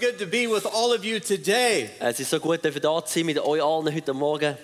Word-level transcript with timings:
good 0.00 0.18
to 0.18 0.26
be 0.26 0.46
with 0.46 0.66
all 0.66 0.92
of 0.92 1.04
you 1.04 1.20
today. 1.20 1.90
Es 2.00 2.18
ist 2.20 2.30
so 2.30 2.38
gut, 2.40 2.62
dürfen 2.64 2.80
da 2.80 3.04
zu 3.04 3.14
sein 3.18 3.26
mit 3.26 3.38
euch 3.38 3.62
allen 3.62 3.94
heute 3.94 4.14
Morgen. 4.14 4.56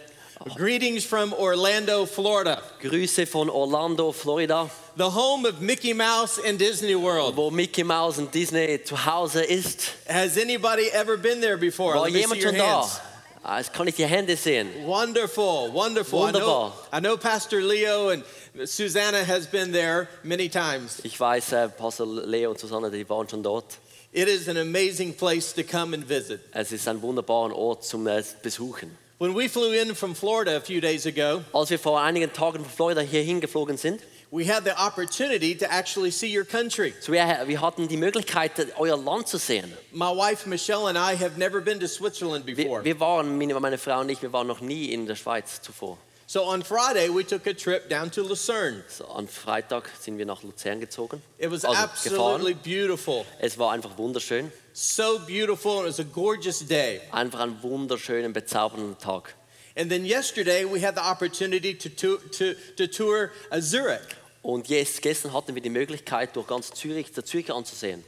Greetings 0.57 1.05
from 1.05 1.32
Orlando, 1.32 2.07
Florida, 2.07 2.61
Grüße 2.82 3.27
von 3.27 3.49
Orlando, 3.50 4.12
Florida, 4.12 4.68
the 4.96 5.11
home 5.11 5.45
of 5.46 5.61
Mickey 5.61 5.93
Mouse 5.95 6.39
and 6.39 6.59
Disney 6.61 6.95
World. 6.95 7.36
wo 7.36 7.50
Mickey 7.50 7.82
Mouse 7.85 8.18
und 8.18 8.32
Disney 8.35 8.82
zu 8.85 8.96
Hause 8.96 9.43
ist. 9.43 9.93
Has 10.09 10.36
anybody 10.36 10.89
ever 10.93 11.17
been 11.17 11.41
there 11.41 11.57
before? 11.57 11.95
War 11.96 12.09
Let 12.09 12.21
jemand 12.21 12.43
schon 12.43 12.55
da? 12.55 12.80
hands. 12.82 13.00
Ah, 13.43 13.59
Jetzt 13.59 13.73
kann 13.73 13.87
ich 13.89 13.95
die 13.95 14.04
Hände 14.07 14.37
sehen. 14.37 14.68
Wonderful, 14.84 15.73
wonderful. 15.73 16.29
I 16.29 16.32
know, 16.32 16.73
I 16.93 16.98
know 17.00 17.17
Pastor 17.17 17.61
Leo 17.61 18.09
and 18.11 18.25
Susanna 18.64 19.25
has 19.25 19.46
been 19.46 19.73
there 19.73 20.09
many 20.23 20.48
times. 20.48 20.98
Ich 21.04 21.18
weiß, 21.18 21.53
äh, 21.53 21.68
Pastor 21.68 22.07
Leo 22.07 22.50
und 22.50 22.59
Susanne, 22.59 22.90
die 22.90 23.09
waren 23.09 23.29
schon 23.29 23.43
dort. 23.43 23.79
It 24.16 24.29
is 24.29 24.48
an 24.48 24.56
amazing 24.56 25.12
place 25.12 25.52
to 25.52 25.62
come 25.62 25.93
and 25.93 26.02
visit. 26.02 26.40
Es 26.54 26.72
ist 26.72 26.88
ein 26.88 27.02
wunderbarer 27.02 27.54
Ort 27.54 27.84
zum 27.84 28.06
äh, 28.06 28.22
Besuchen. 28.42 28.96
When 29.18 29.34
we 29.34 29.46
flew 29.46 29.72
in 29.72 29.94
from 29.94 30.14
Florida 30.14 30.56
a 30.56 30.61
few 30.61 30.80
days 30.80 31.04
ago, 31.06 31.44
Als 31.52 31.68
wir 31.68 31.79
vor 31.79 32.00
einigen 32.00 32.33
Tagen 32.33 32.61
von 32.61 32.72
Florida 32.75 33.02
hier 33.02 33.20
hingeflogen 33.20 33.77
sind, 33.77 34.00
we 34.30 34.47
had 34.47 34.64
the 34.64 34.72
opportunity 34.72 35.55
to 35.55 35.66
actually 35.70 36.11
see 36.11 36.34
your 36.34 36.47
country. 36.47 36.94
so 36.98 37.12
wir, 37.12 37.20
äh, 37.20 37.47
wir 37.47 37.61
hatten 37.61 37.89
die 37.89 37.98
Möglichkeit, 37.98 38.58
äh, 38.58 38.69
euer 38.78 38.97
Land 38.97 39.28
zu 39.28 39.36
sehen. 39.36 39.70
My 39.92 40.06
wife 40.06 40.48
Michelle 40.48 40.89
and 40.89 40.97
I 40.97 41.14
have 41.22 41.36
never 41.36 41.61
been 41.61 41.78
to 41.80 41.86
Switzerland 41.86 42.47
before. 42.47 42.83
Wir, 42.83 42.94
wir 42.94 43.00
waren, 43.00 43.36
meine 43.36 43.77
Frau 43.77 44.00
und 44.00 44.08
ich, 44.08 44.22
wir 44.22 44.33
waren 44.33 44.47
noch 44.47 44.62
nie 44.62 44.95
in 44.95 45.05
der 45.05 45.17
Schweiz 45.17 45.61
zuvor. 45.61 45.98
So 46.29 46.43
on 46.45 46.63
Friday, 46.65 47.09
we 47.09 47.23
took 47.23 47.47
a 47.47 47.55
trip 47.55 47.89
down 47.89 48.11
to 48.11 48.23
Lucerne. 48.23 48.83
So, 48.89 49.07
am 49.15 49.29
Freitag 49.29 49.89
sind 50.01 50.19
wir 50.19 50.27
nach 50.27 50.43
Luzern 50.43 50.81
gezogen. 50.81 51.23
It 51.39 51.51
was 51.53 51.65
Also, 51.65 51.81
absolutely 51.81 52.55
gefahren. 52.55 52.65
beautiful. 52.65 53.25
Es 53.39 53.57
war 53.59 53.71
einfach 53.73 53.97
wunderschön. 53.97 54.51
So 54.73 55.21
beautiful, 55.21 55.79
and 55.79 55.87
it 55.87 55.91
was 55.91 56.01
a 56.01 56.03
gorgeous 56.03 56.67
day. 56.67 57.01
Einfach 57.13 57.39
ein 57.41 57.63
wunderschöner, 57.63 58.29
bezaubernder 58.31 58.99
Tag. 58.99 59.35
And 59.77 59.89
then 59.89 60.05
yesterday, 60.05 60.65
we 60.65 60.81
had 60.81 60.97
the 60.97 61.03
opportunity 61.03 61.75
to, 61.75 61.89
to, 61.91 62.17
to, 62.33 62.55
to 62.77 62.87
tour 62.89 63.31
uh, 63.53 63.61
Zurich. 63.61 64.01
Und 64.43 64.69
yes, 64.69 65.01
gestern 65.01 65.33
hatten 65.33 65.55
wir 65.55 65.63
die 65.63 65.71
Möglichkeit, 65.71 66.35
durch 66.35 66.49
ganz 66.49 66.73
Zürich, 66.73 67.13
der 67.13 67.25
Zürcher 67.25 67.55
anzusehen. 67.55 68.03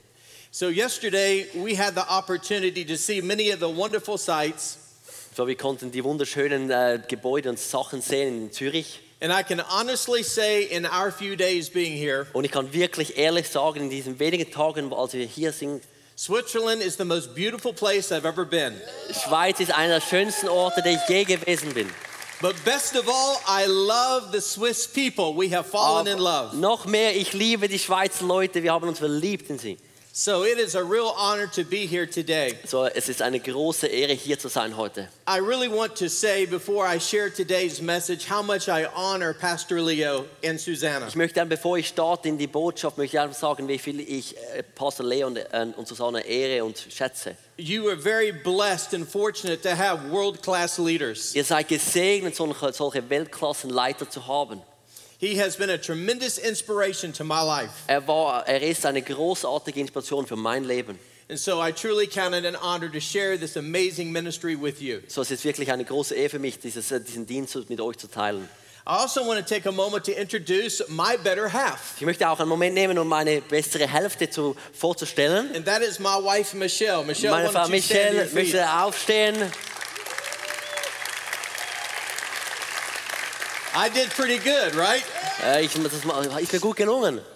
So 0.51 0.71
yesterday, 0.71 1.47
we 1.55 1.77
had 1.77 1.95
the 1.95 2.03
opportunity 2.09 2.85
to 2.85 2.97
see 2.97 3.21
many 3.23 3.53
of 3.53 3.61
the 3.61 3.69
wonderful 3.69 4.19
sights. 4.19 4.79
So, 5.39 5.47
wir 5.47 5.57
konnten 5.57 5.93
die 5.93 6.03
wunderschönen 6.03 6.69
äh, 6.69 7.01
Gebäude 7.07 7.49
und 7.49 7.61
Sachen 7.61 8.03
sehen 8.03 8.47
in 8.47 8.53
Zürich. 8.53 8.99
And 9.21 9.33
I 9.33 9.45
can 9.45 9.61
honestly 9.61 10.25
say, 10.25 10.65
in 10.65 10.85
our 10.85 11.13
few 11.13 11.37
days 11.37 11.71
being 11.71 11.97
here, 11.97 12.27
Und 12.33 12.43
ich 12.43 12.51
kann 12.51 12.73
wirklich 12.73 13.17
ehrlich 13.17 13.49
sagen, 13.49 13.83
in 13.83 13.89
diesen 13.89 14.19
wenigen 14.19 14.51
Tagen, 14.51 14.93
als 14.93 15.13
wir 15.13 15.25
hier 15.25 15.53
sind, 15.53 15.85
Switzerland 16.17 16.83
is 16.83 16.97
the 16.97 17.05
most 17.05 17.37
beautiful 17.37 17.73
place 17.73 18.11
I've 18.11 18.27
ever 18.27 18.45
been. 18.45 18.75
Schweiz 19.13 19.61
ist 19.61 19.73
einer 19.73 20.01
der 20.01 20.01
schönsten 20.01 20.49
Orte, 20.49 20.83
der 20.83 20.95
ich 20.95 21.09
je 21.09 21.23
gewesen 21.23 21.73
bin. 21.73 21.89
But 22.41 22.57
best 22.65 22.97
of 22.97 23.09
all, 23.09 23.37
I 23.47 23.65
love 23.69 24.33
the 24.33 24.41
Swiss 24.41 24.89
people. 24.89 25.37
We 25.37 25.57
have 25.57 25.69
fallen 25.71 26.09
in 26.09 26.19
love. 26.19 26.57
noch 26.57 26.85
mehr, 26.87 27.15
ich 27.15 27.33
liebe 27.33 27.69
die 27.69 27.79
Schweizer 27.79 28.25
Leute, 28.25 28.65
wir 28.65 28.73
haben 28.73 28.89
uns 28.89 28.99
verliebt 28.99 29.49
in 29.51 29.61
sie. 29.61 29.79
So 30.13 30.43
it 30.43 30.59
is 30.59 30.75
a 30.75 30.83
real 30.83 31.15
honor 31.17 31.47
to 31.49 31.65
be 31.65 31.87
here 31.87 32.07
today. 32.07 32.59
So, 32.65 32.87
es 32.87 33.09
ist 33.09 33.23
eine 33.23 33.39
große 33.39 33.87
Ehre, 33.87 34.15
hier 34.15 34.39
zu 34.39 34.49
sein 34.49 34.77
heute. 34.77 35.09
I 35.29 35.39
really 35.39 35.69
want 35.69 35.95
to 35.97 36.09
say 36.09 36.45
before 36.45 36.87
I 36.87 36.99
share 36.99 37.31
today's 37.31 37.81
message 37.81 38.29
how 38.29 38.43
much 38.43 38.69
I 38.69 38.87
honor 38.87 39.33
Pastor 39.33 39.81
Leo 39.81 40.25
and 40.43 40.61
Susanna. 40.61 41.07
Ich 41.07 41.15
möchte 41.15 41.37
dann, 41.37 41.49
bevor 41.49 41.79
ich 41.79 41.89
starte 41.89 42.29
in 42.29 42.37
die 42.37 42.49
Botschaft, 42.49 42.99
möchte 42.99 43.17
ich 43.17 43.37
sagen, 43.37 43.69
wie 43.69 43.79
viel 43.79 44.01
ich 44.01 44.37
äh, 44.37 44.63
Pastor 44.63 45.07
Leo 45.07 45.29
und, 45.29 45.37
äh, 45.37 45.67
und 45.77 45.87
Susanne 45.87 46.21
ehre 46.27 46.65
und 46.65 46.79
schätze. 46.91 47.37
You 47.57 47.89
are 47.89 47.97
very 47.97 48.33
blessed 48.33 48.95
and 48.95 49.09
fortunate 49.09 49.63
to 49.63 49.77
have 49.77 50.11
world 50.11 50.43
class 50.43 50.79
leaders. 50.79 51.35
Ihr 51.35 51.45
seid 51.45 51.69
gesegnet, 51.69 52.35
solche, 52.35 52.73
solche 52.73 53.09
Weltklassenleiter 53.09 54.09
zu 54.09 54.27
haben. 54.27 54.63
He 55.21 55.37
has 55.41 55.57
been 55.57 55.71
a 55.71 55.79
tremendous 55.79 56.39
inspiration 56.39 57.13
to 57.15 57.25
my 57.25 57.43
life. 57.43 57.73
Er, 57.89 58.07
war, 58.07 58.47
er 58.47 58.63
ist 58.63 58.87
eine 58.87 59.03
großartige 59.03 59.81
Inspiration 59.81 60.27
für 60.27 60.37
mein 60.37 60.63
Leben. 60.63 60.97
And 61.29 61.39
so 61.39 61.61
I 61.61 61.73
truly 61.73 62.07
count 62.07 62.35
it 62.37 62.47
an 62.47 62.55
honor 62.55 62.89
to 62.89 63.01
share 63.01 63.37
this 63.37 63.57
amazing 63.57 64.13
ministry 64.13 64.55
with 64.55 64.81
you. 64.81 65.01
So, 65.09 65.23
es 65.23 65.33
ist 65.33 65.45
wirklich 65.45 65.73
eine 65.73 65.85
große 65.85 66.15
Ehre 66.15 66.31
für 66.31 66.39
mich, 66.39 66.61
dieses, 66.61 66.93
äh, 66.93 67.01
diesen 67.01 67.27
Dienst 67.27 67.57
mit 67.69 67.81
euch 67.81 67.99
zu 67.99 68.07
teilen. 68.07 68.49
I 68.87 69.03
also 69.03 69.27
want 69.27 69.39
to 69.39 69.55
take 69.55 69.69
a 69.69 69.73
moment 69.73 70.05
to 70.05 70.13
introduce 70.13 70.83
my 70.89 71.17
better 71.23 71.53
half. 71.53 71.97
Ich 71.99 72.07
möchte 72.07 72.27
auch 72.27 72.39
einen 72.39 72.49
Moment 72.49 72.75
nehmen, 72.75 72.97
um 72.97 73.09
meine 73.09 73.43
bessere 73.43 73.87
Hälfte 73.87 74.31
zu, 74.31 74.57
vorzustellen. 74.73 75.55
And 75.55 75.67
that 75.67 75.83
is 75.83 75.99
my 75.99 76.17
wife, 76.23 76.57
Michelle. 76.57 77.05
Michelle, 77.05 77.33
Meine 77.33 77.51
Frau 77.51 77.65
don't 77.65 77.75
you 77.75 77.83
stand 77.83 78.15
Michelle 78.15 78.31
möchte 78.33 78.73
aufstehen. 78.73 79.37
I 83.75 83.89
did 83.89 84.11
pretty 84.11 84.39
good, 84.39 84.75
right? 84.77 85.03
Äh, 85.45 85.65
ich, 85.65 85.73
das 85.73 85.93
ist 85.93 86.05
mir 86.05 86.61
gut 86.61 86.77
gelungen. 86.77 87.21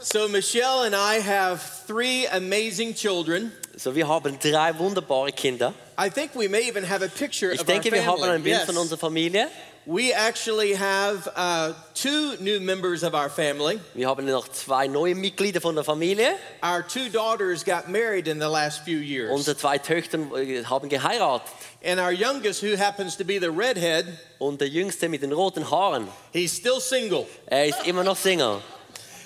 So 0.00 0.28
Michelle 0.28 0.82
and 0.84 0.94
I 0.94 1.18
have 1.20 1.60
three 1.86 2.26
amazing 2.28 2.94
children. 2.94 3.52
So, 3.76 3.94
wir 3.94 4.06
haben 4.06 4.38
drei 4.38 4.76
wunderbare 4.78 5.32
Kinder. 5.32 5.72
I 5.98 6.10
think 6.10 6.34
we 6.34 6.48
may 6.48 6.68
even 6.68 6.84
have 6.88 7.02
a 7.02 7.08
picture 7.08 7.52
Ich 7.52 7.60
of 7.60 7.66
our 7.68 7.74
denke, 7.74 7.90
wir 7.90 8.04
haben 8.04 8.18
family. 8.20 8.34
ein 8.36 8.42
Bild 8.42 8.56
Yes. 8.58 8.66
von 8.66 8.76
unserer 8.76 8.98
Familie. 8.98 9.48
We 9.84 10.12
actually 10.12 10.74
have 10.74 11.28
uh, 11.34 11.72
two 11.92 12.36
new 12.38 12.60
members 12.60 13.02
of 13.02 13.14
our 13.14 13.28
family. 13.28 13.80
Wir 13.94 14.06
haben 14.06 14.24
noch 14.26 14.46
zwei 14.52 14.86
neue 14.86 15.16
Mitglieder 15.16 15.60
von 15.60 15.74
der 15.74 15.82
Familie. 15.82 16.36
Our 16.62 16.82
two 16.82 17.08
daughters 17.08 17.64
got 17.64 17.88
married 17.88 18.28
in 18.28 18.38
the 18.38 18.48
last 18.48 18.84
few 18.84 18.98
years. 18.98 19.32
Unsere 19.32 19.56
zwei 19.56 19.78
Töchter 19.78 20.18
äh, 20.36 20.62
haben 20.64 20.88
geheiratet. 20.88 21.48
And 21.84 21.98
our 21.98 22.12
youngest, 22.12 22.62
who 22.62 22.76
happens 22.76 23.16
to 23.16 23.24
be 23.24 23.40
the 23.40 23.50
redhead, 23.50 24.06
Und 24.38 24.60
der 24.60 24.68
Jüngste 24.68 25.08
mit 25.08 25.20
den 25.22 25.32
roten 25.32 25.68
Haaren, 25.68 26.06
he's 26.32 26.52
still 26.52 26.80
single. 26.80 27.26
er 27.46 27.66
ist 27.66 27.84
immer 27.84 28.04
noch 28.04 28.16
Single. 28.16 28.60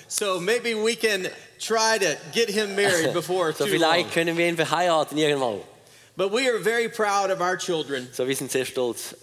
So 0.07 0.39
maybe 0.39 0.73
we 0.73 0.95
can 0.95 1.27
try 1.59 1.99
to 1.99 2.15
get 2.33 2.49
him 2.49 2.75
married 2.75 3.13
before 3.13 3.53
So 3.55 3.65
too 3.65 3.71
vielleicht 3.71 4.05
long. 4.07 4.13
können 4.13 4.37
wir 4.37 4.47
ihn 4.47 4.55
verheiraten 4.55 5.19
irgendwann. 5.19 5.61
But 6.15 6.31
we 6.31 6.49
are 6.49 6.57
very 6.57 6.89
proud 6.89 7.29
of 7.29 7.41
our 7.41 7.57
children. 7.57 8.07
So 8.11 8.27
wir 8.27 8.35
sind 8.35 8.51
sehr 8.51 8.65
stolz. 8.65 9.15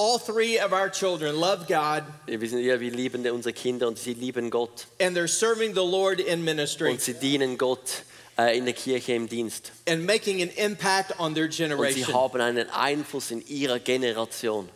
All 0.00 0.16
three 0.20 0.60
of 0.60 0.72
our 0.72 0.88
children 0.88 1.34
love 1.40 1.66
God 1.66 2.04
Wir, 2.26 2.38
sind, 2.48 2.60
ja, 2.60 2.78
wir 2.78 2.92
lieben 2.92 3.28
unsere 3.30 3.52
Kinder 3.52 3.88
und 3.88 3.98
sie 3.98 4.14
lieben 4.14 4.48
Gott. 4.48 4.86
and 5.00 5.16
they're 5.16 5.26
serving 5.26 5.74
the 5.74 5.80
Lord 5.84 6.20
in 6.20 6.44
ministry 6.44 6.90
Und 6.92 7.00
sie 7.00 7.14
dienen 7.14 7.58
Gott 7.58 8.04
äh, 8.38 8.56
in 8.56 8.64
der 8.64 8.74
Kirche 8.74 9.14
im 9.14 9.28
Dienst. 9.28 9.72
and 9.88 10.06
making 10.06 10.40
an 10.40 10.50
impact 10.50 11.18
on 11.18 11.34
their 11.34 11.46
Und 11.46 11.52
sie 11.52 11.64
generation. 11.64 12.14
haben 12.14 12.40
einen 12.40 12.70
Einfluss 12.70 13.32
in 13.32 13.44
ihrer 13.48 13.80
Generation. 13.80 14.68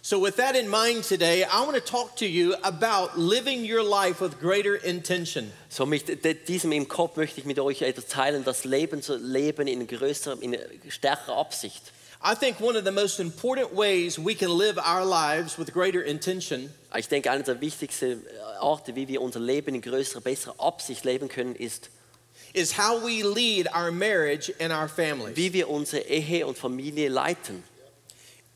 So, 0.00 0.20
with 0.22 0.36
that 0.36 0.54
in 0.56 0.68
mind 0.68 1.02
today, 1.06 1.44
I 1.44 1.60
want 1.66 1.74
to 1.76 1.80
talk 1.80 2.14
to 2.16 2.26
you 2.26 2.54
about 2.62 3.18
living 3.18 3.64
your 3.64 3.82
life 3.82 4.20
with 4.22 4.38
greater 4.40 4.76
intention. 4.82 5.50
So 5.70 5.84
mit 5.86 6.24
diesem 6.48 6.72
im 6.72 6.88
Kopf 6.88 7.16
möchte 7.16 7.40
ich 7.40 7.46
mit 7.46 7.58
euch 7.58 7.82
etwas 7.82 8.06
teilen, 8.06 8.44
das 8.44 8.64
Leben 8.64 9.02
zu 9.02 9.16
leben 9.16 9.66
in 9.66 9.86
größerer, 9.86 10.42
in 10.42 10.56
stärkerer 10.88 11.36
Absicht. 11.36 11.82
I 12.26 12.34
think 12.34 12.58
one 12.58 12.74
of 12.74 12.84
the 12.84 12.90
most 12.90 13.20
important 13.20 13.74
ways 13.74 14.18
we 14.18 14.34
can 14.34 14.48
live 14.48 14.78
our 14.78 15.04
lives 15.04 15.58
with 15.58 15.70
greater 15.74 16.00
intention 16.00 16.72
Ich 16.96 17.08
denke, 17.08 17.30
eine 17.30 17.42
der 17.42 17.60
wichtigsten 17.60 18.24
Arten, 18.60 18.92
äh, 18.92 18.96
wie 18.96 19.08
wir 19.08 19.20
unser 19.20 19.40
Leben 19.40 19.74
in 19.74 19.82
größerer, 19.82 20.22
besserer 20.22 20.54
Absicht 20.58 21.04
leben 21.04 21.28
können, 21.28 21.54
ist, 21.54 21.90
is 22.54 22.78
how 22.78 22.98
we 23.02 23.22
lead 23.22 23.68
our 23.74 23.90
marriage 23.90 24.50
and 24.58 24.72
our 24.72 24.88
families. 24.88 25.36
wie 25.36 25.52
wir 25.52 25.68
unsere 25.68 26.02
Ehe 26.02 26.46
und 26.46 26.56
Familie 26.56 27.10
leiten. 27.10 27.62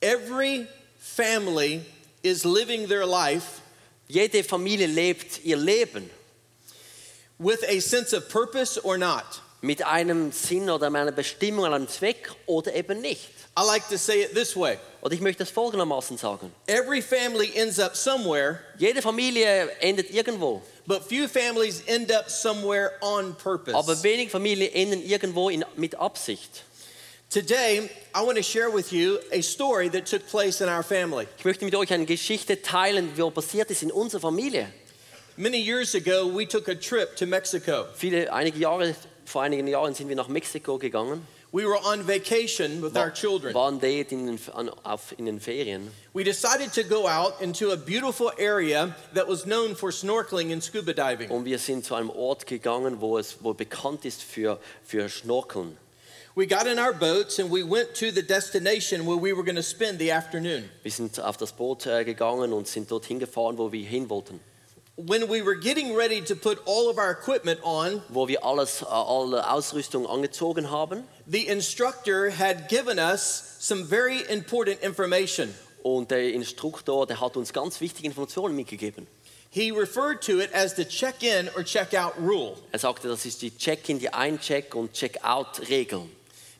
Every 0.00 0.66
family 0.98 1.82
is 2.22 2.44
living 2.44 2.88
their 2.88 3.04
life 3.04 3.60
Jede 4.08 4.42
Familie 4.42 4.86
lebt 4.86 5.44
ihr 5.44 5.58
Leben 5.58 6.08
with 7.38 7.62
a 7.68 7.80
sense 7.80 8.14
of 8.14 8.30
purpose 8.30 8.78
or 8.78 8.96
not. 8.96 9.40
Mit 9.60 9.84
einem 9.84 10.30
Sinn 10.32 10.70
oder 10.70 10.86
einer 10.86 11.12
Bestimmung, 11.12 11.64
einem 11.64 11.88
Zweck 11.88 12.30
oder 12.46 12.74
eben 12.74 13.00
nicht. 13.00 13.28
I 13.58 13.62
like 13.66 13.88
to 13.88 13.96
say 13.96 14.22
it 14.22 14.34
this 14.34 14.56
way 14.56 14.78
Und 15.00 15.12
ich 15.12 15.20
möchte 15.20 15.42
das 15.44 15.50
folgendermaßen 15.50 16.16
sagen. 16.16 16.52
every 16.68 17.02
family 17.02 17.50
ends 17.56 17.80
up 17.80 17.96
somewhere, 17.96 18.60
Jede 18.78 19.02
Familie 19.02 19.68
endet 19.80 20.10
irgendwo, 20.10 20.62
but 20.86 21.02
few 21.02 21.26
families 21.26 21.82
end 21.86 22.12
up 22.12 22.30
somewhere 22.30 22.92
on 23.00 23.34
purpose. 23.34 23.76
aber 23.76 24.00
wenig 24.04 24.30
Familien 24.30 24.72
enden 24.72 25.02
irgendwo 25.04 25.48
in, 25.50 25.64
mit 25.76 25.96
Absicht. 25.96 26.62
Today, 27.30 27.90
I 28.14 28.22
want 28.24 28.36
to 28.38 28.42
share 28.42 28.70
with 28.72 28.90
you 28.90 29.18
a 29.32 29.42
story 29.42 29.90
that 29.90 30.06
took 30.06 30.26
place 30.28 30.60
in 30.62 30.68
our 30.68 30.82
family. 30.84 31.26
Ich 31.36 31.44
möchte 31.44 31.64
mit 31.64 31.74
euch 31.74 31.92
eine 31.92 32.06
Geschichte 32.06 32.62
teilen, 32.62 33.10
die 33.16 33.30
passiert 33.30 33.70
ist 33.70 33.82
in 33.82 33.90
unserer 33.90 34.20
Familie. 34.20 34.72
Many 35.36 35.58
years 35.58 35.94
ago, 35.94 36.26
we 36.26 36.46
took 36.46 36.68
a 36.68 36.74
trip 36.74 37.14
to 37.16 37.26
Mexico. 37.26 37.84
Viele, 37.94 38.32
einige 38.32 38.58
Jahre, 38.58 38.94
vor 39.28 39.42
einigen 39.42 39.68
Jahren 39.68 39.94
sind 39.94 40.08
wir 40.08 40.16
nach 40.16 40.28
Mexiko 40.28 40.78
gegangen, 40.78 41.26
We 41.50 41.64
were 41.64 41.78
on 41.82 42.06
vacation 42.06 42.82
with 42.82 42.94
our 42.94 43.10
children. 43.10 43.54
waren 43.54 43.80
dort 43.80 44.12
in 44.12 44.26
den, 44.26 44.38
auf, 44.84 45.14
in 45.16 45.24
den 45.24 45.40
Ferien. 45.40 45.90
We 46.12 46.22
decided 46.22 46.74
to 46.74 46.82
go 46.82 47.08
out 47.08 47.40
into 47.40 47.70
a 47.72 47.76
beautiful 47.76 48.30
area 48.38 48.94
that 49.14 49.26
was 49.26 49.44
known 49.44 49.74
for 49.74 49.90
snorkeling 49.90 50.52
and 50.52 50.62
scuba 50.62 50.92
diving. 50.92 51.30
Und 51.30 51.46
wir 51.46 51.58
sind 51.58 51.86
zu 51.86 51.94
einem 51.94 52.10
Ort 52.10 52.46
gegangen, 52.46 53.00
wo 53.00 53.16
es 53.16 53.38
wo 53.40 53.54
bekannt 53.54 54.04
ist 54.04 54.22
für, 54.22 54.60
für 54.84 55.08
Schnorkeln. 55.08 55.78
We 56.34 56.46
got 56.46 56.66
in 56.66 56.78
our 56.78 56.92
boats 56.92 57.40
and 57.40 57.50
we 57.50 57.64
went 57.64 57.94
to 57.94 58.10
the 58.12 58.22
destination 58.22 59.06
where 59.06 59.16
we 59.16 59.32
were 59.34 59.42
going 59.42 59.56
to 59.56 59.62
spend 59.62 59.98
the 59.98 60.12
afternoon. 60.12 60.68
Wir 60.82 60.92
sind 60.92 61.18
auf 61.18 61.38
das 61.38 61.52
Boot 61.52 61.86
äh, 61.86 62.04
gegangen 62.04 62.52
und 62.52 62.68
sind 62.68 62.90
dorthin 62.90 63.18
gefahren, 63.18 63.56
wo 63.56 63.72
wir 63.72 63.86
hin 63.86 64.10
wollten. 64.10 64.38
When 65.00 65.28
we 65.28 65.42
were 65.42 65.54
getting 65.54 65.94
ready 65.94 66.20
to 66.22 66.34
put 66.34 66.58
all 66.66 66.90
of 66.90 66.98
our 66.98 67.12
equipment 67.12 67.60
on, 67.62 68.02
Wo 68.08 68.26
wir 68.26 68.42
alles, 68.44 68.82
äh, 68.82 68.86
alle 68.86 69.48
Ausrüstung 69.48 70.08
angezogen 70.08 70.72
haben. 70.72 71.04
the 71.30 71.46
instructor 71.46 72.30
had 72.30 72.68
given 72.68 72.98
us 72.98 73.54
some 73.60 73.84
very 73.84 74.22
important 74.28 74.82
information. 74.82 75.54
Und 75.84 76.10
der 76.10 76.32
Instruktor, 76.32 77.06
der 77.06 77.20
hat 77.20 77.36
uns 77.36 77.52
ganz 77.52 77.80
wichtige 77.80 78.08
Informationen 78.08 78.56
mitgegeben. 78.56 79.06
He 79.50 79.70
referred 79.70 80.20
to 80.22 80.40
it 80.40 80.52
as 80.52 80.74
the 80.74 80.84
check 80.84 81.22
in 81.22 81.48
or 81.56 81.62
check 81.62 81.94
out 81.94 82.14
rule. 82.18 82.56
Er 82.72 82.80
sagte, 82.80 83.06
das 83.06 83.24
ist 83.24 83.40
die 83.40 83.56
Check-in, 83.56 84.00
die 84.00 84.12
Ein-Check- 84.12 84.74
und 84.74 84.92
Check-out-Regel. 84.94 86.08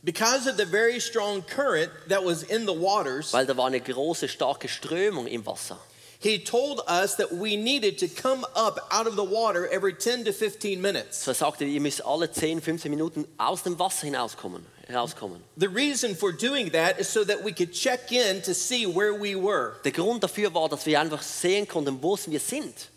Because 0.04 0.48
of 0.48 0.56
the 0.56 0.64
very 0.64 1.00
strong 1.00 1.42
current 1.44 1.90
that 2.08 2.24
was 2.24 2.44
in 2.44 2.66
the 2.66 2.72
waters, 2.72 3.32
Weil 3.32 3.46
da 3.46 3.56
war 3.56 3.66
eine 3.66 3.80
große, 3.80 4.28
starke 4.28 4.68
Strömung 4.68 5.26
im 5.26 5.44
Wasser. 5.44 5.76
He 6.20 6.38
told 6.38 6.80
us 6.88 7.16
that 7.16 7.32
we 7.32 7.56
needed 7.56 7.98
to 7.98 8.08
come 8.08 8.44
up 8.56 8.78
out 8.90 9.06
of 9.06 9.14
the 9.14 9.24
water 9.24 9.68
every 9.68 9.92
10 9.92 10.24
to 10.24 10.32
15 10.32 10.80
minutes. 10.80 11.22
So 11.22 11.30
er 11.30 11.34
sagte, 11.34 11.64
ihr 11.64 11.80
müsst 11.80 12.04
alle 12.04 12.30
10, 12.30 12.60
15 12.60 12.90
Minuten 12.90 13.24
aus 13.38 13.62
dem 13.62 13.78
Wasser 13.78 14.06
hinauskommen, 14.06 14.66
herauskommen. 14.88 15.40
The 15.56 15.68
reason 15.68 16.16
for 16.16 16.32
doing 16.32 16.72
that 16.72 16.98
is 16.98 17.08
so 17.08 17.24
that 17.24 17.44
we 17.44 17.52
could 17.52 17.72
check 17.72 18.10
in 18.10 18.42
to 18.42 18.52
see 18.52 18.84
where 18.84 19.14
we 19.14 19.36
were. 19.36 19.74
Der 19.84 19.92
Grund 19.92 20.24
dafür 20.24 20.52
war, 20.54 20.68
dass 20.68 20.86
wir 20.86 21.00
einfach 21.00 21.22
sehen 21.22 21.68
konnten, 21.68 22.02
wo 22.02 22.18
wir 22.26 22.40
sind. 22.40 22.88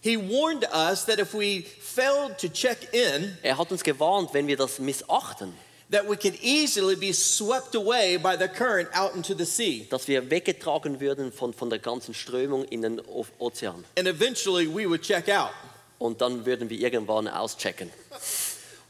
He 0.00 0.16
warned 0.16 0.64
us 0.72 1.06
that 1.06 1.18
if 1.18 1.32
we 1.34 1.62
failed 1.62 2.38
to 2.38 2.48
check 2.48 2.92
in, 2.92 3.36
Er 3.42 3.56
hat 3.56 3.72
uns 3.72 3.82
gewarnt, 3.82 4.32
wenn 4.34 4.46
wir 4.46 4.56
das 4.56 4.78
missachten, 4.78 5.54
that 5.90 6.06
we 6.06 6.16
could 6.16 6.36
easily 6.42 6.94
be 6.96 7.12
swept 7.12 7.74
away 7.74 8.16
by 8.18 8.36
the 8.36 8.46
current 8.48 8.88
out 8.94 9.14
into 9.14 9.34
the 9.34 9.46
sea. 9.46 9.86
dass 9.90 10.06
wir 10.08 10.30
weggetragen 10.30 11.00
würden 11.00 11.32
von, 11.32 11.52
von 11.54 11.70
der 11.70 11.78
ganzen 11.78 12.12
Strömung 12.14 12.64
in 12.66 12.82
den 12.82 13.00
O- 13.00 13.24
Ozean. 13.38 13.84
And 13.96 14.06
eventually 14.06 14.66
we 14.66 14.86
would 14.86 15.02
check 15.02 15.28
out. 15.28 15.50
Und 15.98 16.20
dann 16.20 16.44
würden 16.46 16.68
wir 16.70 16.78
irgendwann 16.78 17.26
auschecken. 17.26 17.90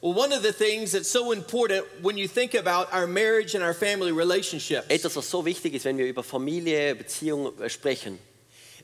Well, 0.00 0.14
one 0.14 0.32
of 0.32 0.42
the 0.44 0.52
things 0.52 0.92
that's 0.92 1.10
so 1.10 1.32
important 1.32 1.84
when 2.02 2.16
you 2.16 2.28
think 2.28 2.54
about 2.54 2.86
our 2.92 3.06
marriage 3.08 3.54
and 3.56 3.64
our 3.64 3.74
family 3.74 4.12
relationships 4.12 4.86
Etwas, 4.88 5.16
was 5.16 5.28
so 5.28 5.44
wichtig 5.44 5.74
ist, 5.74 5.84
wenn 5.84 5.98
wir 5.98 6.06
über 6.06 6.22
Familie, 6.22 6.94
Beziehung 6.94 7.52
äh, 7.60 7.68
sprechen. 7.68 8.18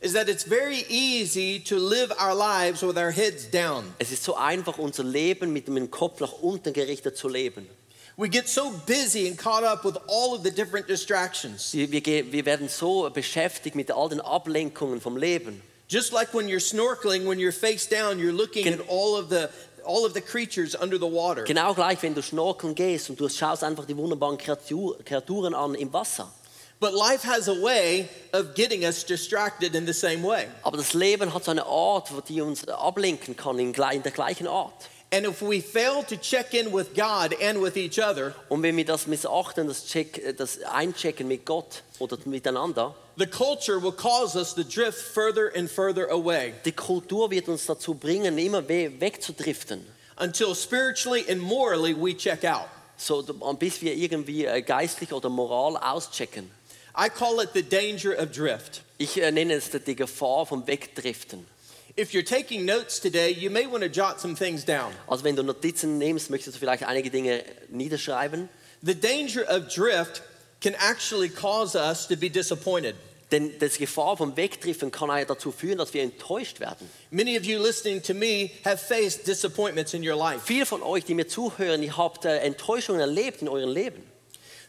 is 0.00 0.12
that 0.12 0.28
it's 0.28 0.42
very 0.44 0.84
easy 0.88 1.60
to 1.60 1.76
live 1.76 2.10
our 2.20 2.34
lives 2.34 2.82
with 2.82 2.96
our 2.96 3.10
heads 3.12 3.48
down. 3.50 3.94
Es 3.98 4.10
ist 4.10 4.24
so 4.24 4.34
einfach, 4.34 4.76
unser 4.78 5.04
Leben 5.04 5.52
mit 5.52 5.66
dem 5.68 5.90
Kopf 5.90 6.20
nach 6.20 6.32
unten 6.32 6.72
gerichtet 6.72 7.16
zu 7.16 7.28
leben. 7.28 7.68
We 8.16 8.28
get 8.28 8.48
so 8.48 8.70
busy 8.86 9.26
and 9.26 9.36
caught 9.36 9.64
up 9.64 9.84
with 9.84 9.96
all 10.06 10.34
of 10.34 10.44
the 10.44 10.50
different 10.50 10.86
distractions. 10.86 11.72
Wir, 11.72 11.90
wir, 11.90 12.32
wir 12.32 12.46
werden 12.46 12.68
so 12.68 13.10
beschäftigt 13.10 13.74
mit 13.74 13.90
all 13.90 14.08
den 14.08 14.20
Ablenkungen 14.20 15.00
vom 15.00 15.16
Leben. 15.16 15.60
Just 15.88 16.12
like 16.12 16.32
when 16.32 16.48
you're 16.48 16.60
snorkeling, 16.60 17.26
when 17.26 17.38
you're 17.38 17.52
face 17.52 17.86
down, 17.86 18.18
you're 18.18 18.32
looking 18.32 18.64
Gen- 18.64 18.80
at 18.80 18.88
all 18.88 19.16
of 19.16 19.30
the 19.30 19.50
all 19.84 20.06
of 20.06 20.14
the 20.14 20.20
creatures 20.20 20.74
under 20.74 20.96
the 20.96 21.06
water. 21.06 21.44
Genau 21.44 21.74
gleich, 21.74 22.02
wenn 22.02 22.14
du 22.14 22.22
schnorkeln 22.22 22.74
gehst 22.74 23.10
und 23.10 23.18
du 23.18 23.28
schaust 23.28 23.64
einfach 23.64 23.84
die 23.84 23.96
wunderbaren 23.96 24.38
Kreatur, 24.38 24.96
Kreaturen 25.04 25.54
an 25.54 25.74
im 25.74 25.92
Wasser. 25.92 26.32
But 26.80 26.92
life 26.92 27.24
has 27.24 27.48
a 27.48 27.54
way 27.62 28.08
of 28.32 28.54
getting 28.54 28.84
us 28.84 29.04
distracted 29.04 29.74
in 29.74 29.86
the 29.86 29.92
same 29.92 30.22
way. 30.22 30.46
Aber 30.62 30.76
das 30.76 30.92
Leben 30.94 31.32
hat 31.32 31.44
so 31.44 31.50
eine 31.50 31.64
Art, 31.64 32.14
wo 32.14 32.20
die 32.20 32.40
uns 32.40 32.66
ablenken 32.68 33.36
kann, 33.36 33.58
in, 33.58 33.72
in 33.72 34.02
der 34.02 34.12
gleichen 34.12 34.46
Art. 34.46 34.88
And 35.14 35.26
if 35.26 35.40
we 35.42 35.60
fail 35.60 36.02
to 36.04 36.16
check 36.16 36.54
in 36.54 36.72
with 36.72 36.94
God 36.94 37.34
and 37.40 37.62
with 37.62 37.76
each 37.76 37.98
other, 38.00 38.34
Und 38.48 38.62
wenn 38.62 38.76
wir 38.76 38.84
das 38.84 39.06
missachten, 39.06 39.68
das, 39.68 39.86
Check, 39.86 40.36
das 40.36 40.60
Einchecken 40.62 41.28
mit 41.28 41.44
Gott 41.46 41.82
oder 42.00 42.18
miteinander, 42.24 42.94
the 43.16 43.26
culture 43.26 43.80
will 43.80 43.92
cause 43.92 44.36
us 44.36 44.54
to 44.54 44.64
drift 44.64 44.98
further 44.98 45.52
and 45.54 45.70
further 45.70 46.08
away 46.10 46.52
die 46.64 46.72
Kultur 46.72 47.30
wird 47.30 47.48
uns 47.48 47.66
dazu 47.66 47.94
bringen, 47.94 48.36
immer 48.38 48.68
we- 48.68 48.90
wegzudriften. 49.00 49.86
until 50.18 50.54
spiritually 50.54 51.24
and 51.28 51.40
morally 51.40 51.94
we 51.94 52.12
check 52.16 52.44
out. 52.44 52.68
So, 52.96 53.22
bis 53.58 53.80
wir 53.82 53.94
irgendwie 53.94 54.46
äh, 54.46 54.62
geistlich 54.62 55.12
oder 55.12 55.28
moral 55.28 55.76
auschecken. 55.76 56.50
I 56.96 57.08
call 57.08 57.40
it 57.42 57.50
the 57.54 57.62
danger 57.62 58.16
of 58.20 58.30
drift. 58.32 58.82
Ich 58.98 59.20
äh, 59.20 59.30
nenne 59.32 59.54
es 59.54 59.70
die 59.70 59.96
Gefahr 59.96 60.46
vom 60.46 60.66
Wegdriften. 60.66 61.44
If 61.96 62.12
you're 62.12 62.24
taking 62.24 62.66
notes 62.66 62.98
today, 62.98 63.30
you 63.30 63.50
may 63.50 63.66
want 63.66 63.84
to 63.84 63.88
jot 63.88 64.20
some 64.20 64.34
things 64.34 64.64
down. 64.64 64.92
Also 65.06 65.22
wenn 65.22 65.36
du 65.36 65.44
Notizen 65.44 65.98
nimmst, 65.98 66.28
möchtest 66.28 66.56
du 66.56 66.58
vielleicht 66.58 66.82
einige 66.82 67.08
Dinge 67.08 67.44
niederschreiben. 67.70 68.48
The 68.82 68.94
danger 68.94 69.44
of 69.48 69.68
drift 69.72 70.22
can 70.60 70.74
actually 70.74 71.28
cause 71.28 71.76
us 71.76 72.08
to 72.08 72.16
be 72.16 72.28
disappointed. 72.28 72.96
Denn 73.30 73.58
das 73.60 73.78
Gefahr 73.78 74.16
vom 74.16 74.36
Wegdriften 74.36 74.90
kann 74.90 75.08
auch 75.08 75.24
dazu 75.24 75.52
führen, 75.52 75.78
dass 75.78 75.94
wir 75.94 76.02
enttäuscht 76.02 76.58
werden. 76.58 76.90
Many 77.10 77.38
of 77.38 77.44
you 77.44 77.62
listening 77.62 78.02
to 78.02 78.12
me 78.12 78.50
have 78.64 78.78
faced 78.78 79.26
disappointments 79.26 79.94
in 79.94 80.02
your 80.06 80.16
life. 80.16 80.40
Viele 80.44 80.66
von 80.66 80.82
euch, 80.82 81.04
die 81.04 81.14
mir 81.14 81.28
zuhören, 81.28 81.82
ihr 81.82 81.96
habt 81.96 82.24
äh, 82.24 82.38
Enttäuschungen 82.38 83.00
erlebt 83.00 83.40
in 83.40 83.48
eurem 83.48 83.70
Leben. 83.70 84.02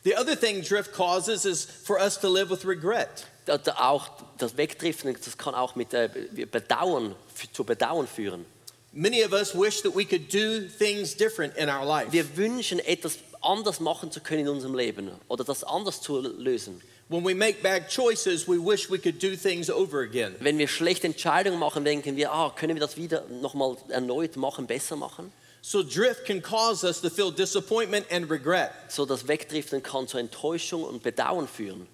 The 0.03 0.15
other 0.15 0.39
thing 0.39 0.61
drift 0.61 0.93
causes 0.93 1.45
is 1.45 1.65
for 1.65 1.99
us 1.99 2.19
to 2.19 2.29
live 2.29 2.51
with 2.51 2.65
regret. 2.65 3.25
Auch 3.47 4.09
das 4.37 4.57
Wegdriften, 4.57 5.15
das 5.23 5.37
kann 5.37 5.55
auch 5.55 5.75
mit 5.75 5.93
äh, 5.93 6.09
Bedauern, 6.51 7.15
zu 7.53 7.63
Bedauern 7.63 8.07
führen. 8.07 8.45
Many 8.91 9.23
of 9.25 9.33
us 9.33 9.53
wish 9.53 9.81
that 9.81 9.93
we 9.93 10.05
could 10.05 10.33
do 10.33 10.61
things 10.79 11.15
different 11.15 11.57
in 11.57 11.69
our 11.69 11.85
life. 11.85 12.11
Wir 12.11 12.37
wünschen, 12.37 12.79
etwas 12.79 13.17
anders 13.41 13.79
machen 13.79 14.11
zu 14.11 14.21
können 14.21 14.41
in 14.41 14.49
unserem 14.49 14.73
Leben 14.73 15.11
oder 15.27 15.43
das 15.43 15.63
anders 15.63 16.01
zu 16.01 16.21
lösen. 16.21 16.81
When 17.07 17.23
we 17.23 17.35
make 17.35 17.61
bad 17.61 17.87
choices, 17.87 18.47
we 18.47 18.57
wish 18.57 18.89
we 18.89 18.97
could 18.97 19.21
do 19.21 19.35
things 19.35 19.69
over 19.69 20.01
again. 20.01 20.35
Wenn 20.39 20.57
wir 20.57 20.67
schlechte 20.67 21.05
Entscheidungen 21.05 21.59
machen, 21.59 21.85
denken 21.85 22.15
wir, 22.15 22.31
ah, 22.31 22.51
können 22.55 22.75
wir 22.75 22.79
das 22.79 22.97
wieder 22.97 23.25
nochmal 23.29 23.75
erneut 23.89 24.37
machen, 24.37 24.65
besser 24.65 24.95
machen? 24.95 25.31
So 25.61 25.83
drift 25.83 26.25
can 26.25 26.41
cause 26.41 26.85
us 26.85 27.01
to 27.01 27.09
feel 27.09 27.31
disappointment 27.31 28.11
and 28.11 28.29
regret. 28.31 28.71
So 28.87 29.05
das 29.05 29.27
Wegdriften 29.27 29.83
kann 29.83 30.07
zu 30.07 30.17
Enttäuschung 30.17 30.83
und 30.83 31.03
Bedauern 31.03 31.47
führen. 31.47 31.87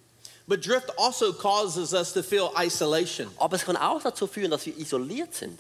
But 0.52 0.60
drift 0.60 0.90
also 0.98 1.32
causes 1.32 1.94
us 1.94 2.12
to 2.12 2.22
feel 2.22 2.52
isolation. 2.58 3.30
Aber 3.38 3.56
es 3.56 3.64
kann 3.64 3.78
auch 3.78 4.02
dazu 4.02 4.28
führen, 4.28 4.52
dass 4.52 4.66
wir 4.66 4.78
isoliert 4.78 5.34
sind. 5.34 5.58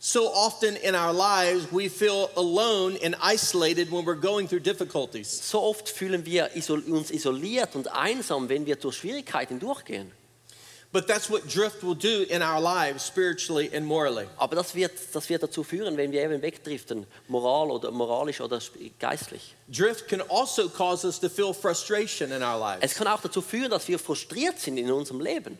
So 0.00 0.32
often 0.34 0.74
in 0.74 0.96
our 0.96 1.12
lives, 1.12 1.68
we 1.70 1.88
feel 1.88 2.28
alone 2.34 2.98
and 3.04 3.14
isolated 3.22 3.88
when 3.92 4.04
we're 4.04 4.20
going 4.20 4.48
through 4.48 4.64
difficulties. 4.64 5.28
So 5.48 5.62
oft 5.62 5.88
fühlen 5.88 6.26
wir 6.26 6.50
uns 6.88 7.12
isoliert 7.12 7.76
und 7.76 7.86
einsam, 7.86 8.48
wenn 8.48 8.66
wir 8.66 8.74
durch 8.74 8.96
Schwierigkeiten 8.96 9.60
durchgehen. 9.60 10.10
But 10.92 11.06
that's 11.06 11.30
what 11.30 11.48
drift 11.48 11.82
will 11.82 11.94
do 11.94 12.26
in 12.28 12.42
our 12.42 12.60
lives, 12.60 13.02
spiritually 13.02 13.70
and 13.72 13.86
morally. 13.86 14.26
Aber 14.38 14.56
das 14.56 14.74
wird, 14.74 14.92
das 15.14 15.26
wird 15.30 15.42
dazu 15.42 15.64
führen, 15.64 15.96
wenn 15.96 16.12
wir 16.12 16.22
eben 16.22 16.42
wegdriften, 16.42 17.06
moral 17.28 17.70
oder 17.70 17.90
moralisch 17.90 18.42
oder 18.42 18.60
geistlich. 18.98 19.54
Drift 19.70 20.06
can 20.06 20.20
also 20.28 20.68
cause 20.68 21.06
us 21.06 21.18
to 21.18 21.30
feel 21.30 21.54
frustration 21.54 22.30
in 22.30 22.42
our 22.42 22.58
lives. 22.58 22.82
Es 22.82 22.94
kann 22.94 23.06
auch 23.06 23.22
dazu 23.22 23.40
führen, 23.40 23.70
dass 23.70 23.88
wir 23.88 23.98
frustriert 23.98 24.58
sind 24.58 24.76
in 24.76 24.92
unserem 24.92 25.20
Leben. 25.20 25.58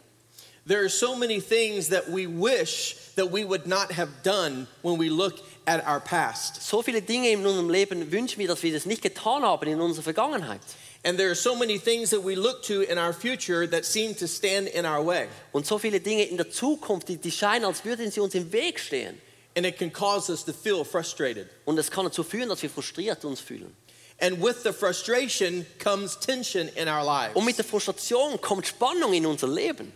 There 0.67 0.81
are 0.81 0.91
so 0.91 1.17
many 1.17 1.41
things 1.41 1.89
that 1.89 2.09
we 2.09 2.27
wish 2.27 2.97
that 3.17 3.33
we 3.33 3.45
would 3.45 3.67
not 3.67 3.91
have 3.93 4.11
done 4.23 4.69
when 4.83 4.99
we 4.99 5.09
look 5.09 5.41
at 5.67 5.83
our 5.87 5.99
past. 5.99 6.63
So 6.63 6.83
viele 6.83 7.01
Dinge 7.01 7.31
in 7.31 7.45
unserem 7.47 7.71
Leben 7.71 8.13
wünschen 8.13 8.39
wir, 8.39 8.49
dass 8.49 8.63
wir 8.63 8.73
das 8.73 8.85
nicht 8.85 9.03
getan 9.03 9.43
haben 9.43 9.67
in 9.67 9.81
unserer 9.81 10.05
Vergangenheit. 10.05 10.61
And 11.05 11.19
there 11.19 11.31
are 11.31 11.35
so 11.35 11.57
many 11.57 11.79
things 11.79 12.11
that 12.11 12.23
we 12.23 12.37
look 12.37 12.63
to 12.65 12.83
in 12.83 12.97
our 12.97 13.13
future 13.13 13.67
that 13.67 13.85
seem 13.85 14.15
to 14.15 14.29
stand 14.29 14.69
in 14.69 14.87
our 14.87 15.03
way. 15.03 15.29
Und 15.53 15.67
so 15.67 15.79
viele 15.79 15.99
Dinge 15.99 16.23
in 16.23 16.37
der 16.37 16.49
Zukunft, 16.49 17.09
die, 17.09 17.17
die 17.17 17.33
scheinen, 17.33 17.65
als 17.65 17.85
würden 17.85 18.11
sie 18.11 18.21
uns 18.21 18.35
im 18.35 18.53
Weg 18.53 18.79
stehen. 18.79 19.21
And 19.57 19.67
it 19.67 19.79
can 19.79 19.91
cause 19.91 20.31
us 20.31 20.45
to 20.45 20.53
feel 20.53 20.85
frustrated. 20.85 21.49
Und 21.65 21.79
es 21.79 21.91
kann 21.91 22.05
dazu 22.05 22.23
führen, 22.23 22.49
dass 22.49 22.63
wir 22.63 22.71
frustriert 22.71 23.25
uns 23.25 23.41
fühlen. 23.41 23.75
And 24.21 24.41
with 24.41 24.63
the 24.63 24.73
frustration 24.73 25.67
comes 25.81 26.17
tension 26.17 26.69
in 26.77 26.87
our 26.87 27.05
lives. 27.05 27.35
Und 27.35 27.45
mit 27.45 27.59
der 27.59 27.65
Frustration 27.65 28.41
kommt 28.41 28.69
Spannung 28.69 29.13
in 29.13 29.27
unser 29.27 29.49
Leben. 29.49 29.93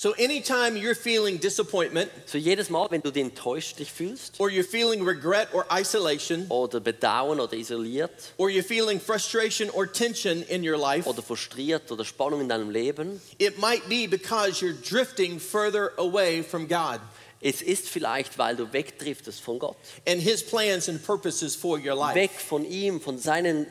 So 0.00 0.12
anytime 0.12 0.78
you're 0.78 0.94
feeling 0.94 1.36
disappointment 1.36 2.10
So 2.24 2.38
jedes 2.38 2.70
Mal, 2.70 2.90
wenn 2.90 3.02
du 3.02 3.10
dich 3.10 3.22
enttäuscht 3.22 3.78
dich 3.78 3.92
fühlst 3.92 4.40
or 4.40 4.48
you're 4.48 4.64
feeling 4.64 5.04
regret 5.04 5.48
or 5.52 5.66
isolation 5.70 6.46
oder 6.48 6.80
bedauern 6.80 7.38
oder 7.38 7.52
isoliert 7.52 8.10
or 8.38 8.48
you're 8.48 8.62
feeling 8.62 8.98
frustration 8.98 9.68
or 9.68 9.86
tension 9.86 10.42
in 10.44 10.66
your 10.66 10.78
life, 10.78 11.06
oder 11.06 11.20
frustriert 11.20 11.92
oder 11.92 12.06
Spannung 12.06 12.40
in 12.40 12.48
deinem 12.48 12.70
Leben, 12.70 13.20
it 13.38 13.58
might 13.58 13.86
be 13.90 14.06
because 14.06 14.62
you're 14.62 14.72
drifting 14.72 15.38
further 15.38 15.92
away 15.98 16.42
from 16.42 16.66
God 16.66 17.00
es 17.42 17.60
ist 17.60 17.86
vielleicht, 17.86 18.38
weil 18.38 18.56
du 18.56 18.72
wegdriftest 18.72 19.42
von 19.42 19.58
Gott. 19.58 19.76
and 20.06 20.22
his 20.22 20.42
plans 20.42 20.88
and 20.88 21.04
purposes 21.04 21.54
for 21.54 21.78
your 21.78 21.94
life. 21.94 22.14
Weg 22.14 22.30
von 22.30 22.64
ihm, 22.64 23.02
von 23.02 23.18
seinen 23.18 23.66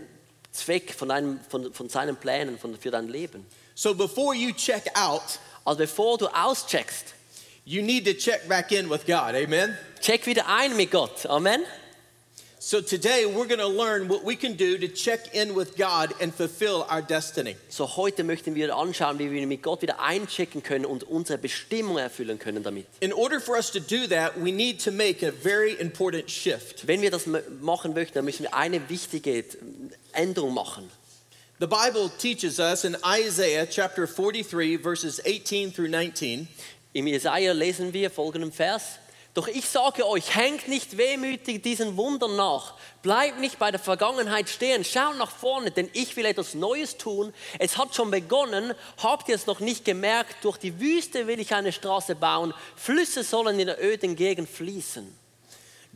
Zweck, 0.52 0.94
von, 0.94 1.10
einem, 1.10 1.40
von, 1.50 1.74
von 1.74 1.90
seinen 1.90 2.18
Plänen 2.18 2.60
von, 2.60 2.78
für 2.78 2.92
dein 2.92 3.08
Leben. 3.08 3.48
So 3.74 3.96
before 3.96 4.36
you 4.36 4.52
check 4.52 4.92
out, 4.94 5.40
Also 5.70 5.78
bevor 5.78 6.18
du 6.18 6.26
auscheckst, 6.26 7.14
you 7.64 7.84
need 7.84 8.04
to 8.04 8.14
check 8.14 8.50
back 8.50 8.72
in 8.72 8.90
with 8.90 9.06
God. 9.06 9.36
Amen. 9.36 9.78
check 10.02 10.26
wieder 10.26 10.48
ein 10.48 10.76
mit 10.76 10.90
Gott. 10.90 11.28
Amen. 11.28 11.64
So 12.58 12.82
today 12.82 13.28
we're 13.28 13.46
going 13.46 13.60
to 13.60 13.68
learn 13.68 14.08
what 14.08 14.26
we 14.26 14.36
can 14.36 14.56
do 14.56 14.80
to 14.80 14.88
check 14.88 15.36
in 15.36 15.54
with 15.54 15.78
God 15.78 16.16
and 16.20 16.34
fulfill 16.34 16.88
our 16.90 17.04
destiny. 17.04 17.56
So 17.70 17.86
heute 17.86 18.24
möchten 18.24 18.56
wir 18.56 18.76
anschauen, 18.76 19.20
wie 19.20 19.30
wir 19.30 19.46
mit 19.46 19.62
Gott 19.62 19.84
wieder 19.84 20.00
einchecken 20.00 20.64
können 20.64 20.86
und 20.86 21.04
unsere 21.04 21.38
Bestimmung 21.38 22.00
erfüllen 22.00 22.40
können 22.40 22.64
damit. 22.64 22.88
In 23.00 23.14
order 23.14 23.40
for 23.40 23.56
us 23.56 23.72
to 23.72 23.80
do 23.80 24.08
that, 24.08 24.44
we 24.44 24.52
need 24.52 24.84
to 24.84 24.92
make 24.92 25.24
a 25.24 25.32
very 25.32 25.74
important 25.74 26.32
shift. 26.32 26.88
Wenn 26.88 27.04
wir 27.04 27.12
das 27.12 27.28
machen 27.62 27.94
möchten, 27.94 28.16
dann 28.16 28.26
müssen 28.26 28.42
wir 28.42 28.56
eine 28.56 28.90
wichtige 28.90 29.46
Änderung 30.14 30.56
machen. 30.56 30.90
The 31.60 31.68
Bible 31.68 32.08
teaches 32.18 32.58
us 32.58 32.86
in 32.86 32.96
Isaiah 33.06 33.66
chapter 33.66 34.08
43 34.08 34.78
verses 34.78 35.20
18 35.26 35.74
through 35.74 35.90
19, 35.90 36.48
Im 36.94 37.06
Jesaja 37.06 37.52
lesen 37.52 37.92
wir 37.92 38.10
folgenden 38.10 38.54
Vers. 38.54 38.98
Doch 39.34 39.50
ich 39.50 39.66
sage 39.66 40.08
euch, 40.08 40.36
hängt 40.36 40.70
nicht 40.70 40.98
wehmütig 40.98 41.62
diesen 41.62 41.98
Wundern 41.98 42.38
nach. 42.38 42.76
Bleibt 43.02 43.42
nicht 43.42 43.60
bei 43.60 43.72
der 43.72 43.80
Vergangenheit 43.82 44.48
stehen. 44.48 44.86
Schaut 44.86 45.18
nach 45.18 45.32
vorne, 45.32 45.70
denn 45.72 45.90
ich 45.92 46.16
will 46.16 46.28
etwas 46.28 46.54
Neues 46.54 46.96
tun. 46.96 47.34
Es 47.60 47.78
hat 47.78 47.94
schon 47.94 48.10
begonnen. 48.10 48.74
Habt 49.04 49.28
ihr 49.28 49.36
es 49.36 49.46
noch 49.46 49.60
nicht 49.60 49.84
gemerkt? 49.84 50.38
Durch 50.46 50.56
die 50.56 50.80
Wüste 50.80 51.28
will 51.28 51.42
ich 51.42 51.54
eine 51.54 51.74
Straße 51.74 52.16
bauen. 52.16 52.54
Flüsse 52.78 53.22
sollen 53.22 53.60
in 53.60 53.68
der 53.68 53.84
öden 53.84 54.16
Gegend 54.16 54.48
fließen. 54.48 55.14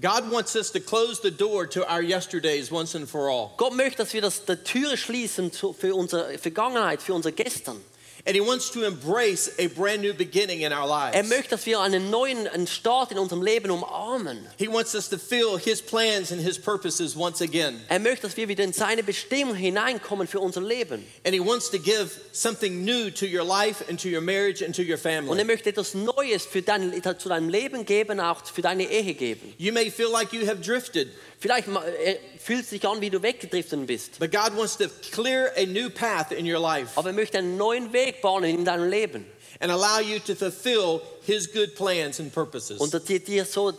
God 0.02 0.32
wants 0.32 0.56
us 0.56 0.72
to 0.72 0.80
close 0.80 1.20
the 1.22 1.30
door 1.30 1.68
to 1.68 1.88
our 1.88 2.02
yesterdays 2.02 2.72
once 2.72 2.96
and 2.96 3.08
for 3.08 3.30
all. 3.30 3.54
Gott 3.58 3.74
möchte, 3.74 3.98
dass 3.98 4.14
wir 4.14 4.22
das, 4.22 4.46
die 4.46 4.56
Türe 4.56 4.98
schließen 4.98 5.52
für 5.52 5.94
unsere 5.94 6.38
Vergangenheit, 6.40 7.02
für 7.02 7.14
unser 7.14 7.32
Gestern. 7.32 7.80
And 8.26 8.36
He 8.38 8.42
wants 8.42 8.72
to 8.72 8.86
embrace 8.86 9.52
a 9.60 9.68
brand 9.68 10.02
new 10.02 10.14
beginning 10.14 10.62
in 10.62 10.72
our 10.72 10.88
Er 11.12 11.12
lives. 11.24 11.30
möchte, 11.30 11.50
dass 11.50 11.66
wir 11.66 11.82
einen 11.82 12.10
neuen 12.10 12.48
einen 12.48 12.68
Start 12.68 13.12
in 13.12 13.18
unserem 13.20 13.42
Leben 13.42 13.70
umarmen. 13.70 14.48
He 14.58 14.70
wants 14.70 14.96
us 14.96 15.10
to 15.10 15.18
feel 15.18 15.58
His 15.58 15.82
plans 15.82 16.32
and 16.32 16.40
His 16.42 16.58
purposes 16.58 17.18
once 17.18 17.42
again. 17.42 17.82
Er 17.90 18.00
möchte, 18.00 18.22
dass 18.28 18.38
wir 18.38 18.48
wieder 18.48 18.64
in 18.64 18.72
seine 18.72 19.04
Bestimmung 19.04 19.56
hineinkommen 19.56 20.26
für 20.28 20.40
unser 20.40 20.62
Leben. 20.62 21.06
And 21.26 21.34
He 21.36 21.42
wants 21.42 21.70
to 21.72 21.78
give 21.78 22.12
something 22.32 22.86
new 22.86 23.10
to 23.12 23.26
your 23.26 23.44
life 23.44 23.84
and 23.90 24.00
to 24.02 24.08
your 24.08 24.22
marriage 24.22 24.62
and 24.64 24.74
to 24.74 24.84
your 24.84 24.94
Und 24.96 25.06
er 25.06 25.22
family. 25.26 25.44
möchte 25.44 25.70
etwas 25.72 25.94
Neues 25.94 26.46
für 26.46 26.62
dein, 26.62 26.94
zu 27.20 27.28
deinem 27.28 27.50
Leben 27.50 27.86
geben, 27.86 28.22
auch 28.22 28.46
für 28.46 28.62
deine 28.62 28.90
Ehe 28.90 29.16
geben. 29.16 29.54
You 29.58 29.74
may 29.74 29.92
feel 29.92 30.10
like 30.10 30.32
you 30.32 30.48
have 30.48 30.62
drifted, 30.62 31.10
Vielleicht 31.40 31.68
er 31.68 32.16
fühlt 32.40 32.66
sich 32.66 32.88
an, 32.88 33.02
wie 33.02 33.10
du 33.10 33.22
weggedriftet 33.22 33.86
bist. 33.86 34.18
but 34.18 34.32
God 34.32 34.56
wants 34.56 34.78
to 34.78 34.86
clear 35.12 35.52
a 35.58 35.66
new 35.66 35.90
path 35.90 36.32
in 36.32 36.46
your 36.50 36.60
life 36.62 36.92
Aber 36.96 37.10
er 37.10 37.14
möchte 37.14 37.38
einen 37.40 37.58
neuen 37.58 37.92
Weg 37.92 38.13
bahnen 38.22 38.50
in 38.50 38.66
deinem 38.66 38.90
Leben. 38.90 39.26
and 39.60 39.72
allow 39.72 40.00
you 40.00 40.20
to 40.20 40.36
fulfill 40.36 41.02
His 41.22 41.48
good 41.48 41.76
plans 41.76 42.20
and 42.20 42.34
purposes. 42.34 42.82
Und 42.82 42.92
dir, 43.08 43.20
dir 43.20 43.46
so 43.46 43.72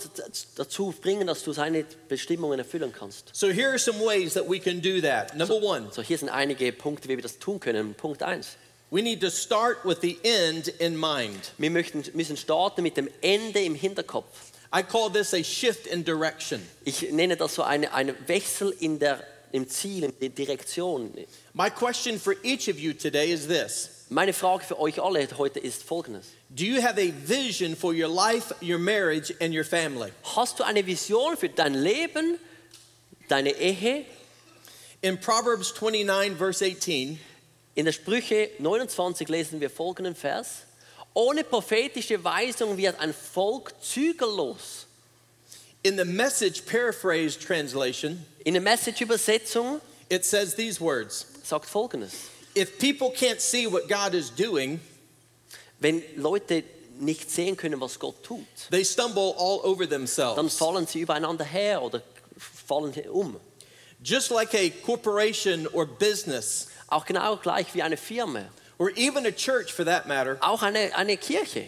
dazu 0.57 0.95
bringen, 1.01 1.27
dass 1.27 1.43
du 1.43 1.53
seine 1.53 1.85
Bestimmungen 2.09 2.59
erfüllen 2.59 2.93
kannst. 2.93 3.31
So 3.35 3.49
here 3.49 3.71
are 3.71 3.79
some 3.79 3.99
ways 4.01 4.35
that 4.35 4.49
we 4.49 4.59
can 4.59 4.81
do 4.81 5.01
that. 5.03 5.37
Number 5.37 5.61
one, 5.61 5.89
So, 5.93 6.01
hier 6.03 6.17
sind 6.17 6.31
einige 6.31 6.73
Punkte, 6.73 7.09
wie 7.09 7.17
wir 7.17 7.23
das 7.23 7.39
tun 7.39 7.61
können. 7.61 7.95
Punkt 7.95 8.23
1. 8.23 8.57
we 8.91 9.03
need 9.03 9.21
to 9.21 9.31
start 9.31 9.85
with 9.85 10.01
the 10.01 10.19
end 10.23 10.69
in 10.79 10.97
mind. 10.97 11.53
Wir 11.59 11.71
möchten, 11.71 12.05
müssen 12.15 12.37
starten 12.37 12.83
mit 12.83 12.97
dem 12.97 13.09
Ende 13.21 13.61
im 13.61 13.75
Hinterkopf. 13.75 14.53
I 14.73 14.83
call 14.83 15.11
this 15.11 15.35
a 15.35 15.43
shift 15.43 15.87
in 15.87 16.05
direction. 16.05 16.63
Ich 16.85 17.11
nenne 17.11 17.37
das 17.37 17.57
so 17.57 17.63
einen 17.63 17.91
eine 17.93 18.15
Wechsel 18.27 18.75
in 18.81 18.99
der, 18.99 19.23
im 19.53 19.69
Ziel, 19.69 20.05
in 20.05 20.13
der 20.21 20.31
Direktion. 20.31 21.13
My 21.53 21.71
question 21.71 22.19
for 22.19 22.35
each 22.43 22.69
of 22.69 22.79
you 22.79 22.93
today 22.93 23.31
is 23.31 23.47
this 23.47 23.94
Meine 24.15 24.33
Frage 24.33 24.65
für 24.65 24.79
euch 24.79 25.03
alle 25.03 25.27
heute 25.39 25.59
ist 25.59 25.83
folgendes. 25.83 26.27
Do 26.49 26.63
you 26.63 26.81
have 26.81 27.01
a 27.01 27.13
vision 27.27 27.75
for 27.75 27.93
your 27.93 28.07
life, 28.07 28.55
your 28.63 28.79
marriage, 28.79 29.35
and 29.41 29.53
your 29.53 29.65
family? 29.65 30.13
Hast 30.37 30.61
du 30.61 30.63
eine 30.63 30.87
Vision 30.87 31.37
für 31.37 31.49
dein 31.49 31.75
Leben, 31.75 32.39
deine 33.29 33.51
Ehe? 33.51 34.05
In 35.01 35.19
Proverbs 35.19 35.75
29, 35.75 36.39
verse 36.39 36.65
18, 36.65 37.19
In 37.75 37.85
der 37.87 37.93
Sprüche 37.93 38.51
29 38.61 39.29
lesen 39.29 39.61
wir 39.61 39.69
folgenden 39.69 40.15
Vers. 40.15 40.63
Ohne 41.13 41.43
prophetische 41.43 42.23
Weisung 42.23 42.77
wird 42.77 43.01
ein 43.01 43.13
Volk 43.13 43.73
zügellos. 43.83 44.87
in 45.83 45.99
the 45.99 46.05
message 46.05 46.63
paraphrase 46.67 47.37
translation, 47.37 48.25
In 48.45 48.55
der 48.55 48.63
Message-Übersetzung 48.63 49.81
it 50.09 50.25
says 50.25 50.55
these 50.55 50.81
words 50.81 51.27
sagt 51.43 51.67
folgendes. 51.67 52.13
If 52.57 52.79
people 52.79 53.11
can't 53.11 53.41
see 53.41 53.67
what 53.67 53.89
God 53.89 54.15
is 54.15 54.31
doing, 54.31 54.81
Wenn 55.81 56.03
Leute 56.17 56.63
nicht 57.01 57.31
sehen 57.31 57.57
können, 57.57 57.81
was 57.81 57.99
Gott 57.99 58.23
tut, 58.23 58.47
they 58.71 58.85
stumble 58.85 59.35
all 59.37 59.61
over 59.65 59.87
themselves. 59.87 60.37
dann 60.37 60.49
fallen 60.49 60.87
sie 60.87 61.01
übereinander 61.01 61.45
her 61.45 61.83
oder 61.83 62.01
fallen 62.39 62.93
um. 63.11 63.37
Just 64.03 64.31
like 64.31 64.55
a 64.55 64.71
corporation 64.85 65.67
or 65.73 65.85
business, 65.87 66.69
Auch 66.89 67.05
genau 67.05 67.37
gleich 67.37 67.75
wie 67.75 67.83
eine 67.83 67.97
Firma, 67.97 68.45
or 68.79 68.91
even 68.97 69.27
a 69.27 69.33
church 69.33 69.73
for 69.73 69.85
that 69.85 70.07
matter, 70.07 70.39
auch 70.41 70.63
eine, 70.63 70.95
eine 70.95 71.17
Kirche. 71.17 71.67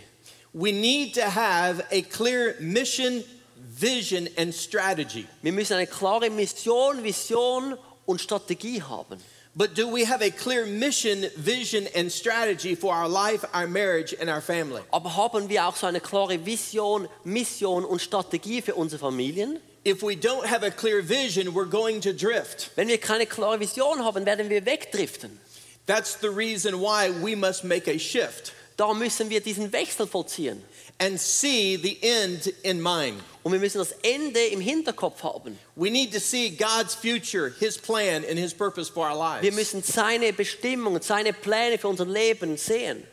we 0.53 0.71
need 0.73 1.15
to 1.15 1.29
have 1.29 1.85
a 1.91 2.03
clear 2.03 2.55
mission, 2.61 3.25
vision, 3.57 4.29
and 4.39 4.55
strategy. 4.55 5.27
Wir 5.43 5.53
müssen 5.53 5.75
eine 5.75 5.87
klare 5.87 6.31
Mission, 6.31 7.03
Vision 7.03 7.77
und 8.07 8.21
Strategie 8.21 8.81
haben. 8.81 9.19
But 9.59 9.75
do 9.75 9.89
we 9.89 10.05
have 10.05 10.21
a 10.21 10.31
clear 10.31 10.67
mission, 10.67 11.25
vision, 11.35 11.89
and 11.95 12.13
strategy 12.13 12.75
for 12.75 12.95
our 12.95 13.09
life, 13.09 13.43
our 13.55 13.67
marriage, 13.67 14.15
and 14.21 14.29
our 14.29 14.43
family? 14.43 14.83
Aber 14.93 15.17
haben 15.17 15.49
wir 15.49 15.65
auch 15.65 15.77
so 15.77 15.87
eine 15.87 16.01
klare 16.01 16.45
Vision, 16.45 17.09
Mission 17.25 17.87
und 17.87 18.03
Strategie 18.03 18.61
für 18.61 18.75
unsere 18.75 18.99
Familien? 18.99 19.59
If 19.83 20.03
we 20.03 20.15
don't 20.15 20.45
have 20.45 20.63
a 20.63 20.71
clear 20.71 21.01
vision, 21.01 21.55
we're 21.55 21.65
going 21.65 22.03
to 22.03 22.13
drift. 22.13 22.71
Wenn 22.77 22.89
wir 22.89 22.99
keine 22.99 23.25
klare 23.25 23.59
Vision 23.59 24.05
haben, 24.05 24.27
werden 24.27 24.51
wir 24.51 24.67
wegdriften. 24.67 25.41
That's 25.87 26.19
the 26.21 26.29
reason 26.29 26.81
why 26.81 27.11
we 27.23 27.35
must 27.35 27.65
make 27.65 27.89
a 27.89 27.99
shift 27.99 28.53
Da 28.77 28.93
müssen 28.93 29.31
wir 29.31 29.41
diesen 29.41 29.73
Wechsel 29.73 30.07
vollziehen. 30.07 30.63
And 30.99 31.19
see 31.21 31.77
the 31.77 31.99
end 32.03 32.47
in 32.63 32.81
mind. 32.81 33.23
Und 33.43 33.53
wir 33.53 33.61
müssen 33.61 33.79
das 33.79 33.93
Ende 34.03 34.45
im 34.47 34.61
Hinterkopf 34.61 35.23
haben. 35.23 35.59
We 35.77 35.91
need 35.91 36.13
to 36.13 36.19
see 36.19 36.51
God's 36.51 36.95
future, 36.95 37.53
His 37.61 37.79
plan, 37.79 38.25
and 38.29 38.39
His 38.39 38.53
purpose 38.53 38.91
for 38.91 39.07
our 39.09 39.17
lives. 39.17 39.43
Wir 39.43 39.53
müssen 39.53 39.83
seine 39.83 40.33
Bestimmung, 40.33 41.01
seine 41.01 41.33
Pläne 41.33 41.79
für 41.79 41.89
unser 41.89 42.07
Leben 42.07 42.57
sehen. 42.57 43.05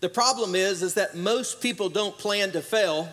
The 0.00 0.08
problem 0.08 0.54
is, 0.54 0.82
is 0.82 0.94
that 0.94 1.14
most 1.14 1.60
people 1.60 1.88
don't 1.88 2.16
plan 2.18 2.52
to 2.52 2.60
fail; 2.60 3.08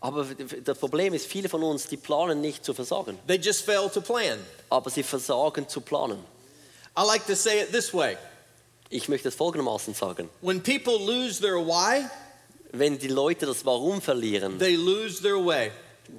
Aber 0.00 0.24
das 0.64 0.78
Problem 0.78 1.12
ist, 1.14 1.26
viele 1.26 1.48
von 1.48 1.62
uns, 1.62 1.86
die 1.88 1.96
planen 1.96 2.40
nicht 2.40 2.64
zu 2.64 2.72
versagen. 2.72 3.18
they 3.26 3.36
just 3.36 3.64
fail 3.64 3.88
to 3.88 4.00
plan. 4.00 4.38
Aber 4.70 4.90
sie 4.90 5.02
versagen 5.02 5.68
zu 5.68 5.80
planen. 5.80 6.18
I 6.96 7.04
like 7.04 7.26
to 7.26 7.34
say 7.34 7.60
it 7.60 7.70
this 7.72 7.92
way: 7.92 8.16
Ich 8.90 9.08
möchte 9.08 9.28
es 9.28 9.34
folgendermaßen 9.34 9.94
sagen. 9.94 10.28
When 10.40 10.60
people 10.62 10.98
lose 10.98 11.40
their 11.40 11.58
why, 11.58 12.06
Wenn 12.72 12.98
die 12.98 13.08
Leute 13.08 13.46
das 13.46 13.64
Warum 13.64 14.00
verlieren, 14.02 14.58
they 14.58 14.76
lose 14.76 15.22
their 15.22 15.44
way. 15.44 15.70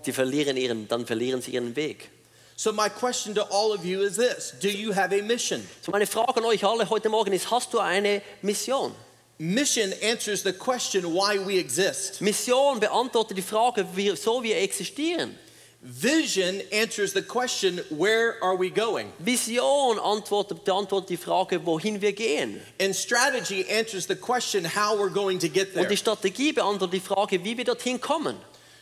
die 0.05 0.11
verlieren 0.11 0.57
ihren, 0.57 0.87
dann 0.87 1.05
verlieren 1.05 1.41
sie 1.41 1.51
ihren 1.51 1.75
Weg. 1.75 2.09
So 2.55 2.73
my 2.73 2.89
question 2.89 3.33
to 3.35 3.43
all 3.43 3.71
of 3.71 3.85
you 3.85 4.01
is 4.01 4.15
this: 4.17 4.53
Do 4.61 4.67
you 4.67 4.93
have 4.93 5.13
a 5.17 5.21
mission? 5.21 5.67
So 5.81 5.91
meine 5.91 6.07
Frage 6.07 6.37
an 6.37 6.45
euch 6.45 6.63
alle 6.63 6.89
heute 6.89 7.07
Morgen 7.09 7.31
ist, 7.33 7.49
hast 7.49 7.73
du 7.73 7.79
eine 7.79 8.21
Mission? 8.41 8.93
Mission 9.37 9.93
answers 10.03 10.43
the 10.43 10.51
question 10.51 11.05
why 11.13 11.39
we 11.39 11.57
exist. 11.57 12.19
Mission 12.19 12.79
beantwortet 12.79 13.37
die 13.37 13.41
Frage, 13.41 13.85
wieso 13.95 14.43
wir 14.43 14.57
existieren. 14.57 15.37
Vision 15.81 16.61
answers 16.73 17.13
the 17.13 17.21
question 17.21 17.79
where 17.89 18.35
are 18.43 18.57
we 18.57 18.69
going? 18.69 19.13
Vision 19.19 19.97
antwortet, 19.97 20.65
beantwortet 20.65 21.07
die 21.07 21.15
Frage, 21.15 21.65
wohin 21.65 22.01
wir 22.01 22.11
gehen. 22.11 22.59
And 22.81 22.93
strategy 22.93 23.65
answers 23.69 24.05
the 24.05 24.15
question 24.15 24.65
how 24.65 24.97
we're 24.97 25.09
going 25.09 25.39
to 25.39 25.47
get 25.47 25.73
there. 25.73 25.83
Und 25.83 25.89
die 25.89 25.95
Strategie 25.95 26.51
beantwortet 26.51 26.93
die 26.93 26.99
Frage, 26.99 27.43
wie 27.45 27.55
wir 27.55 27.63
dorthin 27.63 28.01
kommen. 28.01 28.35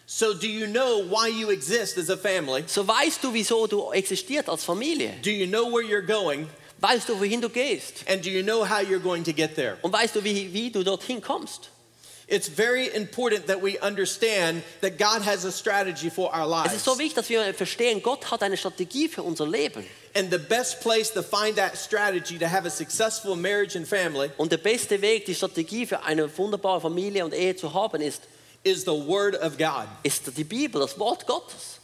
So 0.08 0.34
do 0.34 0.48
you 0.48 0.66
know 0.66 1.04
why 1.04 1.28
you 1.28 1.52
exist 1.52 2.00
as 2.00 2.10
a 2.10 2.18
family? 2.18 2.64
So 2.66 2.88
weißt 2.88 3.24
du, 3.24 3.32
wieso 3.32 3.68
du 3.68 3.92
existierst 3.92 4.50
als 4.50 4.64
Familie. 4.64 5.14
Do 5.22 5.30
you 5.30 5.46
know 5.46 5.72
where 5.72 5.84
you're 5.84 6.02
going? 6.02 6.50
Weißt 6.80 7.10
du, 7.10 7.20
wohin 7.20 7.42
du 7.42 7.50
gehst. 7.50 8.06
And 8.08 8.24
do 8.26 8.30
you 8.30 8.42
know 8.42 8.64
how 8.64 8.82
you're 8.82 9.02
going 9.02 9.24
to 9.24 9.34
get 9.34 9.56
there? 9.56 9.78
Und 9.84 9.94
weißt 9.94 10.16
du, 10.16 10.24
wie, 10.24 10.52
wie 10.52 10.72
du 10.72 10.84
dorthin 10.84 11.22
kommst. 11.22 11.70
It's 12.30 12.50
very 12.50 12.94
important 12.94 13.48
that 13.48 13.62
we 13.62 13.80
understand 13.80 14.62
that 14.82 14.98
God 14.98 15.22
has 15.22 15.46
a 15.46 15.52
strategy 15.52 16.10
for 16.10 16.30
our 16.36 16.46
lives. 16.46 16.74
Es 16.74 16.80
ist 16.80 16.86
so 16.86 16.98
wichtig, 17.00 17.16
dass 17.16 17.30
wir 17.30 17.54
verstehen, 17.54 18.02
Gott 18.02 18.30
hat 18.30 18.44
eine 18.44 18.58
Strategie 18.58 19.08
für 19.08 19.24
unser 19.24 19.48
Leben. 19.48 19.86
And 20.14 20.30
the 20.30 20.38
best 20.38 20.82
place 20.82 21.10
to 21.12 21.24
find 21.24 21.56
that 21.56 21.78
strategy 21.78 22.38
to 22.38 22.48
have 22.48 22.66
a 22.66 22.70
successful 22.70 23.38
marriage 23.38 23.78
and 23.78 23.88
family 23.88 24.30
Und 24.38 24.52
der 24.52 24.58
beste 24.58 25.02
Weg, 25.02 25.26
die 25.26 25.36
Strategie 25.36 25.86
für 25.86 26.04
eine 26.04 26.30
wunderbare 26.38 26.82
Familie 26.82 27.24
und 27.24 27.34
Ehe 27.34 27.56
zu 27.56 27.74
haben, 27.74 28.02
ist, 28.02 28.24
is 28.64 28.82
the 28.82 28.88
Word 28.88 29.42
of 29.42 29.58
God. 29.58 29.88
ist 30.04 30.24
die 30.36 30.44
Bibel, 30.44 30.82
das 30.82 31.00
Wort 31.00 31.26
Gottes. 31.28 31.80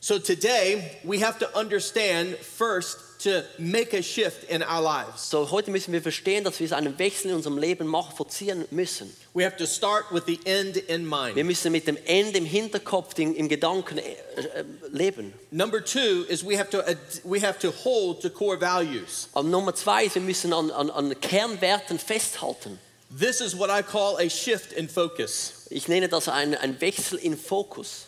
So 0.00 0.18
today, 0.18 0.98
we 1.04 1.24
have 1.24 1.38
to 1.38 1.46
understand 1.58 2.36
first 2.36 2.98
to 3.26 3.42
make 3.58 3.92
a 3.92 4.02
shift 4.02 4.44
in 4.44 4.62
our 4.62 4.80
lives. 4.80 5.28
So 5.28 5.50
heute 5.50 5.70
müssen 5.70 5.92
wir 5.92 6.00
verstehen, 6.00 6.44
dass 6.44 6.60
wir 6.60 6.76
einen 6.76 6.98
Wechsel 6.98 7.30
in 7.30 7.36
unserem 7.36 7.58
Leben 7.58 7.86
machen, 7.86 8.16
vollziehen 8.16 8.64
müssen. 8.70 9.14
We 9.34 9.44
have 9.44 9.56
to 9.56 9.66
start 9.66 10.04
with 10.12 10.22
the 10.26 10.38
end 10.44 10.76
in 10.76 11.04
mind. 11.04 11.34
Wir 11.34 11.44
müssen 11.44 11.72
mit 11.72 11.86
dem 11.86 11.98
Ende 12.06 12.38
im 12.38 12.44
Hinterkopf, 12.44 13.18
im, 13.18 13.34
im 13.34 13.48
Gedanken 13.48 13.98
äh, 13.98 14.02
äh, 14.02 14.64
leben. 14.92 15.32
Number 15.50 15.84
two 15.84 16.24
is 16.28 16.46
we 16.46 16.56
have 16.56 16.70
to 16.70 16.78
we 17.24 17.40
have 17.40 17.58
to 17.58 17.72
hold 17.84 18.22
to 18.22 18.30
core 18.30 18.60
values. 18.60 19.28
Aber 19.32 19.48
Nummer 19.48 19.74
zwei 19.74 20.04
ist, 20.04 20.14
wir 20.14 20.22
müssen 20.22 20.52
an, 20.52 20.70
an, 20.70 20.90
an 20.90 21.20
Kernwerten 21.20 21.98
festhalten. 21.98 22.78
This 23.10 23.40
is 23.40 23.56
what 23.56 23.70
I 23.70 23.82
call 23.82 24.18
a 24.18 24.28
shift 24.28 24.72
in 24.72 24.88
focus. 24.88 25.66
Ich 25.70 25.88
nenne 25.88 26.08
das 26.08 26.28
ein, 26.28 26.54
ein 26.54 26.80
Wechsel 26.80 27.18
in 27.18 27.36
Fokus. 27.36 28.05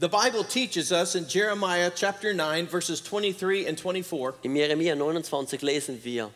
The 0.00 0.08
Bible 0.08 0.44
teaches 0.44 0.92
us 0.92 1.14
in 1.14 1.28
Jeremiah 1.28 1.90
chapter 1.94 2.32
9 2.32 2.68
verses 2.68 3.02
23 3.02 3.66
and 3.66 3.78
24 3.78 4.36
Im 4.44 4.56
Jeremia 4.56 4.94
29 4.94 5.60
lesen 5.60 6.02
wir, 6.02 6.30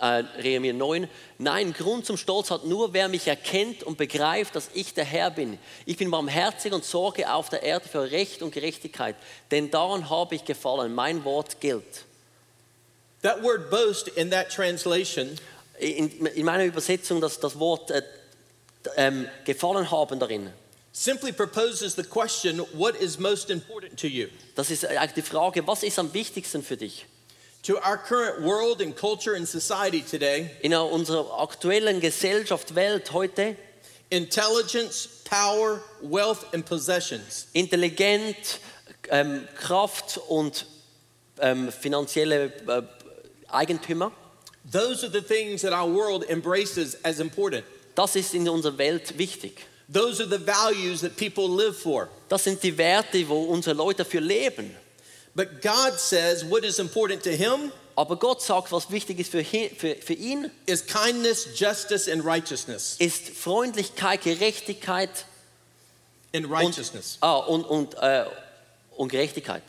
äh, 0.00 0.22
Jeremia 0.40 0.72
9, 0.72 1.08
nein, 1.38 1.72
Grund 1.72 2.06
zum 2.06 2.16
Stolz 2.16 2.52
hat 2.52 2.66
nur, 2.66 2.92
wer 2.92 3.08
mich 3.08 3.26
erkennt 3.26 3.82
und 3.82 3.98
begreift, 3.98 4.54
dass 4.54 4.70
ich 4.74 4.94
der 4.94 5.04
Herr 5.04 5.32
bin. 5.32 5.58
Ich 5.86 5.96
bin 5.96 6.08
barmherzig 6.08 6.72
und 6.72 6.84
sorge 6.84 7.28
auf 7.28 7.48
der 7.48 7.64
Erde 7.64 7.88
für 7.88 8.12
Recht 8.12 8.42
und 8.42 8.54
Gerechtigkeit, 8.54 9.16
denn 9.50 9.72
daran 9.72 10.08
habe 10.08 10.36
ich 10.36 10.44
gefallen, 10.44 10.94
mein 10.94 11.24
Wort 11.24 11.60
gilt. 11.60 12.04
That 13.22 13.42
word 13.42 13.70
boast 13.70 14.06
in 14.06 14.30
that 14.30 14.50
translation 14.50 15.36
In, 15.80 16.26
in 16.26 16.44
meiner 16.44 16.64
Übersetzung 16.64 17.20
das, 17.20 17.40
das 17.40 17.58
Wort 17.58 17.90
äh, 17.90 18.02
ähm, 18.96 19.26
gefallen 19.44 19.90
haben 19.90 20.20
darin. 20.20 20.52
Simply 20.92 21.32
proposes 21.32 21.94
the 21.94 22.02
question 22.02 22.58
what 22.72 22.96
is 22.96 23.18
most 23.18 23.50
important 23.50 23.98
to 23.98 24.08
you? 24.08 24.28
Das 24.54 24.70
ist 24.70 24.84
äh, 24.84 24.96
eigentlich 24.96 25.14
die 25.14 25.22
Frage, 25.22 25.66
was 25.66 25.82
ist 25.82 25.98
am 25.98 26.12
wichtigsten 26.12 26.62
für 26.62 26.76
dich? 26.76 27.06
To 27.64 27.76
our 27.76 27.98
current 27.98 28.42
world 28.42 28.80
and 28.80 28.96
culture 28.96 29.36
and 29.36 29.46
society 29.46 30.02
today, 30.02 30.50
In 30.62 30.72
unserer 30.74 31.38
aktuellen 31.40 32.00
Gesellschaft, 32.00 32.74
Welt 32.74 33.12
heute, 33.12 33.56
intelligence, 34.08 35.08
power, 35.24 35.82
wealth, 36.00 36.46
and 36.52 36.64
possessions 36.64 37.48
intelligent, 37.52 38.60
ähm, 39.10 39.46
Kraft 39.56 40.18
und 40.28 40.66
ähm, 41.38 41.70
finanzielle 41.70 42.52
äh, 42.66 42.82
Eigentümer. 43.48 44.12
those 44.70 45.04
are 45.04 45.10
the 45.10 45.22
things 45.22 45.62
that 45.62 45.72
our 45.72 45.86
world 45.88 46.24
embraces 46.28 46.96
as 47.04 47.20
important. 47.20 47.64
Das 47.94 48.16
ist 48.16 48.34
in 48.34 48.48
unserer 48.48 48.78
Welt 48.78 49.18
wichtig. 49.18 49.66
Those 49.92 50.22
are 50.22 50.28
the 50.28 50.38
values 50.38 51.00
that 51.00 51.16
people 51.16 51.48
live 51.48 51.76
for. 51.76 52.08
Das 52.28 52.44
sind 52.44 52.62
die 52.62 52.76
Werte, 52.76 53.28
wo 53.28 53.44
unsere 53.44 53.74
Leute 53.74 54.04
dafür 54.04 54.20
leben. 54.20 54.76
But 55.34 55.62
God 55.62 55.98
says 55.98 56.44
what 56.44 56.64
is 56.64 56.78
important 56.78 57.22
to 57.24 57.30
Him 57.30 57.72
Aber 57.96 58.16
Gott 58.16 58.40
sagt, 58.40 58.72
was 58.72 58.90
wichtig 58.90 59.18
ist 59.18 59.30
für, 59.30 59.44
für, 59.44 59.96
für 59.96 60.14
ihn, 60.14 60.50
is 60.66 60.86
kindness, 60.86 61.48
justice, 61.54 62.10
and 62.10 62.24
righteousness. 62.24 62.96
ist 62.98 63.28
Freundlichkeit, 63.30 64.22
Gerechtigkeit 64.22 65.10
And 66.32 66.46
und, 66.46 66.52
righteousness. 66.52 67.18
ah, 67.20 67.38
und, 67.38 67.64
und, 67.64 67.94
äh, 67.94 68.24
und 68.96 69.08
Gerechtigkeit. 69.10 69.62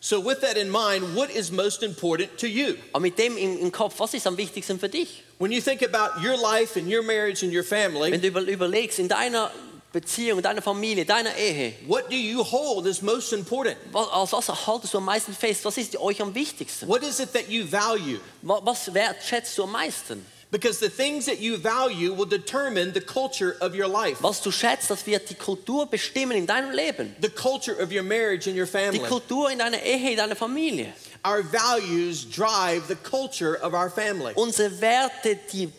So, 0.00 0.24
with 0.24 0.40
that 0.40 0.56
in 0.56 0.70
mind, 0.70 1.14
what 1.16 1.30
is 1.30 1.50
most 1.50 1.82
important 1.82 2.38
to 2.38 2.46
you? 2.46 2.74
Aber 2.92 3.00
mit 3.00 3.18
dem 3.18 3.36
im, 3.36 3.58
im 3.58 3.72
Kopf, 3.72 3.94
was 3.98 4.14
ist 4.14 4.26
am 4.26 4.36
wichtigsten 4.36 4.78
für 4.78 4.88
dich? 4.88 5.24
When 5.40 5.50
you 5.52 5.62
think 5.62 5.80
about 5.80 6.20
your 6.22 6.36
life 6.36 6.76
and 6.76 6.86
your 6.86 7.02
marriage 7.02 7.42
and 7.42 7.50
your 7.50 7.64
family, 7.64 8.10
Wenn 8.12 8.20
du 8.20 8.28
über, 8.28 8.42
überlegst, 8.42 8.98
in 8.98 9.08
deiner 9.08 9.50
Beziehung, 9.90 10.36
in 10.38 10.42
deiner 10.42 10.60
Familie, 10.60 11.06
deiner 11.06 11.34
Ehe, 11.34 11.72
what 11.86 12.10
do 12.10 12.14
you 12.16 12.44
hold 12.44 12.86
as 12.86 13.00
most 13.00 13.32
important? 13.32 13.76
was, 13.90 14.32
was 14.32 14.48
haltest 14.66 14.92
du 14.92 14.98
am 14.98 15.06
meisten 15.06 15.32
fest? 15.32 15.64
Was 15.64 15.78
ist 15.78 15.96
euch 15.96 16.20
am 16.20 16.34
wichtigsten? 16.34 16.86
What 16.86 17.02
is 17.02 17.20
it 17.20 17.32
that 17.32 17.48
you 17.48 17.64
value? 17.64 18.20
Wa- 18.42 18.60
Was 18.62 18.92
wertschätzt 18.92 19.56
du 19.56 19.62
am 19.62 19.72
meisten? 19.72 20.26
Because 20.52 20.78
the 20.80 20.90
things 20.90 21.26
that 21.26 21.38
you 21.40 21.56
value 21.56 22.12
will 22.12 22.26
determine 22.28 22.92
the 22.92 23.00
culture 23.00 23.56
of 23.60 23.72
your 23.74 23.88
life, 23.88 24.20
Was 24.22 24.42
du 24.42 24.50
schätzt, 24.50 24.90
das 24.90 25.06
wird 25.06 25.30
die 25.30 25.36
Kultur 25.36 25.86
bestimmen 25.86 26.36
in 26.36 26.46
deinem 26.46 26.72
Leben. 26.72 27.16
the 27.22 27.30
culture 27.30 27.80
of 27.82 27.90
your 27.90 28.02
marriage 28.02 28.46
and 28.46 28.56
your 28.58 28.66
Die 28.66 28.72
family. 28.72 28.98
Kultur 29.08 29.48
in 29.50 29.58
deiner 29.60 29.80
Ehe, 29.82 30.10
in 30.10 30.16
deiner 30.18 30.36
Familie. 30.36 30.92
Our 31.24 31.42
values 31.42 32.24
drive 32.24 32.88
the 32.88 32.96
culture 32.96 33.54
of 33.54 33.74
our 33.74 33.90
family. 33.90 34.32
Unsere 34.36 34.70
Werte, 34.80 35.38
die 35.52 35.70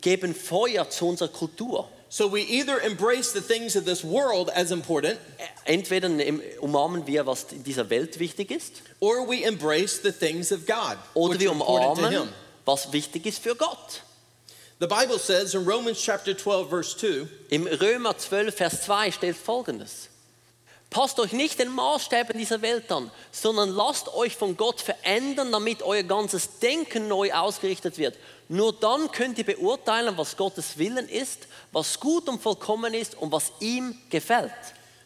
geben 0.00 0.34
Feuer 0.34 0.88
zu 0.88 1.08
unserer 1.08 1.28
Kultur. 1.28 1.88
So 2.08 2.28
we 2.28 2.42
either 2.42 2.78
embrace 2.78 3.32
the 3.32 3.40
things 3.40 3.74
of 3.74 3.86
this 3.86 4.04
world 4.04 4.48
as 4.54 4.70
important, 4.70 5.18
Entweder 5.64 6.08
umarmen 6.60 7.04
wir, 7.08 7.26
was 7.26 7.46
in 7.50 7.64
dieser 7.64 7.90
Welt 7.90 8.20
wichtig 8.20 8.52
ist, 8.52 8.82
or 9.00 9.26
we 9.26 9.42
embrace 9.42 10.00
the 10.00 10.12
things 10.12 10.52
of 10.52 10.64
God, 10.64 10.96
oder 11.14 11.40
wir 11.40 11.50
important 11.50 11.96
to 11.96 12.02
Him. 12.02 12.12
umarmen, 12.12 12.28
was 12.64 12.92
wichtig 12.92 13.26
ist 13.26 13.42
für 13.42 13.56
Gott. 13.56 14.02
The 14.78 14.86
Bible 14.86 15.18
says 15.18 15.54
in 15.54 15.64
Romans 15.64 16.00
chapter 16.00 16.36
12, 16.36 16.68
verse 16.68 16.96
2, 16.96 17.26
Im 17.50 17.66
Römer 17.66 18.16
12, 18.16 18.54
Vers 18.54 18.82
2 18.82 19.10
steht 19.10 19.36
folgendes. 19.36 20.08
Passt 20.94 21.18
euch 21.18 21.32
nicht 21.32 21.58
den 21.58 21.70
Maßstäben 21.70 22.38
dieser 22.38 22.62
Welt 22.62 22.92
an, 22.92 23.10
sondern 23.32 23.70
lasst 23.70 24.14
euch 24.14 24.36
von 24.36 24.56
Gott 24.56 24.80
verändern, 24.80 25.50
damit 25.50 25.82
euer 25.82 26.04
ganzes 26.04 26.60
Denken 26.60 27.08
neu 27.08 27.32
ausgerichtet 27.32 27.98
wird. 27.98 28.16
Nur 28.48 28.72
dann 28.72 29.10
könnt 29.10 29.36
ihr 29.38 29.44
beurteilen, 29.44 30.16
was 30.16 30.36
Gottes 30.36 30.78
Willen 30.78 31.08
ist, 31.08 31.48
was 31.72 31.98
gut 31.98 32.28
und 32.28 32.40
vollkommen 32.40 32.94
ist 32.94 33.16
und 33.16 33.32
was 33.32 33.50
ihm 33.58 33.98
gefällt. 34.08 34.52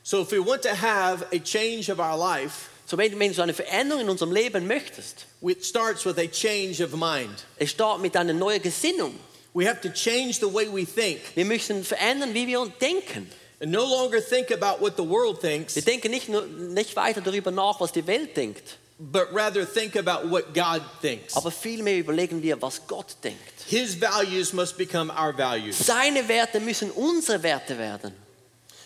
So 0.03 0.21
if 0.21 0.31
we 0.31 0.45
want 0.45 0.61
to 0.65 0.69
have 0.79 1.27
a 1.33 1.39
change 1.39 1.91
of 1.91 1.99
our 1.99 2.19
life, 2.19 2.69
So 2.85 2.99
wenn, 2.99 3.19
wenn 3.19 3.33
du 3.33 3.41
eine 3.41 3.55
Veränderung 3.55 4.03
in 4.03 4.11
unserem 4.11 4.33
Leben 4.33 4.67
möchtest, 4.67 5.25
it 5.41 5.65
starts 5.65 6.05
with 6.05 6.19
a 6.19 6.27
change 6.27 6.85
of 6.85 6.93
mind. 6.93 7.47
es 7.57 7.71
startet 7.71 8.03
mit 8.03 8.15
einer 8.15 8.35
neuen 8.35 8.61
Gesinnung. 8.61 9.15
We 9.55 9.67
have 9.67 9.81
to 9.81 9.89
change 9.89 10.35
the 10.35 10.53
way 10.53 10.69
we 10.71 10.85
think 10.85 11.21
Wir 11.35 11.47
müssen 11.47 11.83
verändern, 11.83 12.35
wie 12.35 12.47
wir 12.47 12.71
denken. 12.79 13.31
And 13.61 13.71
no 13.73 13.85
longer 13.85 14.21
think 14.21 14.51
about 14.51 14.81
what 14.81 14.97
the 14.97 15.03
world 15.05 15.41
thinks, 15.41 15.75
Wir 15.75 15.83
denken 15.83 16.11
nicht, 16.11 16.29
nur, 16.29 16.47
nicht 16.47 16.95
weiter 16.97 17.21
darüber 17.21 17.51
nach, 17.51 17.81
was 17.81 17.93
die 17.93 18.07
Welt 18.07 18.37
denkt, 18.37 18.79
but 18.99 19.29
rather 19.33 19.65
think 19.65 19.97
about 19.97 20.29
what 20.29 20.55
God 20.55 20.83
thinks. 21.01 21.37
aber 21.37 21.51
vielmehr 21.51 21.99
überlegen 21.99 22.43
wir, 22.43 22.61
was 22.61 22.81
Gott 22.87 23.17
denkt. 23.23 23.41
His 23.67 23.95
values 24.01 24.53
must 24.53 24.77
become 24.77 25.11
our 25.13 25.37
values. 25.37 25.79
Seine 25.79 26.27
Werte 26.29 26.61
müssen 26.61 26.91
unsere 26.91 27.43
Werte 27.43 27.77
werden. 27.77 28.13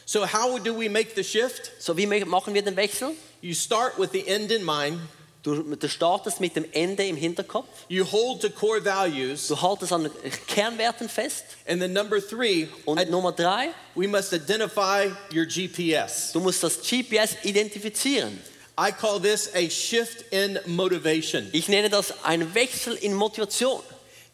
So, 0.04 0.26
how 0.26 0.58
do 0.58 0.74
we 0.74 0.88
make 0.90 1.12
the 1.14 1.22
shift? 1.22 1.70
So 1.78 1.96
wie 1.96 2.06
machen 2.06 2.52
wir 2.52 2.62
den 2.62 2.76
Wechsel? 2.76 3.14
You 3.40 3.54
start 3.54 3.98
with 3.98 4.10
the 4.12 4.26
end 4.26 4.50
in 4.50 4.64
mind, 4.64 5.00
Du, 5.42 5.60
du 5.74 5.88
startest 5.88 6.38
mit 6.40 6.54
dem 6.54 6.64
Ende 6.72 7.04
im 7.04 7.16
Hinterkopf. 7.16 7.66
you 7.88 8.04
hold 8.04 8.40
to 8.40 8.48
core 8.48 8.80
values, 8.84 9.48
Du 9.48 9.60
haltest 9.60 9.92
an 9.92 10.08
Kernwerten 10.46 11.08
fest. 11.08 11.44
and 11.66 11.80
then 11.80 11.92
number 11.92 12.20
three, 12.20 12.68
Und 12.84 13.10
Nummer 13.10 13.32
drei, 13.32 13.70
we 13.96 14.06
must 14.06 14.32
identify 14.32 15.10
your 15.34 15.44
GPS. 15.46 16.30
du 16.32 16.38
musst 16.40 16.62
das 16.62 16.78
GPS 16.80 17.36
identifizieren. 17.42 18.38
I 18.78 18.90
call 18.92 19.20
this 19.20 19.50
a 19.54 19.68
shift 19.68 20.24
in 20.30 20.58
motivation. 20.66 21.48
Ich 21.52 21.68
nenne 21.68 21.90
das 21.90 22.24
einen 22.24 22.54
Wechsel 22.54 22.94
in 22.94 23.12
Motivation. 23.14 23.82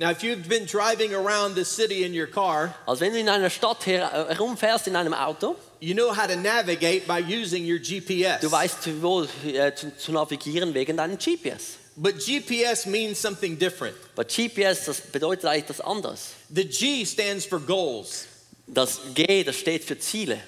Now, 0.01 0.11
if 0.11 0.23
you've 0.23 0.49
been 0.49 0.65
driving 0.65 1.13
around 1.13 1.57
the 1.57 1.65
city 1.65 2.05
in 2.05 2.15
your 2.15 2.29
car, 2.29 2.73
Also 2.87 3.01
wenn 3.01 3.13
du 3.13 3.19
in 3.19 3.29
einer 3.29 3.51
Stadt 3.51 3.85
her, 3.87 4.29
äh, 4.31 4.35
herumfährst 4.35 4.87
in 4.87 4.95
einem 4.95 5.13
Auto, 5.13 5.57
you 5.81 5.93
know 5.93 6.15
how 6.15 6.29
to 6.29 6.37
navigate 6.37 7.07
by 7.09 7.19
using 7.19 7.65
your 7.65 7.81
GPS. 7.81 8.41
du 8.41 8.51
weißt, 8.53 9.03
wo 9.03 9.27
äh, 9.45 9.75
zu, 9.75 9.97
zu 9.97 10.13
navigieren 10.13 10.73
wegen 10.73 10.97
deinem 10.97 11.19
GPS. 11.19 11.79
But 11.97 12.25
GPS 12.25 12.87
means 12.87 13.21
something 13.21 13.59
different. 13.59 13.97
Bei 14.15 14.23
GPS, 14.23 14.85
das 14.85 15.01
bedeutet 15.01 15.47
eigentlich 15.47 15.67
das 15.67 15.81
anderes. 15.81 16.29
The 16.55 16.65
G 16.65 17.05
stands 17.05 17.45
for 17.45 17.59
goals. 17.59 18.27
Das 18.69 19.01
G, 19.15 19.43
das 19.43 19.57
steht 19.57 19.83
für 19.83 19.99
Ziele. 19.99 20.39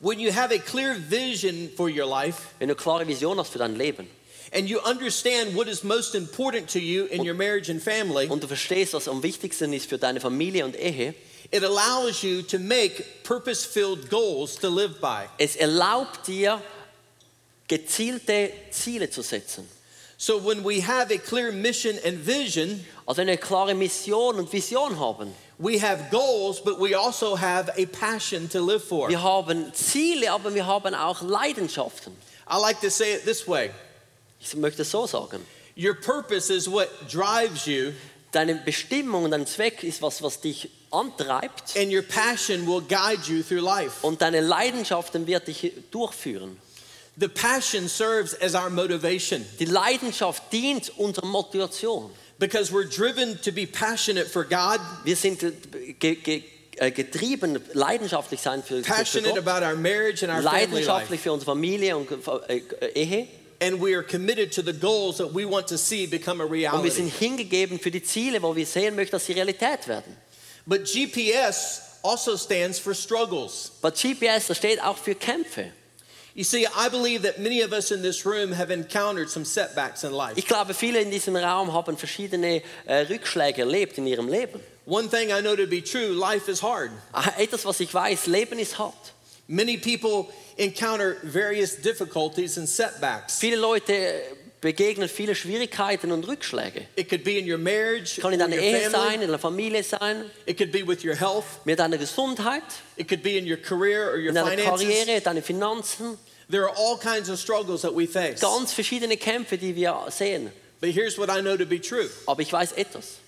When 0.00 0.18
you 0.18 0.32
have 0.34 0.52
a 0.52 0.58
clear 0.58 0.96
vision 1.08 1.70
for 1.76 1.88
your 1.88 2.06
life 2.06 2.38
Wenn 2.58 2.66
du 2.68 2.74
klare 2.74 3.06
Vision 3.06 3.38
hast 3.38 3.52
für 3.52 3.58
dein 3.58 3.76
Leben 3.76 4.08
and 4.52 4.68
you 4.68 4.80
understand 4.80 5.54
what 5.56 5.66
is 5.68 5.82
most 5.82 6.14
important 6.14 6.68
to 6.68 6.78
you 6.78 7.06
in 7.06 7.24
your 7.24 7.34
marriage 7.34 7.70
and 7.70 7.82
family, 7.82 8.28
und 8.28 8.42
du 8.42 8.46
verstehst, 8.46 8.92
was 8.94 9.08
am 9.08 9.22
wichtigsten 9.22 9.72
ist 9.72 9.88
für 9.88 9.98
deine 9.98 10.20
Familie 10.20 10.64
und 10.64 10.76
Ehe, 10.76 11.14
it 11.50 11.62
allows 11.62 12.22
you 12.22 12.42
to 12.42 12.58
make 12.58 13.04
purpose 13.24 13.64
filled 13.64 14.10
goals 14.10 14.56
to 14.56 14.68
live 14.68 15.00
by. 15.00 15.28
es 15.38 15.56
erlaubt 15.56 16.26
dir, 16.26 16.60
gezielte 17.68 18.52
Ziele 18.70 19.10
zu 19.10 19.22
setzen. 19.22 19.68
So 20.18 20.38
when 20.38 20.62
we 20.62 20.80
have 20.80 21.10
a 21.10 21.18
clear 21.18 21.50
mission 21.50 21.98
and 22.04 22.24
vision, 22.24 22.84
Also 23.06 23.22
eine 23.22 23.36
klare 23.36 23.74
Mission 23.74 24.36
und 24.36 24.52
Vision 24.52 24.98
haben. 25.00 25.34
we 25.58 25.78
have 25.78 26.10
goals, 26.10 26.60
but 26.60 26.78
we 26.78 26.94
also 26.94 27.34
have 27.36 27.70
a 27.76 27.86
passion 27.86 28.48
to 28.48 28.60
live 28.60 28.84
for. 28.84 29.08
Wir 29.08 29.22
haben 29.22 29.72
Ziele, 29.74 30.30
aber 30.30 30.54
wir 30.54 30.66
haben 30.66 30.94
auch 30.94 31.22
Leidenschaften. 31.22 32.16
I 32.48 32.58
like 32.58 32.80
to 32.80 32.90
say 32.90 33.14
it 33.14 33.24
this 33.24 33.48
way 33.48 33.70
Ich 34.42 34.54
möchte 34.56 34.82
es 34.82 34.90
so 34.90 35.06
sagen. 35.06 35.40
your 35.76 35.94
purpose 35.94 36.52
is 36.52 36.70
what 36.70 36.88
drives 37.10 37.66
you, 37.66 37.92
Deine 38.32 38.54
Bestimmung 38.54 39.24
und 39.24 39.30
dein 39.32 39.46
Zweck 39.46 39.82
ist 39.84 40.00
was, 40.00 40.22
was 40.22 40.40
dich 40.40 40.70
antreibt 40.90 41.76
and 41.76 41.92
your 41.92 42.00
passion 42.02 42.66
will 42.66 42.80
guide 42.80 43.20
you 43.26 43.42
through 43.42 43.60
life. 43.62 43.92
und 44.06 44.22
deine 44.22 44.40
Leidenschaften 44.40 45.26
wird 45.26 45.48
dich 45.48 45.72
durchführen. 45.90 46.56
The 47.18 47.28
passion 47.28 47.88
serves 47.88 48.34
as 48.40 48.54
our 48.54 48.70
motivation 48.70 49.44
Die 49.58 49.66
Leidenschaft 49.66 50.50
dient 50.50 50.90
unserer 50.98 51.26
Motivation. 51.26 52.10
because 52.38 52.72
we're 52.72 52.88
driven 52.88 53.38
to 53.42 53.52
be 53.52 53.66
passionate 53.66 54.26
for 54.30 54.44
God, 54.44 54.80
Wir 55.04 55.14
sind 55.16 55.38
ge 56.00 56.14
ge 56.16 56.42
äh, 56.76 56.90
getrieben, 56.90 57.60
leidenschaftlich 57.74 58.40
sein 58.40 58.62
für, 58.62 58.82
für 58.82 58.90
passionate 58.94 59.34
Gott, 59.42 59.46
about 59.46 59.62
our 59.62 59.76
marriage 59.76 60.22
and 60.26 60.32
our 60.32 60.42
family 60.42 60.60
leidenschaftlich 60.82 61.10
life. 61.10 61.22
für 61.24 61.32
unsere 61.34 61.50
Familie 61.50 61.98
und 61.98 62.08
äh, 62.48 62.62
Ehe. 62.94 63.28
And 63.62 63.80
we 63.80 63.94
are 63.94 64.02
committed 64.02 64.50
to 64.52 64.62
the 64.62 64.72
goals 64.72 65.18
that 65.18 65.32
we 65.32 65.44
want 65.44 65.68
to 65.68 65.78
see 65.78 66.06
become 66.06 66.40
a 66.40 66.46
reality. 66.46 66.76
Und 66.76 66.84
wir 66.84 66.90
sind 66.90 67.08
hingegeben 67.08 67.78
für 67.78 67.92
die 67.92 68.02
Ziele, 68.02 68.42
wo 68.42 68.56
wir 68.56 68.66
sehen 68.66 68.96
möchten, 68.96 69.12
dass 69.12 69.26
sie 69.26 69.34
Realität 69.34 69.86
werden. 69.86 70.16
But 70.66 70.84
GPS 70.84 72.00
also 72.02 72.36
stands 72.36 72.78
for 72.78 72.94
struggles. 72.94 73.70
But 73.80 73.94
GPS, 73.94 74.54
steht 74.56 74.82
auch 74.82 74.96
für 74.96 75.14
Kämpfe. 75.14 75.70
You 76.34 76.44
see, 76.44 76.66
I 76.66 76.88
believe 76.88 77.22
that 77.22 77.38
many 77.38 77.62
of 77.62 77.72
us 77.72 77.90
in 77.90 78.02
this 78.02 78.24
room 78.24 78.52
have 78.52 78.70
encountered 78.70 79.28
some 79.28 79.44
setbacks 79.44 80.02
in 80.02 80.12
life. 80.12 80.32
Ich 80.36 80.46
glaube, 80.46 80.72
viele 80.72 81.00
in 81.00 81.10
diesem 81.10 81.36
Raum 81.36 81.72
haben 81.72 81.96
verschiedene 81.96 82.62
äh, 82.86 83.06
Rückschläge 83.08 83.62
erlebt 83.62 83.98
in 83.98 84.06
ihrem 84.06 84.28
Leben. 84.28 84.58
One 84.86 85.08
thing 85.08 85.30
I 85.30 85.40
know 85.40 85.54
to 85.54 85.66
be 85.66 85.82
true 85.82 86.12
life 86.14 86.50
is 86.50 86.62
hard. 86.62 86.90
Ah, 87.12 87.32
Etwas, 87.38 87.64
was 87.64 87.80
ich 87.80 87.92
weiß, 87.92 88.26
Leben 88.26 88.58
ist 88.58 88.78
hart. 88.78 89.11
Many 89.48 89.76
people 89.76 90.32
encounter 90.56 91.16
various 91.24 91.76
difficulties 91.76 92.56
and 92.58 92.68
setbacks. 92.68 93.38
Viele 93.38 93.56
Leute 93.56 94.22
begegnen 94.60 95.08
viele 95.08 95.34
Schwierigkeiten 95.34 96.12
und 96.12 96.26
Rückschläge. 96.26 96.86
It 96.96 97.08
could 97.08 97.24
be 97.24 97.38
in 97.38 97.50
your 97.50 97.58
marriage, 97.58 98.20
Kann 98.20 98.32
in 98.32 98.38
deiner 98.38 98.54
your 98.56 98.62
Ehe 98.62 98.90
family. 98.90 99.10
sein, 99.10 99.22
in 99.22 99.28
der 99.28 99.38
Familie 99.38 99.82
sein, 99.82 100.30
It 100.46 100.56
could 100.56 100.70
be 100.70 100.86
with 100.86 101.04
your 101.04 101.16
health. 101.16 101.44
mit 101.64 101.78
deiner 101.80 101.98
Gesundheit, 101.98 102.62
It 102.96 103.08
could 103.08 103.22
be 103.22 103.36
in 103.36 103.46
your 103.46 103.56
career 103.58 104.08
or 104.10 104.16
your 104.18 104.28
in 104.28 104.34
deiner 104.36 104.62
finances. 104.62 104.86
Karriere, 104.86 105.20
deine 105.20 105.42
Finanzen. 105.42 106.16
There 106.48 106.62
are 106.64 106.74
all 106.76 106.96
kinds 106.96 107.28
of 107.28 107.38
struggles 107.40 107.82
that 107.82 107.92
we 107.94 108.06
face. 108.06 108.40
Ganz 108.40 108.72
verschiedene 108.72 109.16
Kämpfe, 109.16 109.58
die 109.58 109.74
wir 109.74 110.06
sehen. 110.10 110.52
But 110.80 110.90
here's 110.90 111.18
what 111.18 111.28
I 111.30 111.40
know 111.40 111.56
to 111.56 111.66
be 111.66 111.80
true 111.80 112.08
Aber 112.26 112.40
ich 112.42 112.52
weiß 112.52 112.72
etwas. 112.76 113.18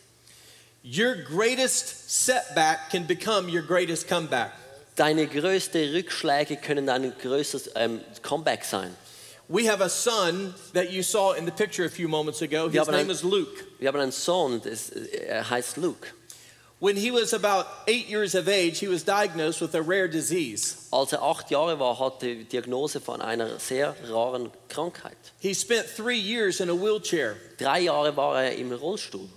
your 0.84 1.16
greatest 1.16 2.10
setback 2.10 2.90
can 2.90 3.06
become 3.06 3.48
your 3.48 3.62
greatest 3.62 4.06
comeback. 4.08 4.52
Deine 4.96 5.26
größten 5.26 5.90
Rückschläge 5.92 6.56
können 6.56 6.86
dein 6.86 7.12
größtes 7.18 7.70
ähm, 7.74 8.00
Comeback 8.22 8.64
sein. 8.64 8.94
We 9.48 9.68
have 9.70 9.82
a 9.82 9.88
son 9.88 10.54
that 10.72 10.90
you 10.90 11.02
saw 11.02 11.32
in 11.36 11.44
the 11.44 11.50
picture 11.50 11.84
a 11.84 11.90
few 11.90 12.08
moments 12.08 12.40
ago. 12.42 12.68
His 12.68 12.86
name 12.86 13.08
I- 13.10 13.12
is 13.12 13.22
Luke. 13.22 13.64
Wir 13.78 13.88
haben 13.88 14.00
einen 14.00 14.12
Sohn, 14.12 14.62
das, 14.62 14.88
er 14.90 15.50
heißt 15.50 15.76
Luke. 15.76 16.06
When 16.80 16.96
he 16.96 17.10
was 17.10 17.32
about 17.34 17.66
eight 17.86 18.08
years 18.08 18.34
of 18.34 18.46
age, 18.48 18.78
he 18.78 18.88
was 18.88 19.04
diagnosed 19.04 19.60
with 19.60 19.74
a 19.74 19.80
rare 19.80 20.08
disease. 20.08 20.76
Als 20.90 21.12
er 21.12 21.22
acht 21.22 21.50
Jahre 21.50 21.78
war, 21.78 21.98
hatte 21.98 22.26
er 22.26 22.34
die 22.36 22.44
Diagnose 22.44 23.00
von 23.00 23.20
einer 23.20 23.58
sehr 23.58 23.94
raren 24.10 24.50
Krankheit. 24.68 25.16
He 25.40 25.54
spent 25.54 25.86
three 25.96 26.18
years 26.18 26.60
in 26.60 26.70
a 26.70 26.74
wheelchair. 26.74 27.36
Drei 27.58 27.80
Jahre 27.80 28.16
war 28.16 28.42
er 28.42 28.56
im 28.56 28.72
Rollstuhl. 28.72 29.28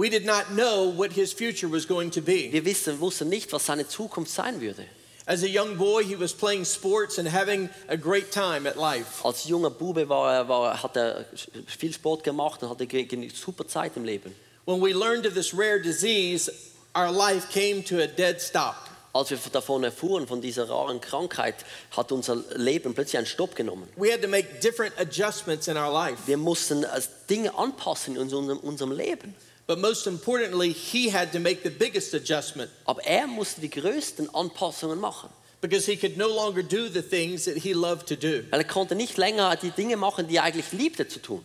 We 0.00 0.08
did 0.08 0.24
not 0.24 0.54
know 0.54 0.86
what 0.96 1.12
his 1.12 1.30
future 1.34 1.68
was 1.70 1.86
going 1.86 2.10
to 2.12 2.22
be. 2.22 2.50
Wir 2.50 2.64
wissen, 2.64 2.98
wussten 3.00 3.28
nicht, 3.28 3.52
was 3.52 3.66
seine 3.66 3.86
Zukunft 3.86 4.32
sein 4.32 4.58
würde. 4.62 4.86
As 5.26 5.42
a 5.42 5.46
young 5.46 5.76
boy, 5.76 6.02
he 6.02 6.16
was 6.18 6.32
playing 6.32 6.64
sports 6.64 7.18
and 7.18 7.28
having 7.28 7.68
a 7.86 7.98
great 7.98 8.32
time 8.32 8.66
at 8.66 8.78
life. 8.78 9.22
Als 9.22 9.44
junger 9.46 9.68
Bube 9.68 10.08
war 10.08 10.32
er, 10.32 10.48
war, 10.48 10.82
hat 10.82 10.96
er 10.96 11.26
viel 11.66 11.92
Sport 11.92 12.24
gemacht 12.24 12.62
und 12.62 12.70
hatte 12.70 12.86
ge- 12.86 13.28
super 13.28 13.68
Zeit 13.68 13.94
im 13.96 14.06
Leben. 14.06 14.34
When 14.64 14.80
we 14.80 14.94
learned 14.94 15.26
of 15.26 15.34
this 15.34 15.52
rare 15.52 15.78
disease, 15.78 16.50
our 16.96 17.12
life 17.12 17.50
came 17.52 17.84
to 17.84 18.02
a 18.02 18.06
dead 18.06 18.40
stop. 18.40 18.76
Als 19.12 19.28
wir 19.30 19.38
davon 19.52 19.84
erfuhren, 19.84 20.26
von 20.26 20.40
dieser 20.40 20.70
raren 20.70 21.02
Krankheit, 21.02 21.56
hat 21.94 22.10
unser 22.10 22.36
Leben 22.56 22.94
plötzlich 22.94 23.18
einen 23.18 23.26
Stopp 23.26 23.54
genommen. 23.54 23.86
We 23.96 24.10
had 24.10 24.22
to 24.22 24.28
make 24.28 24.60
different 24.62 24.98
adjustments 24.98 25.68
in 25.68 25.76
our 25.76 25.92
life. 25.92 26.22
Wir 26.26 26.38
mussten 26.38 26.84
äh, 26.84 27.02
Dinge 27.28 27.54
anpassen 27.54 28.14
in 28.16 28.22
unserem, 28.22 28.56
unserem 28.60 28.92
Leben. 28.92 29.34
But 29.70 29.78
most 29.78 30.08
importantly, 30.08 30.72
he 30.72 31.10
had 31.12 31.30
to 31.30 31.38
make 31.38 31.62
the 31.62 31.70
biggest 31.70 32.12
adjustment 32.12 32.72
Aber 32.86 33.04
er 33.04 33.28
musste 33.28 33.60
die 33.60 33.70
größten 33.70 34.28
Anpassungen 34.34 34.98
machen. 34.98 35.28
because 35.60 35.86
he 35.86 35.96
could 35.96 36.16
no 36.16 36.26
longer 36.26 36.64
do 36.64 36.88
the 36.88 37.02
things 37.02 37.44
that 37.44 37.56
he 37.58 37.72
loved 37.72 38.08
to 38.08 38.16
do. 38.16 38.42
Weil 38.50 38.62
er 38.62 38.64
konnte 38.64 38.96
nicht 38.96 39.16
länger 39.16 39.54
die 39.54 39.70
Dinge 39.70 39.96
machen, 39.96 40.26
die 40.26 40.38
er 40.38 40.42
eigentlich 40.42 40.72
liebte 40.72 41.06
zu 41.06 41.20
tun. 41.22 41.44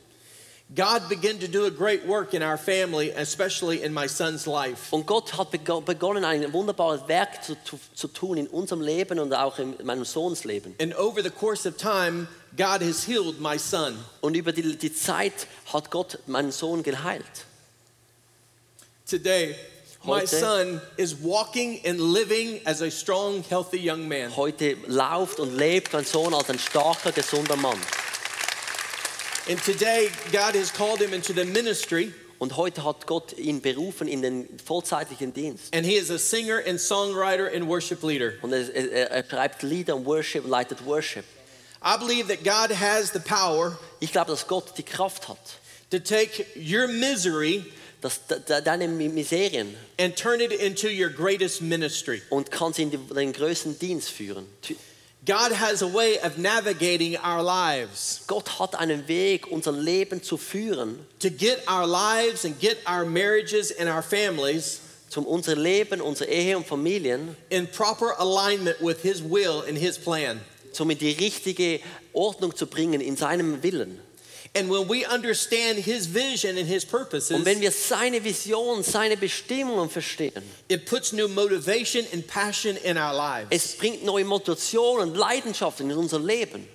God 0.76 1.08
began 1.08 1.40
to 1.40 1.48
do 1.48 1.66
a 1.68 1.70
great 1.70 2.08
work 2.08 2.34
in 2.34 2.42
our 2.42 2.58
family, 2.58 3.12
especially 3.12 3.84
in 3.84 3.94
my 3.94 4.08
son's 4.08 4.48
life. 4.48 4.88
Und 4.92 5.06
Gott 5.06 5.38
hat 5.38 5.52
bego- 5.54 5.82
begonnen, 5.82 6.26
ein 6.26 6.52
wunderbares 6.52 7.08
Werk 7.08 7.44
zu, 7.44 7.56
zu, 7.64 7.78
zu 7.94 8.08
tun 8.08 8.38
in 8.38 8.48
unserem 8.48 8.82
Leben 8.82 9.20
und 9.20 9.32
auch 9.36 9.60
in 9.60 9.76
meinem 9.84 10.04
Sohns 10.06 10.46
Leben. 10.46 10.74
And 10.82 10.98
over 10.98 11.22
the 11.22 11.30
course 11.30 11.70
of 11.70 11.78
time, 11.78 12.28
God 12.58 12.82
has 12.82 13.06
healed 13.06 13.40
my 13.40 13.60
son. 13.60 14.00
Und 14.22 14.34
über 14.36 14.52
die, 14.52 14.76
die 14.76 14.92
Zeit 14.92 15.46
hat 15.72 15.92
Gott 15.92 16.18
meinen 16.26 16.52
Sohn 16.52 16.82
geheilt. 16.82 17.46
Today, 19.08 19.56
my 20.04 20.22
Heute- 20.22 20.28
son 20.28 20.82
is 20.98 21.16
walking 21.22 21.80
and 21.86 22.00
living 22.00 22.60
as 22.66 22.82
a 22.82 22.90
strong, 22.90 23.44
healthy 23.50 23.78
young 23.78 24.08
man. 24.08 24.36
Heute 24.36 24.78
läuft 24.88 25.40
und 25.40 25.56
lebt 25.56 25.94
mein 25.94 26.06
Sohn 26.06 26.34
als 26.34 26.50
ein 26.50 26.58
starker, 26.60 27.12
gesunder 27.12 27.56
Mann. 27.56 27.78
And 29.48 29.64
today, 29.64 30.10
God 30.32 30.56
has 30.56 30.72
called 30.74 31.00
him 31.00 31.14
into 31.14 31.34
the 31.34 31.46
ministry, 31.46 32.12
Und 32.40 32.58
heute 32.58 32.84
hat 32.84 33.06
Gott 33.08 33.38
ihn 33.38 33.62
berufen 33.62 34.08
in 34.08 34.22
den 34.22 34.48
vollzeitlichen 34.66 35.34
Dienst. 35.34 35.74
and 35.74 35.86
he 35.86 35.96
is 35.96 36.10
a 36.10 36.18
singer 36.18 36.62
and 36.68 36.80
songwriter 36.80 37.48
and 37.54 37.68
worship 37.68 38.02
leader. 38.04 38.34
Und 38.42 38.52
er, 38.54 38.74
er, 38.76 39.12
er 39.12 39.24
schreibt 39.24 39.62
Lieder 39.64 39.96
und 39.96 40.06
Worship, 40.06 40.46
leitet 40.48 40.84
Worship. 40.86 41.24
I 41.84 41.96
believe 41.98 42.28
that 42.28 42.44
God 42.44 42.76
has 42.76 43.12
the 43.14 43.20
power 43.20 43.78
Ich 44.00 44.12
glaube, 44.12 44.32
dass 44.32 44.48
Gott 44.48 44.76
die 44.78 44.84
Kraft 44.84 45.28
hat, 45.30 45.38
to 45.92 46.00
take 46.00 46.46
your 46.56 46.88
misery 46.88 47.64
de, 48.10 48.62
deine 48.62 48.88
Miserien 48.88 49.76
and 49.98 50.16
turn 50.16 50.42
it 50.42 50.52
into 50.52 50.88
your 50.88 51.10
greatest 51.10 51.62
ministry. 51.62 52.22
und 52.30 52.52
kann 52.52 52.74
sie 52.74 52.84
in 52.84 52.92
den 52.92 53.34
größten 53.34 53.80
Dienst 53.80 54.10
führen. 54.10 54.46
God 55.26 55.54
has 55.54 55.82
a 55.82 55.92
way 55.92 56.20
of 56.20 56.38
navigating 56.38 57.18
our 57.18 57.42
lives 57.42 58.22
Gott 58.28 58.60
hat 58.60 58.76
einen 58.76 59.08
Weg, 59.08 59.48
unser 59.48 59.72
Leben 59.72 60.22
zu 60.22 60.38
führen, 60.38 61.00
to 61.20 61.30
get 61.30 61.64
our 61.68 61.88
lives 61.88 62.46
and 62.46 62.60
get 62.60 62.78
our 62.88 63.06
marriages 63.06 63.72
and 63.72 63.90
our 63.90 64.04
families 64.04 64.82
zum 65.10 65.26
unser 65.26 65.56
Leben, 65.56 66.02
unsere 66.02 66.30
Ehe 66.30 66.58
und 66.58 66.68
Familien, 66.68 67.36
in 67.50 67.68
proper 67.68 68.20
alignment 68.20 68.80
with 68.82 69.02
His 69.02 69.24
will 69.24 69.64
and 69.68 69.78
His 69.78 69.98
plan. 69.98 70.42
zum 70.76 70.90
in 70.92 70.98
die 70.98 71.12
richtige 71.12 71.80
Ordnung 72.14 72.56
zu 72.56 72.68
bringen 72.68 73.02
in 73.02 73.16
seinem 73.16 73.64
Willen. 73.64 74.00
And 74.58 74.70
when 74.70 74.88
we 74.88 75.06
understand 75.06 75.80
His 75.80 76.08
vision 76.08 76.58
and 76.58 76.66
His 76.66 76.86
purposes, 76.86 77.32
Und 77.32 77.46
wenn 77.46 77.60
wir 77.60 77.72
seine 77.72 78.24
Vision, 78.24 78.84
seine 78.84 79.18
Bestimmungen 79.18 79.90
verstehen, 79.90 80.44
it 80.70 80.86
puts 80.86 81.12
new 81.12 81.28
motivation 81.28 82.06
and 82.14 82.26
passion 82.26 82.78
in 82.78 82.98
our 82.98 83.14
lives. 83.14 83.48
es 83.52 83.76
bringt 83.78 84.04
neue 84.06 84.24
Motivation 84.24 85.02
und 85.02 85.16
Leidenschaft 85.16 85.82
in 85.82 85.92
unser 85.92 86.20
Leben. 86.20 86.68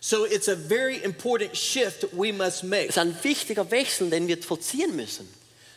So 0.00 0.24
it's 0.24 0.48
a 0.48 0.56
very 0.56 0.98
important 1.02 1.56
shift 1.56 2.06
we 2.12 2.32
must 2.32 2.64
make. 2.64 2.84
Es 2.88 2.96
ist 2.96 2.98
ein 2.98 3.16
wichtiger 3.22 3.70
Wechsel, 3.70 4.08
den 4.08 4.28
wir 4.28 4.42
vollziehen 4.42 4.96
müssen. 4.96 5.28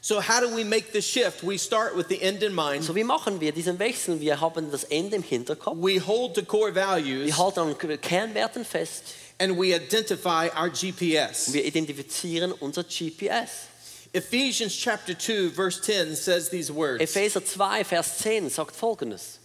So, 0.01 0.21
how 0.21 0.39
do 0.39 0.47
we 0.55 0.63
make 0.63 0.93
the 0.93 1.01
shift? 1.01 1.43
We 1.43 1.57
start 1.57 1.93
with 1.93 2.07
the 2.07 2.21
end 2.21 2.41
in 2.41 2.55
mind. 2.55 2.85
So 2.85 2.95
wie 2.95 3.03
machen 3.03 3.41
wir 3.41 3.51
diesen 3.51 3.77
Wechsel? 3.79 4.21
Wir 4.21 4.39
haben 4.39 4.71
das 4.71 4.85
Ende 4.85 5.17
im 5.17 5.23
Hinterkopf. 5.23 5.75
We 5.81 5.99
hold 5.99 6.35
to 6.35 6.43
core 6.43 6.73
values 6.73 7.25
Wir 7.25 7.37
halten 7.37 7.59
an 7.59 7.77
Kernwerten 7.77 8.63
fest. 8.63 9.03
And 9.39 9.57
we 9.57 9.73
identify 9.73 10.49
our 10.55 10.69
und 10.69 10.73
GPS. 10.73 11.51
Wir 11.53 11.65
identifizieren 11.65 12.51
unser 12.51 12.83
GPS. 12.83 13.67
Ephesians 14.11 14.75
chapter 14.75 15.13
2, 15.13 15.49
verse 15.49 15.81
10 15.81 16.15
says 16.15 16.49
these 16.49 16.73
words 16.73 17.01
Epheser 17.01 17.45
2, 17.45 17.83
Vers 17.83 18.17
10 18.19 18.49
sagt 18.49 18.75
folgendes. 18.75 19.39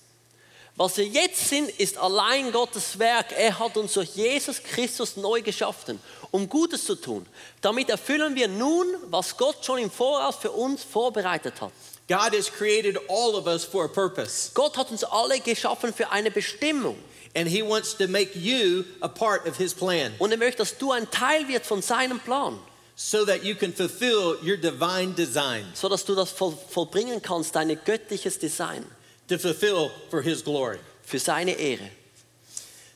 Was 0.76 0.96
wir 0.96 1.04
jetzt 1.04 1.48
sind, 1.48 1.70
ist 1.78 1.96
allein 1.98 2.50
Gottes 2.50 2.98
Werk. 2.98 3.26
Er 3.36 3.56
hat 3.58 3.76
uns 3.76 3.92
durch 3.92 4.16
Jesus 4.16 4.60
Christus 4.60 5.16
neu 5.16 5.40
geschaffen, 5.40 6.00
um 6.32 6.48
Gutes 6.48 6.84
zu 6.84 6.96
tun. 6.96 7.26
Damit 7.60 7.90
erfüllen 7.90 8.34
wir 8.34 8.48
nun, 8.48 8.86
was 9.10 9.36
Gott 9.36 9.64
schon 9.64 9.78
im 9.78 9.90
Voraus 9.90 10.34
für 10.36 10.50
uns 10.50 10.82
vorbereitet 10.82 11.60
hat. 11.60 11.70
God 12.08 12.36
has 12.36 12.50
created 12.50 12.98
all 13.08 13.36
of 13.36 13.46
us 13.46 13.64
for 13.64 13.84
a 13.84 13.88
purpose, 13.88 14.50
Gott 14.52 14.76
hat 14.76 14.90
uns 14.90 15.04
alle 15.04 15.40
geschaffen 15.40 15.92
für 15.92 16.10
eine 16.10 16.30
Bestimmung. 16.30 16.96
And 17.36 17.48
He 17.48 17.62
wants 17.62 17.94
to 17.96 18.06
make 18.08 18.36
you 18.36 18.84
a 19.00 19.08
part 19.08 19.46
of 19.46 19.56
His 19.56 19.74
plan 19.74 20.12
Und 20.18 20.32
er 20.32 20.38
möchte, 20.38 20.58
dass 20.58 20.76
du 20.78 20.92
ein 20.92 21.10
Teil 21.10 21.48
wird 21.48 21.66
von 21.66 21.82
seinem 21.82 22.20
Plan, 22.20 22.58
so 22.96 23.24
that 23.24 23.42
you 23.42 23.54
can 23.54 23.72
fulfill 23.72 24.36
your 24.42 24.56
divine 24.56 25.14
design 25.14 25.64
sodass 25.74 26.04
du 26.04 26.14
das 26.14 26.30
voll, 26.30 26.56
vollbringen 26.70 27.20
kannst, 27.20 27.54
dein 27.56 27.76
göttliches 27.84 28.38
Design 28.38 28.84
to 29.28 29.38
fulfill 29.38 29.90
for 30.10 30.22
His 30.22 30.42
glory. 30.44 30.78
für 31.02 31.18
seine 31.18 31.52
Ehre. 31.52 31.90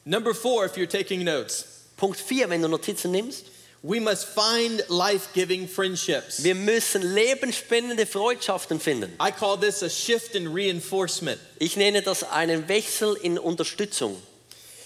Number 0.04 0.32
four, 0.34 0.64
if 0.64 0.76
you're 0.76 0.86
taking 0.86 1.22
notes, 1.24 1.64
Punkt 1.96 2.18
4, 2.18 2.48
wenn 2.48 2.62
du 2.62 2.68
Notizen 2.68 3.10
nimmst. 3.10 3.46
we 3.82 4.00
must 4.00 4.26
find 4.26 4.82
life 4.88 5.32
giving 5.34 5.68
friendships. 5.68 6.42
Wir 6.42 6.54
müssen 6.54 7.02
lebensspendende 7.14 8.06
Freundschaften 8.06 8.80
finden. 8.80 9.12
I 9.20 9.30
call 9.30 9.56
this 9.56 9.82
a 9.82 9.88
shift 9.88 10.34
in 10.34 10.48
reinforcement. 10.48 11.38
Ich 11.58 11.76
nenne 11.76 12.02
das 12.02 12.24
einen 12.24 12.68
Wechsel 12.68 13.16
in 13.22 13.38
Unterstützung. 13.38 14.16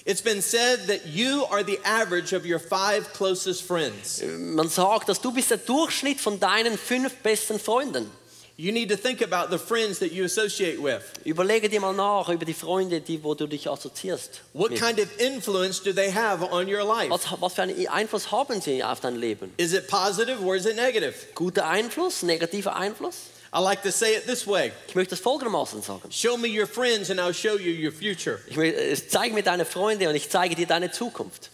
It's 0.04 0.20
been 0.20 0.42
said 0.42 0.88
that 0.88 1.06
you 1.06 1.44
are 1.50 1.62
the 1.62 1.78
average 1.84 2.32
of 2.32 2.44
your 2.44 2.58
five 2.58 3.12
closest 3.12 3.62
friends. 3.62 4.22
Man 4.22 4.68
sagt, 4.68 5.08
dass 5.08 5.20
du 5.20 5.32
bist 5.32 5.50
der 5.50 5.58
Durchschnitt 5.58 6.20
von 6.20 6.40
deinen 6.40 6.76
fünf 6.76 7.14
besten 7.22 7.60
Freunden. 7.60 8.10
You 8.56 8.70
need 8.70 8.90
to 8.90 8.96
think 8.96 9.22
about 9.22 9.50
the 9.50 9.58
friends 9.58 9.98
that 10.00 10.12
you 10.12 10.24
associate 10.24 10.78
with. 10.78 11.02
Überlege 11.24 11.68
dir 11.68 11.80
mal 11.80 11.94
nach 11.94 12.28
über 12.28 12.44
die 12.44 12.54
Freunde, 12.54 13.00
die, 13.00 13.22
wo 13.24 13.34
du 13.34 13.46
dich 13.46 13.68
assoziierst. 13.68 14.42
What 14.52 14.70
mit. 14.70 14.80
kind 14.80 15.00
of 15.00 15.08
influence 15.18 15.82
do 15.82 15.92
they 15.92 16.10
have 16.12 16.42
on 16.42 16.68
your 16.68 16.84
life? 16.84 17.10
Was, 17.10 17.24
was 17.40 17.54
für 17.54 17.62
einen 17.62 17.88
Einfluss 17.88 18.30
haben 18.30 18.60
sie 18.60 18.84
auf 18.84 19.00
dein 19.00 19.16
Leben? 19.16 19.52
Is 19.56 19.72
it 19.72 19.88
positive 19.88 20.44
or 20.44 20.54
is 20.54 20.66
it 20.66 20.76
negative? 20.76 21.14
Guter 21.34 21.66
Einfluss, 21.66 22.22
negativer 22.22 22.76
Einfluss? 22.76 23.30
I 23.54 23.60
like 23.60 23.82
to 23.82 23.90
say 23.90 24.14
it 24.14 24.26
this 24.26 24.46
way 24.46 24.72
Ich 24.88 24.94
möchte 24.94 25.10
das 25.10 25.20
folgendermaßen 25.20 25.82
sagen. 25.82 26.10
Show 26.10 26.36
me 26.36 26.48
your 26.48 26.66
friends 26.66 27.10
and 27.10 27.20
I'll 27.20 27.34
show 27.34 27.58
you 27.58 27.72
your 27.72 27.92
future. 27.92 28.38
Ich 28.46 28.56
äh, 28.56 28.94
zeige 29.08 29.34
mir 29.34 29.42
deine 29.42 29.64
Freunde 29.64 30.08
und 30.08 30.14
ich 30.14 30.30
zeige 30.30 30.54
dir 30.54 30.66
deine 30.66 30.90
Zukunft. 30.90 31.50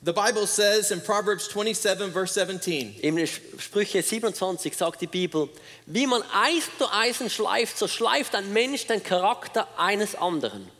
The 0.00 0.12
Bible 0.12 0.46
says 0.46 0.92
in 0.92 1.00
Proverbs 1.00 1.48
27, 1.48 2.12
verse 2.12 2.32
17, 2.32 3.00
In 3.00 3.16
Sprüche 3.26 4.00
27 4.00 4.76
sagt 4.76 5.00
die 5.00 5.08
Bibel, 5.08 5.48
wie 5.86 6.06
man 6.06 6.22
Eisen 6.32 6.70
zu 6.78 6.88
Eisen 6.88 7.28
schleift, 7.28 7.76
so 7.76 7.88
schleift 7.88 8.36
ein 8.36 8.52
Mensch 8.52 8.86
den 8.86 9.02
Charakter 9.02 9.66
eines 9.76 10.14
anderen. 10.14 10.70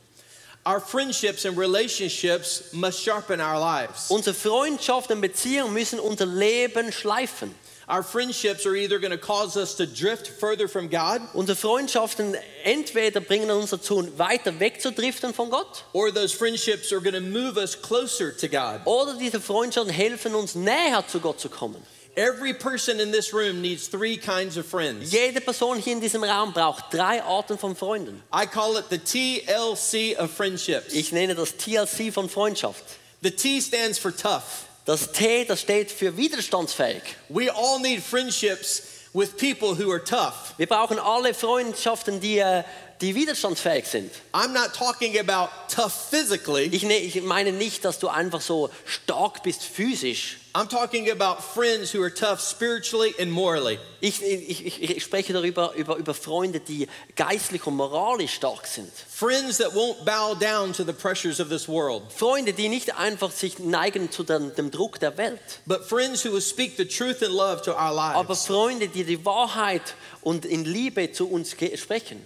Our 0.64 0.80
friendships 0.80 1.46
and 1.46 1.58
relationships 1.58 2.72
must 2.72 3.02
sharpen 3.02 3.40
our 3.40 3.58
lives. 3.58 4.08
Unsere 4.08 4.34
Freundschaft 4.34 5.10
und 5.10 5.20
Beziehung 5.20 5.72
müssen 5.72 5.98
unser 5.98 6.26
Leben 6.26 6.92
schleifen. 6.92 7.52
Our 7.90 8.02
friendships 8.02 8.66
are 8.66 8.76
either 8.76 8.98
going 8.98 9.12
to 9.12 9.16
cause 9.18 9.56
us 9.56 9.74
to 9.76 9.86
drift 9.86 10.28
further 10.28 10.68
from 10.68 10.88
God 10.90 11.22
Unsere 11.32 11.56
Freundschaften 11.56 12.36
entweder 12.62 13.20
bringen 13.20 13.50
uns 13.50 13.70
dazu, 13.70 14.06
weiter 14.18 14.60
wegzudriften 14.60 15.32
von 15.32 15.48
Gott, 15.48 15.84
or 15.94 16.12
those 16.12 16.34
friendships 16.34 16.92
are 16.92 17.00
going 17.00 17.14
to 17.14 17.20
move 17.20 17.56
us 17.56 17.74
closer 17.74 18.30
to 18.30 18.46
God. 18.46 18.82
oder 18.84 19.14
diese 19.18 19.40
Freundschaften 19.40 19.90
helfen 19.92 20.34
uns 20.34 20.54
näher 20.54 21.06
zu 21.08 21.18
Gott 21.18 21.40
zu 21.40 21.48
kommen. 21.48 21.82
Every 22.14 22.52
person 22.52 22.98
in 23.00 23.12
this 23.12 23.32
room 23.32 23.62
needs 23.62 23.88
three 23.88 24.16
kinds 24.16 24.56
of 24.58 24.66
friends. 24.66 25.12
Jede 25.12 25.40
Person 25.40 25.78
hier 25.78 25.92
in 25.92 26.00
diesem 26.00 26.24
Raum 26.24 26.52
braucht 26.52 26.92
drei 26.92 27.22
Arten 27.22 27.56
von 27.58 27.76
Freunden. 27.76 28.22
I 28.34 28.44
call 28.44 28.76
it 28.76 28.86
the 28.90 28.98
TLC 28.98 30.18
of 30.18 30.30
friendships. 30.30 30.92
Ich 30.92 31.12
nenne 31.12 31.34
das 31.34 31.56
TLC 31.56 32.12
von 32.12 32.28
Freundschaft. 32.28 32.82
The 33.22 33.30
T 33.30 33.60
stands 33.60 33.98
for 33.98 34.10
tough. 34.14 34.67
Das 34.88 35.12
T, 35.12 35.44
das 35.44 35.60
steht 35.60 35.90
für 35.90 36.16
widerstandsfähig. 36.16 37.02
We 37.28 37.54
all 37.54 37.78
need 37.78 38.02
friendships 38.02 38.84
with 39.12 39.36
people 39.36 39.76
who 39.76 39.92
are 39.92 40.02
tough. 40.02 40.54
Wir 40.56 40.66
brauchen 40.66 40.98
alle 40.98 41.34
Freundschaften, 41.34 42.20
die, 42.20 42.38
äh, 42.38 42.64
die 43.00 43.14
widerstandsfähig 43.14 43.86
sind. 43.86 44.10
I'm 44.32 44.52
not 44.52 44.74
talking 44.74 45.18
about 45.18 45.50
tough 45.68 45.92
physically. 46.10 46.64
Ich, 46.72 46.82
ne, 46.82 46.98
ich 46.98 47.22
meine 47.22 47.52
nicht, 47.52 47.84
dass 47.84 47.98
du 47.98 48.08
einfach 48.08 48.40
so 48.40 48.70
stark 48.84 49.42
bist 49.42 49.62
physisch. 49.62 50.38
I'm 50.54 50.68
talking 50.68 51.08
about 51.10 51.40
friends 51.42 51.92
who 51.92 52.02
are 52.02 52.12
tough 52.12 52.40
spiritually 52.40 53.14
and 53.20 53.30
morally. 53.30 53.78
Ich, 54.00 54.22
ich, 54.22 54.82
ich, 54.82 55.04
spreche 55.04 55.32
darüber 55.32 55.74
über, 55.74 55.96
über 55.96 56.14
Freunde, 56.14 56.58
die 56.58 56.88
geistlich 57.14 57.64
und 57.66 57.76
moralisch 57.76 58.34
stark 58.34 58.66
sind. 58.66 58.90
Friends 59.08 59.58
that 59.58 59.72
won't 59.74 60.04
bow 60.04 60.34
down 60.34 60.72
to 60.72 60.84
the 60.84 60.92
pressures 60.92 61.38
of 61.38 61.48
this 61.48 61.68
world, 61.68 62.02
Freunde, 62.12 62.54
die 62.54 62.68
nicht 62.68 62.96
einfach 62.96 63.30
sich 63.30 63.58
neigen 63.58 64.10
zu 64.10 64.24
dem, 64.24 64.54
dem 64.54 64.70
Druck 64.70 64.98
der 64.98 65.16
Welt, 65.16 65.60
but 65.66 65.84
friends 65.84 66.24
who 66.24 66.32
will 66.32 66.40
speak 66.40 66.76
the 66.76 66.86
truth 66.86 67.22
and 67.22 67.32
love 67.32 67.62
to 67.62 67.72
our 67.72 67.96
aber 68.14 68.28
lives. 68.28 68.46
Freunde, 68.46 68.88
die 68.88 69.04
die 69.04 69.24
Wahrheit 69.24 69.94
und 70.22 70.44
in 70.44 70.64
Liebe 70.64 71.12
zu 71.12 71.28
uns 71.28 71.50
sprechen. 71.52 72.24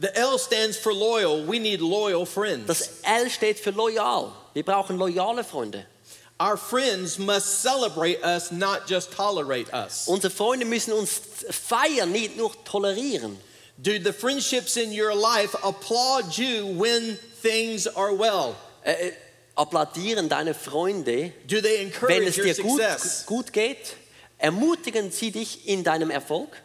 The 0.00 0.16
L 0.16 0.38
stands 0.38 0.78
for 0.78 0.94
loyal. 0.94 1.44
We 1.44 1.58
need 1.58 1.80
loyal 1.80 2.24
friends. 2.24 2.66
Das 2.66 3.00
L 3.04 3.28
steht 3.28 3.58
für 3.58 3.70
loyal. 3.70 4.32
Wir 4.54 4.64
brauchen 4.64 4.96
loyale 4.96 5.44
Freunde. 5.44 5.84
Our 6.40 6.56
friends 6.56 7.18
must 7.18 7.60
celebrate 7.60 8.24
us, 8.24 8.50
not 8.50 8.86
just 8.86 9.12
tolerate 9.12 9.70
us. 9.74 10.08
Unsere 10.08 10.30
Freunde 10.30 10.64
müssen 10.64 10.94
uns 10.94 11.20
feiern, 11.50 12.12
nicht 12.12 12.38
nur 12.38 12.50
tolerieren. 12.64 13.36
Do 13.76 13.98
the 13.98 14.12
friendships 14.12 14.78
in 14.78 14.90
your 14.90 15.14
life 15.14 15.54
applaud 15.62 16.36
you 16.38 16.66
when 16.66 17.18
things 17.42 17.86
are 17.86 18.14
well? 18.14 18.56
Äh, 18.82 19.08
äh, 19.08 19.12
applaudieren 19.54 20.30
deine 20.30 20.54
Freunde, 20.54 21.32
Do 21.46 21.60
they 21.60 21.78
wenn 21.78 21.86
encourage 21.88 22.26
es 22.26 22.38
your 22.38 22.44
dir 22.46 22.54
gut, 22.62 22.80
gut 23.26 23.52
geht. 23.52 23.96
Ermutigen 24.38 25.10
sie 25.10 25.30
dich 25.30 25.68
in 25.68 25.84
deinem 25.84 26.10
Erfolg. 26.10 26.56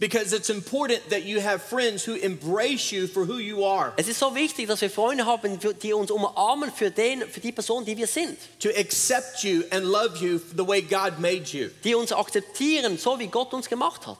Because 0.00 0.32
it's 0.32 0.48
important 0.48 1.10
that 1.10 1.24
you 1.24 1.40
have 1.40 1.60
friends 1.62 2.04
who 2.08 2.14
embrace 2.14 2.90
you 2.90 3.06
for 3.06 3.26
who 3.26 3.36
you 3.36 3.64
are, 3.66 3.92
Es 3.98 4.08
ist 4.08 4.18
so 4.18 4.34
wichtig, 4.34 4.66
dass 4.66 4.80
wir 4.80 4.88
Freunde 4.88 5.26
haben, 5.26 5.58
die 5.82 5.92
uns 5.92 6.10
umarmen 6.10 6.72
für, 6.72 6.90
den, 6.90 7.20
für 7.28 7.40
die 7.40 7.52
Person, 7.52 7.84
die 7.84 7.94
wir 7.98 8.06
sind. 8.06 8.38
to 8.60 8.70
accept 8.70 9.44
you 9.44 9.62
and 9.70 9.84
love 9.84 10.16
you 10.24 10.40
the 10.56 10.66
way 10.66 10.80
God 10.80 11.18
made 11.18 11.52
you. 11.52 11.68
Die 11.84 11.94
uns 11.94 12.12
akzeptieren, 12.12 12.96
so 12.96 13.18
wie 13.18 13.26
Gott 13.26 13.52
uns 13.52 13.68
gemacht 13.68 14.06
hat. 14.06 14.16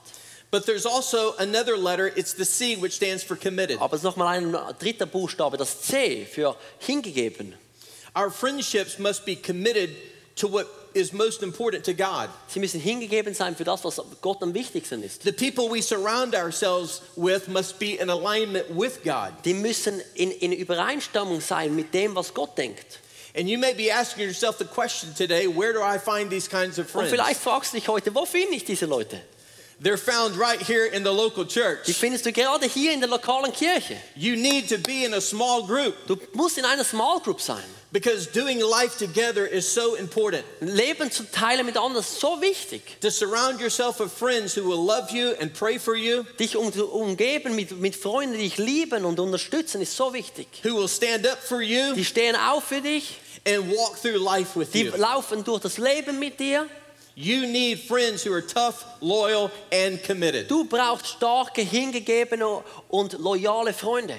But 0.50 0.66
there's 0.66 0.84
also 0.84 1.34
another 1.38 1.78
letter, 1.78 2.08
it's 2.14 2.34
the 2.36 2.44
C, 2.44 2.76
which 2.76 2.94
stands 2.96 3.22
for 3.22 3.36
committed. 3.36 3.80
Aber 3.80 3.94
es 3.94 4.00
ist 4.00 4.04
nochmal 4.04 4.36
ein 4.36 4.52
dritter 4.78 5.06
Buchstabe, 5.06 5.56
das 5.56 5.80
C 5.80 6.26
für 6.26 6.56
hingegeben. 6.80 7.54
Our 8.14 8.30
friendships 8.30 8.98
must 8.98 9.24
be 9.24 9.34
committed 9.34 9.90
to 10.36 10.46
what 10.50 10.66
is 10.94 11.12
most 11.12 11.42
important 11.42 11.84
to 11.84 11.92
God. 11.94 12.28
Sie 12.48 12.60
müssen 12.60 12.80
hingegeben 12.80 13.34
sein 13.34 13.56
für 13.56 13.64
das, 13.64 13.84
was 13.84 14.00
Gott 14.20 14.42
am 14.42 14.54
wichtigsten 14.54 15.02
ist. 15.02 15.22
The 15.22 15.32
people 15.32 15.70
we 15.70 15.82
surround 15.82 16.34
ourselves 16.34 17.02
with 17.16 17.48
must 17.48 17.78
be 17.78 17.94
in 18.00 18.10
alignment 18.10 18.66
with 18.70 19.02
God. 19.02 19.32
Die 19.44 19.54
müssen 19.54 20.00
in, 20.14 20.30
in 20.30 20.52
Übereinstimmung 20.52 21.40
sein 21.40 21.74
mit 21.74 21.92
dem, 21.92 22.14
was 22.14 22.32
Gott 22.34 22.56
denkt. 22.56 23.00
And 23.36 23.48
you 23.48 23.58
may 23.58 23.74
be 23.74 23.90
asking 23.92 24.26
yourself 24.26 24.58
the 24.58 24.64
question 24.64 25.14
today 25.14 25.46
where 25.46 25.72
do 25.72 25.80
I 25.82 25.98
find 25.98 26.30
these 26.30 26.48
kinds 26.48 26.78
of 26.78 26.86
Und 26.86 27.08
friends? 27.08 27.10
vielleicht 27.10 27.40
fragst 27.40 27.72
du 27.72 27.78
dich 27.78 27.86
heute, 27.88 28.14
wo 28.14 28.26
finde 28.26 28.54
ich 28.56 28.64
diese 28.64 28.86
Leute? 28.86 29.20
They're 29.82 29.96
found 29.96 30.36
right 30.36 30.60
here 30.60 30.84
in 30.84 31.02
the 31.04 31.10
local 31.10 31.44
Die 31.44 31.54
church. 31.54 31.96
findest 31.96 32.26
du 32.26 32.32
gerade 32.32 32.66
hier 32.66 32.92
in 32.92 33.00
der 33.00 33.08
lokalen 33.08 33.50
Kirche. 33.52 33.96
You 34.14 34.36
need 34.36 34.68
to 34.68 34.76
be 34.76 35.04
in 35.06 35.14
a 35.14 35.20
small 35.22 35.62
group 35.66 35.94
Du 36.06 36.18
musst 36.34 36.58
in 36.58 36.66
einer 36.66 36.84
Small 36.84 37.18
Group 37.20 37.40
sein. 37.40 37.64
because 37.92 38.26
doing 38.26 38.60
life 38.60 38.98
together 38.98 39.46
is 39.46 39.66
so 39.66 39.94
important. 39.96 40.44
Leben 40.60 41.10
zu 41.10 41.24
teilen 41.24 41.64
mit 41.64 41.76
anderen 41.78 42.04
ist 42.04 42.20
so 42.20 42.38
wichtig. 42.42 42.82
To 43.00 43.10
surround 43.10 43.58
yourself 43.58 43.98
with 44.00 44.12
friends 44.12 44.54
who 44.54 44.62
will 44.68 44.84
love 44.84 45.10
you 45.12 45.32
and 45.40 45.52
pray 45.54 45.78
for 45.78 45.96
you, 45.96 46.24
Dich 46.38 46.56
um, 46.56 46.68
umgeben 46.68 47.54
mit, 47.56 47.72
mit 47.80 47.96
Freunden, 47.96 48.34
die 48.36 48.50
dich 48.50 48.58
lieben 48.58 49.06
und 49.06 49.18
unterstützen, 49.18 49.80
ist 49.80 49.96
so 49.96 50.12
wichtig. 50.12 50.46
who 50.62 50.76
will 50.76 50.88
stand 50.88 51.26
up 51.26 51.38
for 51.42 51.62
you 51.62 51.94
Die 51.94 52.04
stehen 52.04 52.36
auf 52.36 52.64
für 52.64 52.82
dich, 52.82 53.16
and 53.46 53.70
walk 53.74 53.96
through 54.00 54.18
life 54.22 54.58
with 54.60 54.70
die 54.72 54.84
you. 54.84 54.92
laufen 54.98 55.42
durch 55.42 55.62
das 55.62 55.78
Leben 55.78 56.18
mit 56.18 56.38
dir. 56.38 56.68
You 57.22 57.46
need 57.46 57.80
friends 57.80 58.24
who 58.24 58.32
are 58.32 58.40
tough, 58.40 58.82
loyal, 59.02 59.50
and 59.70 60.02
committed. 60.02 60.48
Du 60.48 60.64
brauchst 60.64 61.18
starke, 61.18 61.62
hingegebene 61.62 62.64
und 62.88 63.12
loyale 63.18 63.74
Freunde. 63.74 64.16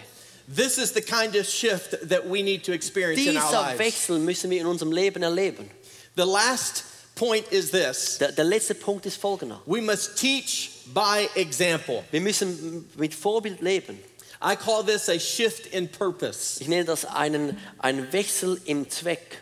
This 0.48 0.78
is 0.78 0.92
the 0.92 1.02
kind 1.02 1.36
of 1.36 1.48
shift 1.48 2.10
that 2.10 2.28
we 2.28 2.44
need 2.44 2.64
to 2.66 2.74
experience 2.74 3.26
in 3.26 3.38
our 3.38 3.52
lives. 3.52 3.80
Wechsel 3.80 4.20
müssen 4.20 4.52
wir 4.52 4.62
in 4.62 4.68
unserem 4.68 4.92
Leben 4.92 5.24
erleben. 5.24 5.68
The 6.16 6.26
last 6.26 6.84
point 7.16 7.52
is 7.52 7.72
this 7.72 8.20
Der, 8.20 8.34
der 8.34 8.46
letzte 8.46 8.76
Punkt 8.76 9.08
ist 9.08 9.18
folgender. 9.20 9.60
we 9.66 9.82
must 9.82 10.16
teach 10.18 10.70
by 10.94 11.28
example. 11.36 12.04
Wir 12.12 12.22
müssen 12.22 12.88
mit 12.98 13.16
Vorbild 13.16 13.62
leben. 13.62 13.98
I 14.44 14.56
call 14.56 14.84
this 14.84 15.10
a 15.10 15.18
shift 15.18 15.66
in 15.74 15.88
purpose. 15.88 16.62
Ich 16.62 16.68
nenne 16.68 16.86
das 16.86 17.06
einen, 17.06 17.58
einen 17.80 18.12
Wechsel 18.14 18.62
im 18.66 18.88
Zweck. 18.92 19.40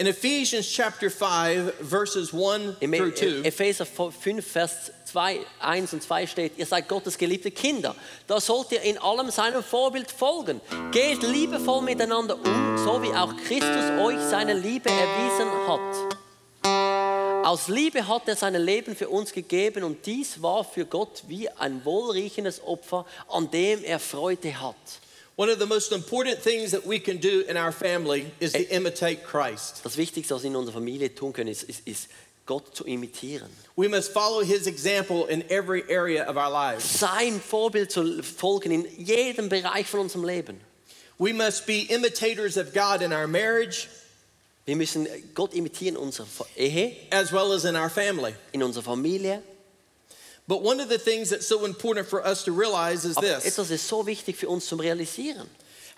In 0.00 0.06
Ephesians 0.06 0.70
chapter 0.70 1.10
5, 1.10 1.72
verses 1.80 2.32
1 2.32 2.76
Im 2.78 2.92
through 2.92 3.08
E- 3.08 3.42
2, 3.42 3.48
Epheser 3.48 3.84
5, 3.84 4.46
Vers 4.46 4.92
2, 5.06 5.40
1 5.58 5.92
und 5.92 6.02
2 6.04 6.26
steht, 6.28 6.52
ihr 6.56 6.66
seid 6.66 6.86
Gottes 6.86 7.18
geliebte 7.18 7.50
Kinder. 7.50 7.96
Da 8.28 8.40
sollt 8.40 8.70
ihr 8.70 8.82
in 8.82 8.96
allem 8.98 9.32
seinem 9.32 9.60
Vorbild 9.60 10.08
folgen. 10.08 10.60
Geht 10.92 11.24
liebevoll 11.24 11.82
miteinander 11.82 12.36
um, 12.36 12.78
so 12.78 13.02
wie 13.02 13.12
auch 13.12 13.36
Christus 13.48 13.90
euch 14.00 14.20
seine 14.30 14.54
Liebe 14.54 14.88
erwiesen 14.88 15.48
hat. 15.66 17.44
Aus 17.44 17.66
Liebe 17.66 18.06
hat 18.06 18.28
er 18.28 18.36
sein 18.36 18.54
Leben 18.54 18.94
für 18.94 19.08
uns 19.08 19.32
gegeben 19.32 19.82
und 19.82 20.06
dies 20.06 20.40
war 20.40 20.62
für 20.62 20.86
Gott 20.86 21.24
wie 21.26 21.50
ein 21.50 21.84
wohlriechendes 21.84 22.62
Opfer, 22.62 23.04
an 23.28 23.50
dem 23.50 23.82
er 23.82 23.98
Freude 23.98 24.60
hat. 24.60 24.76
One 25.38 25.48
of 25.48 25.60
the 25.60 25.66
most 25.66 25.92
important 25.92 26.40
things 26.40 26.72
that 26.72 26.84
we 26.84 26.98
can 26.98 27.18
do 27.18 27.44
in 27.48 27.56
our 27.56 27.70
family 27.70 28.26
is 28.40 28.52
to 28.52 28.68
imitate 28.74 29.22
Christ. 29.22 29.84
Das 29.84 29.96
Wichtigste, 29.96 30.34
was 30.34 30.42
wir 30.42 30.50
in 30.50 30.56
unserer 30.56 30.74
Familie 30.74 31.14
tun 31.14 31.32
können, 31.32 31.48
ist, 31.48 31.62
ist, 31.62 31.86
ist 31.86 32.08
Gott 32.44 32.74
zu 32.74 32.84
imitieren. 32.84 33.48
We 33.76 33.88
must 33.88 34.12
follow 34.12 34.42
his 34.42 34.66
example 34.66 35.26
in 35.26 35.44
every 35.48 35.84
area 35.88 36.24
of 36.24 36.36
our 36.36 36.50
lives. 36.50 36.82
Sein 36.98 37.40
Vorbild 37.40 37.92
zu 37.92 38.20
folgen 38.24 38.72
in 38.72 38.84
jedem 38.98 39.48
Bereich 39.48 39.86
von 39.86 40.00
unserem 40.00 40.24
Leben. 40.24 40.60
We 41.18 41.32
must 41.32 41.66
be 41.66 41.82
imitators 41.88 42.56
of 42.56 42.72
God 42.74 43.00
in 43.00 43.12
our 43.12 43.28
marriage 43.28 43.88
Wir 44.66 44.74
müssen 44.76 45.06
Gott 45.34 45.54
imitieren 45.54 45.94
in 45.94 46.02
unserer 46.02 46.26
Ehe, 46.56 46.96
as 47.10 47.32
well 47.32 47.52
as 47.52 47.64
in 47.64 47.76
our 47.76 47.88
family. 47.88 48.34
in 48.52 48.62
unserer 48.64 48.82
Familie. 48.82 49.40
But 50.48 50.62
one 50.62 50.80
of 50.80 50.88
the 50.88 50.98
things 50.98 51.28
that's 51.28 51.46
so 51.46 51.66
important 51.66 52.08
for 52.08 52.26
us 52.26 52.42
to 52.44 52.52
realize 52.52 53.04
is 53.04 53.16
Aber 53.16 53.26
this 53.26 53.44
etwas 53.44 53.70
ist 53.70 53.86
so 53.86 54.06
wichtig 54.06 54.36
für 54.36 54.48
uns 54.48 54.66
zum 54.66 54.80
Realisieren. 54.80 55.46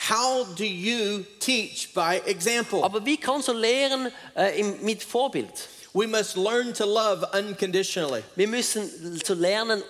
How 0.08 0.44
do 0.56 0.64
you 0.64 1.24
teach 1.38 1.94
by 1.94 2.20
example? 2.26 2.82
Aber 2.82 3.04
wie 3.04 3.16
kannst 3.16 3.48
du 3.48 3.52
lehren 3.52 4.10
äh, 4.34 4.58
im, 4.58 4.82
mit 4.82 5.04
Vorbild? 5.04 5.68
We 5.92 6.06
must 6.06 6.36
learn 6.36 6.72
to 6.74 6.84
love 6.84 7.26
unconditionally. 7.32 8.22
Wir 8.36 8.48
müssen 8.48 9.20
zu 9.24 9.34
lernen, 9.34 9.82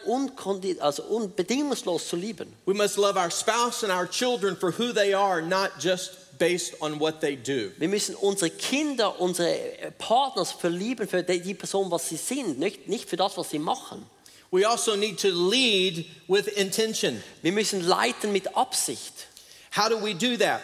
also 0.81 1.03
unbedingungslos 1.05 2.09
zu 2.09 2.17
lieben. 2.17 2.53
We 2.67 2.75
must 2.75 2.97
love 2.97 3.19
our 3.19 3.31
spouse 3.31 3.85
and 3.85 3.93
our 3.93 4.07
children 4.07 4.57
for 4.57 4.73
who 4.73 4.93
they 4.93 5.15
are, 5.15 5.43
not 5.43 5.73
just 5.79 6.39
based 6.39 6.75
on 6.81 6.99
what 6.99 7.21
they 7.21 7.37
do. 7.37 7.71
Wir 7.79 7.89
müssen 7.89 8.15
unsere 8.15 8.51
Kinder, 8.51 9.21
unsere 9.21 9.51
äh, 9.79 9.91
Partner 9.93 10.45
verlieben 10.45 11.07
für 11.07 11.23
die 11.23 11.55
Person, 11.55 11.91
was 11.91 12.09
sie 12.09 12.17
sind, 12.17 12.59
nicht, 12.59 12.89
nicht 12.89 13.09
für 13.09 13.17
das, 13.17 13.37
was 13.37 13.51
sie 13.51 13.59
machen. 13.59 14.05
We 14.51 14.65
also 14.65 14.97
need 14.97 15.19
to 15.19 15.29
lead 15.29 16.07
with 16.27 16.49
intention. 16.49 17.23
Wir 17.43 17.53
müssen 17.53 17.87
leiten 17.87 18.33
mit 18.33 18.57
Absicht. 18.57 19.27
How 19.77 19.89
do 19.89 19.97
we 19.99 20.13
do 20.15 20.37
that? 20.39 20.61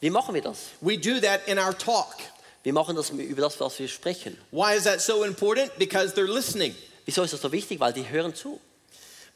Wie 0.00 0.10
machen 0.10 0.34
wir 0.34 0.42
das? 0.42 0.70
We 0.80 0.96
do 0.96 1.20
that 1.20 1.48
in 1.48 1.58
our 1.58 1.76
talk. 1.76 2.14
Wir 2.62 2.72
machen 2.72 2.94
das 2.94 3.10
über 3.10 3.42
das, 3.42 3.58
was 3.60 3.78
wir 3.78 3.88
sprechen. 3.88 4.38
Why 4.52 4.76
is 4.76 4.84
that 4.84 5.00
so 5.00 5.24
important? 5.24 5.76
Because 5.78 6.14
they're 6.14 6.32
listening. 6.32 6.74
Wieso 7.04 7.22
ist 7.24 7.32
das 7.32 7.42
so 7.42 7.50
wichtig? 7.50 7.80
Weil 7.80 7.92
die 7.92 8.08
hören 8.08 8.34
zu. 8.34 8.60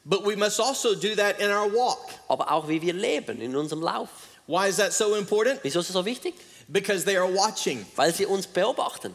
But 0.04 0.24
we 0.24 0.36
must 0.36 0.60
also 0.60 0.94
do 0.94 1.14
that 1.16 1.40
in 1.40 1.50
our 1.50 1.70
walk. 1.72 2.10
Aber 2.28 2.50
auch 2.52 2.68
wie 2.68 2.80
wir 2.80 2.94
leben 2.94 3.40
in 3.40 3.56
unserem 3.56 3.82
Lauf. 3.82 4.08
Why 4.46 4.68
is 4.68 4.76
that 4.76 4.92
so 4.92 5.16
important? 5.16 5.60
Wieso 5.62 5.80
ist 5.80 5.88
das 5.88 5.94
so 5.94 6.04
wichtig? 6.04 6.34
Because 6.68 7.04
they 7.04 7.16
are 7.16 7.28
watching. 7.28 7.84
Weil 7.96 8.14
sie 8.14 8.24
uns 8.24 8.46
beobachten. 8.46 9.12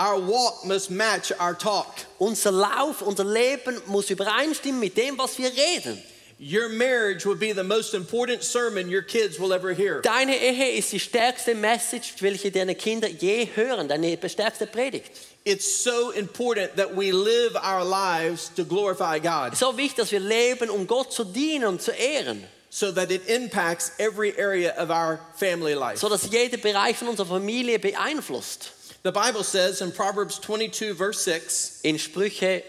Our 0.00 0.20
walk 0.20 0.64
must 0.64 0.90
match 0.90 1.32
our 1.40 1.54
talk. 1.54 1.92
Unser 2.20 2.52
Lauf, 2.52 3.02
unser 3.02 3.24
Leben 3.24 3.80
muss 3.86 4.10
übereinstimmen 4.10 4.78
mit 4.78 4.96
dem, 4.96 5.18
was 5.18 5.36
wir 5.38 5.50
reden. 5.50 6.00
Your 6.40 6.68
marriage 6.68 7.26
will 7.26 7.34
be 7.34 7.52
the 7.52 7.64
most 7.64 7.94
important 7.94 8.44
sermon 8.44 8.88
your 8.88 9.02
kids 9.02 9.40
will 9.40 9.52
ever 9.52 9.72
hear. 9.72 10.00
Deine 10.02 10.36
Ehe 10.36 10.78
ist 10.78 10.92
die 10.92 11.00
stärkste 11.00 11.52
Message, 11.56 12.14
welche 12.20 12.52
deine 12.52 12.76
Kinder 12.76 13.08
je 13.08 13.48
hören, 13.56 13.88
deine 13.88 14.16
stärkste 14.28 14.68
Predigt. 14.68 15.10
It's 15.44 15.66
so 15.66 16.10
important 16.12 16.76
that 16.76 16.94
we 16.94 17.10
live 17.10 17.56
our 17.56 17.84
lives 17.84 18.50
to 18.54 18.64
glorify 18.64 19.18
God 19.18 19.56
So 19.56 19.76
wichtig, 19.76 19.96
dass 19.96 20.12
wir 20.12 20.20
leben, 20.20 20.70
um 20.70 20.86
Gott 20.86 21.12
zu 21.12 21.24
dienen 21.24 21.64
und 21.66 21.82
zu 21.82 21.90
ehren, 21.90 22.44
so 22.70 22.92
that 22.92 23.10
it 23.10 23.26
impacts 23.26 23.90
every 23.98 24.32
area 24.38 24.72
of 24.80 24.90
our 24.90 25.18
family 25.34 25.74
life. 25.74 25.96
so 25.98 26.08
dass 26.08 26.30
jeder 26.30 26.58
Bereich 26.58 26.96
von 26.96 27.08
unserer 27.08 27.26
Familie 27.26 27.80
beeinflusst. 27.80 28.74
The 29.04 29.12
Bible 29.12 29.44
says 29.44 29.80
in 29.80 29.92
Proverbs 29.92 30.40
22, 30.40 30.94
verse 30.94 31.22
6, 31.22 31.80
In 31.82 31.98
Sprüche 31.98 32.64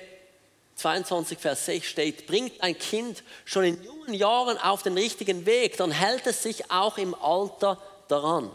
22, 0.75 1.39
Vers 1.39 1.65
6 1.65 1.85
steht, 1.85 2.27
bringt 2.27 2.61
ein 2.61 2.77
Kind 2.77 3.23
schon 3.45 3.63
in 3.63 3.83
jungen 3.83 4.13
Jahren 4.13 4.57
auf 4.57 4.83
den 4.83 4.93
richtigen 4.93 5.45
Weg, 5.45 5.77
dann 5.77 5.91
hält 5.91 6.27
es 6.27 6.43
sich 6.43 6.71
auch 6.71 6.97
im 6.97 7.15
Alter 7.15 7.81
daran. 8.07 8.51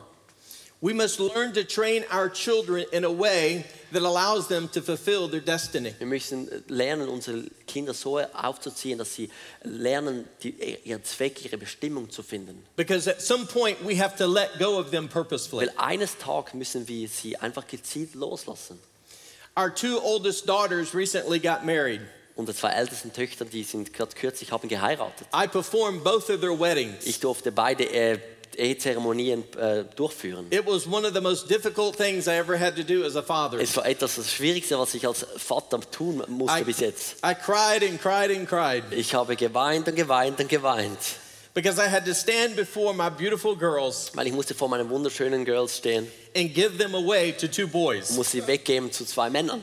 We 0.85 0.93
must 0.93 1.19
learn 1.19 1.55
to 1.55 1.65
train 1.65 2.05
our 2.13 2.29
children 2.29 2.85
in 2.93 3.05
a 3.05 3.11
way 3.11 3.65
that 3.91 4.03
allows 4.03 4.49
them 4.49 4.69
to 4.69 4.83
fulfill 4.83 5.29
their 5.29 5.41
destiny. 5.41 5.95
Wir 5.99 6.07
müssen 6.07 6.47
lernen, 6.69 7.09
unsere 7.09 7.45
Kinder 7.67 7.95
so 7.95 8.19
aufzuziehen, 8.19 8.99
dass 8.99 9.15
sie 9.15 9.31
lernen, 9.63 10.29
die, 10.43 10.55
ihren 10.85 11.03
Zweck, 11.03 11.43
ihre 11.43 11.57
Bestimmung 11.57 12.11
zu 12.11 12.23
finden. 12.23 12.63
Because 12.77 13.09
at 13.09 13.23
some 13.23 13.47
point 13.47 13.83
we 13.83 13.97
have 13.97 14.19
to 14.19 14.27
let 14.27 14.59
go 14.59 14.79
of 14.79 14.91
them 14.91 15.09
purposefully. 15.09 15.69
Weil 15.69 15.75
eines 15.79 16.19
Tages 16.19 16.53
müssen 16.53 16.87
wir 16.87 17.09
sie 17.09 17.35
einfach 17.39 17.67
gezielt 17.67 18.15
loslassen. 18.15 18.79
Our 19.57 19.75
two 19.75 19.99
oldest 20.03 20.47
daughters 20.47 20.95
recently 20.95 21.39
got 21.39 21.65
married. 21.65 22.03
Unsere 22.37 22.59
zwei 22.59 22.73
ältesten 22.73 23.11
Töchter, 23.11 23.47
die 23.47 23.63
sind 23.63 23.95
gerade 23.95 24.15
kürzlich, 24.15 24.53
haben 24.53 24.69
geheiratet. 24.69 25.29
I 25.33 25.47
performed 25.47 26.05
both 26.05 26.29
of 26.29 26.41
their 26.41 26.59
weddings. 26.59 27.07
Ich 27.07 27.21
durfte 27.21 27.53
beide 27.53 27.85
äh, 27.85 28.19
Ehezeremonien 28.59 29.45
äh, 29.57 29.85
durchführen. 29.97 30.47
It 30.51 30.67
was 30.67 30.87
one 30.87 31.07
of 31.07 31.15
the 31.15 31.21
most 31.21 31.49
difficult 31.51 31.97
things 31.97 32.27
I 32.27 32.33
ever 32.39 32.59
had 32.59 32.77
to 32.77 32.83
do 32.83 33.05
as 33.05 33.17
a 33.17 33.23
father. 33.23 33.59
Es 33.61 33.77
war 33.77 33.87
etwas 33.87 34.17
das 34.17 34.33
Schwierigste, 34.33 34.79
was 34.79 34.95
ich 34.95 35.07
als 35.07 35.27
Vater 35.37 35.81
tun 35.91 36.23
musste 36.29 36.61
I, 36.61 36.65
bis 36.65 36.81
jetzt. 36.81 37.17
I 37.25 37.35
cried 37.35 37.83
and 37.83 38.01
cried 38.01 38.31
and 38.37 38.49
cried 38.49 38.85
Ich 38.93 39.15
habe 39.15 39.37
geweint 39.37 39.89
und 39.89 39.97
geweint 39.97 40.41
und 40.41 40.49
geweint, 40.49 40.99
because 41.55 41.79
I 41.81 41.89
had 41.89 42.05
to 42.07 42.15
stand 42.15 42.57
before 42.57 42.95
my 42.95 43.11
beautiful 43.11 43.57
girls 43.57 44.11
weil 44.15 44.27
ich 44.27 44.33
musste 44.33 44.55
vor 44.55 44.69
meinen 44.69 44.89
wunderschönen 44.91 45.45
Girls 45.45 45.77
stehen 45.79 46.07
and 46.37 46.53
give 46.55 46.79
them 46.79 46.95
away 46.95 47.33
to 47.33 47.47
two 47.47 47.65
und 47.65 47.73
boys. 47.73 48.11
muss 48.11 48.31
sie 48.31 48.47
weggeben 48.47 48.91
zu 48.91 49.05
zwei 49.05 49.31
Männern. 49.31 49.63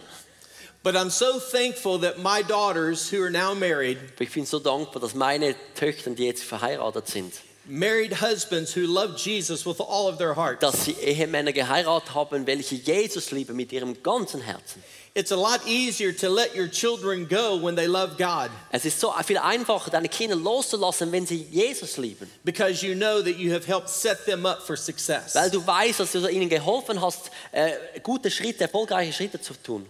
But 0.84 0.96
I'm 0.96 1.12
so 1.12 1.40
thankful 1.40 2.00
that 2.00 2.18
my 2.18 2.42
daughters, 2.42 3.12
who 3.12 3.22
are 3.22 3.30
now 3.30 3.54
married, 3.54 4.00
Aber 4.16 4.24
ich 4.24 4.32
bin 4.32 4.48
so 4.48 4.58
dankbar, 4.58 5.00
dass 5.00 5.14
meine 5.14 5.54
Töchter, 5.76 6.10
die 6.10 6.26
jetzt 6.26 6.44
verheiratet 6.44 7.08
sind, 7.08 7.34
married 7.66 8.22
husbands 8.22 8.76
who 8.76 8.82
love 8.88 9.16
Jesus 9.18 9.66
with 9.66 9.80
all 9.80 10.08
of 10.08 10.18
their 10.18 10.36
hearts. 10.36 10.60
dass 10.62 10.86
sie 10.86 10.94
Ehemänner 10.94 11.54
geheiratet 11.54 12.14
haben, 12.16 12.46
welche 12.48 12.76
Jesus 12.76 13.32
lieben 13.32 13.56
mit 13.56 13.72
ihrem 13.72 14.02
ganzen 14.02 14.42
Herzen. 14.42 14.84
It's 15.14 15.32
a 15.34 15.36
lot 15.36 15.60
easier 15.68 16.16
to 16.16 16.30
let 16.30 16.56
your 16.56 16.70
children 16.70 17.28
go 17.28 17.58
when 17.62 17.76
they 17.76 17.86
love 17.86 18.16
God 18.18 18.50
Es 18.72 18.86
ist 18.86 18.98
so 18.98 19.14
viel 19.26 19.38
einfacher, 19.38 19.92
deine 19.92 20.08
Kinder 20.08 20.38
loszulassen, 20.38 21.12
wenn 21.12 21.26
sie 21.28 21.46
Jesus 21.52 21.98
lieben. 21.98 22.30
because 22.46 22.82
you 22.86 22.96
know 22.96 23.22
that 23.22 23.36
you 23.38 23.52
have 23.54 23.66
helped 23.68 23.90
set 23.90 24.26
them 24.26 24.46
up 24.46 24.62
for 24.62 24.78
success. 24.78 25.36
Weil 25.36 25.50
du 25.52 25.66
weißt, 25.68 26.00
dass 26.00 26.14
du 26.14 26.26
ihnen 26.30 26.48
geholfen 26.48 27.02
hast, 27.02 27.30
äh, 27.52 27.74
gute 28.02 28.32
Schritte, 28.32 28.62
erfolgreiche 28.64 29.12
Schritte 29.12 29.42
zu 29.42 29.54
tun. 29.54 29.86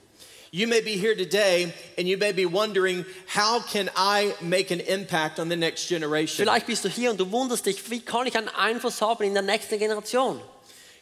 You 0.53 0.67
may 0.67 0.81
be 0.81 0.97
here 0.97 1.15
today 1.15 1.73
and 1.97 2.07
you 2.07 2.17
may 2.17 2.33
be 2.33 2.45
wondering, 2.45 3.05
how 3.25 3.61
can 3.61 3.89
I 3.95 4.35
make 4.41 4.69
an 4.71 4.81
impact 4.81 5.39
on 5.39 5.47
the 5.47 5.55
next 5.55 5.87
generation? 5.87 6.45
Vielleicht 6.45 6.67
bist 6.67 6.83
du 6.83 6.89
hier 6.89 7.09
und 7.09 7.17
du 7.17 7.31
wunderst 7.31 7.65
dich, 7.65 7.89
wie 7.89 8.01
kann 8.01 8.27
ich 8.27 8.35
einen 8.35 8.49
Einfluss 8.49 9.01
haben 9.01 9.23
in 9.23 9.33
der 9.33 9.43
nächsten 9.43 9.79
Generation? 9.79 10.41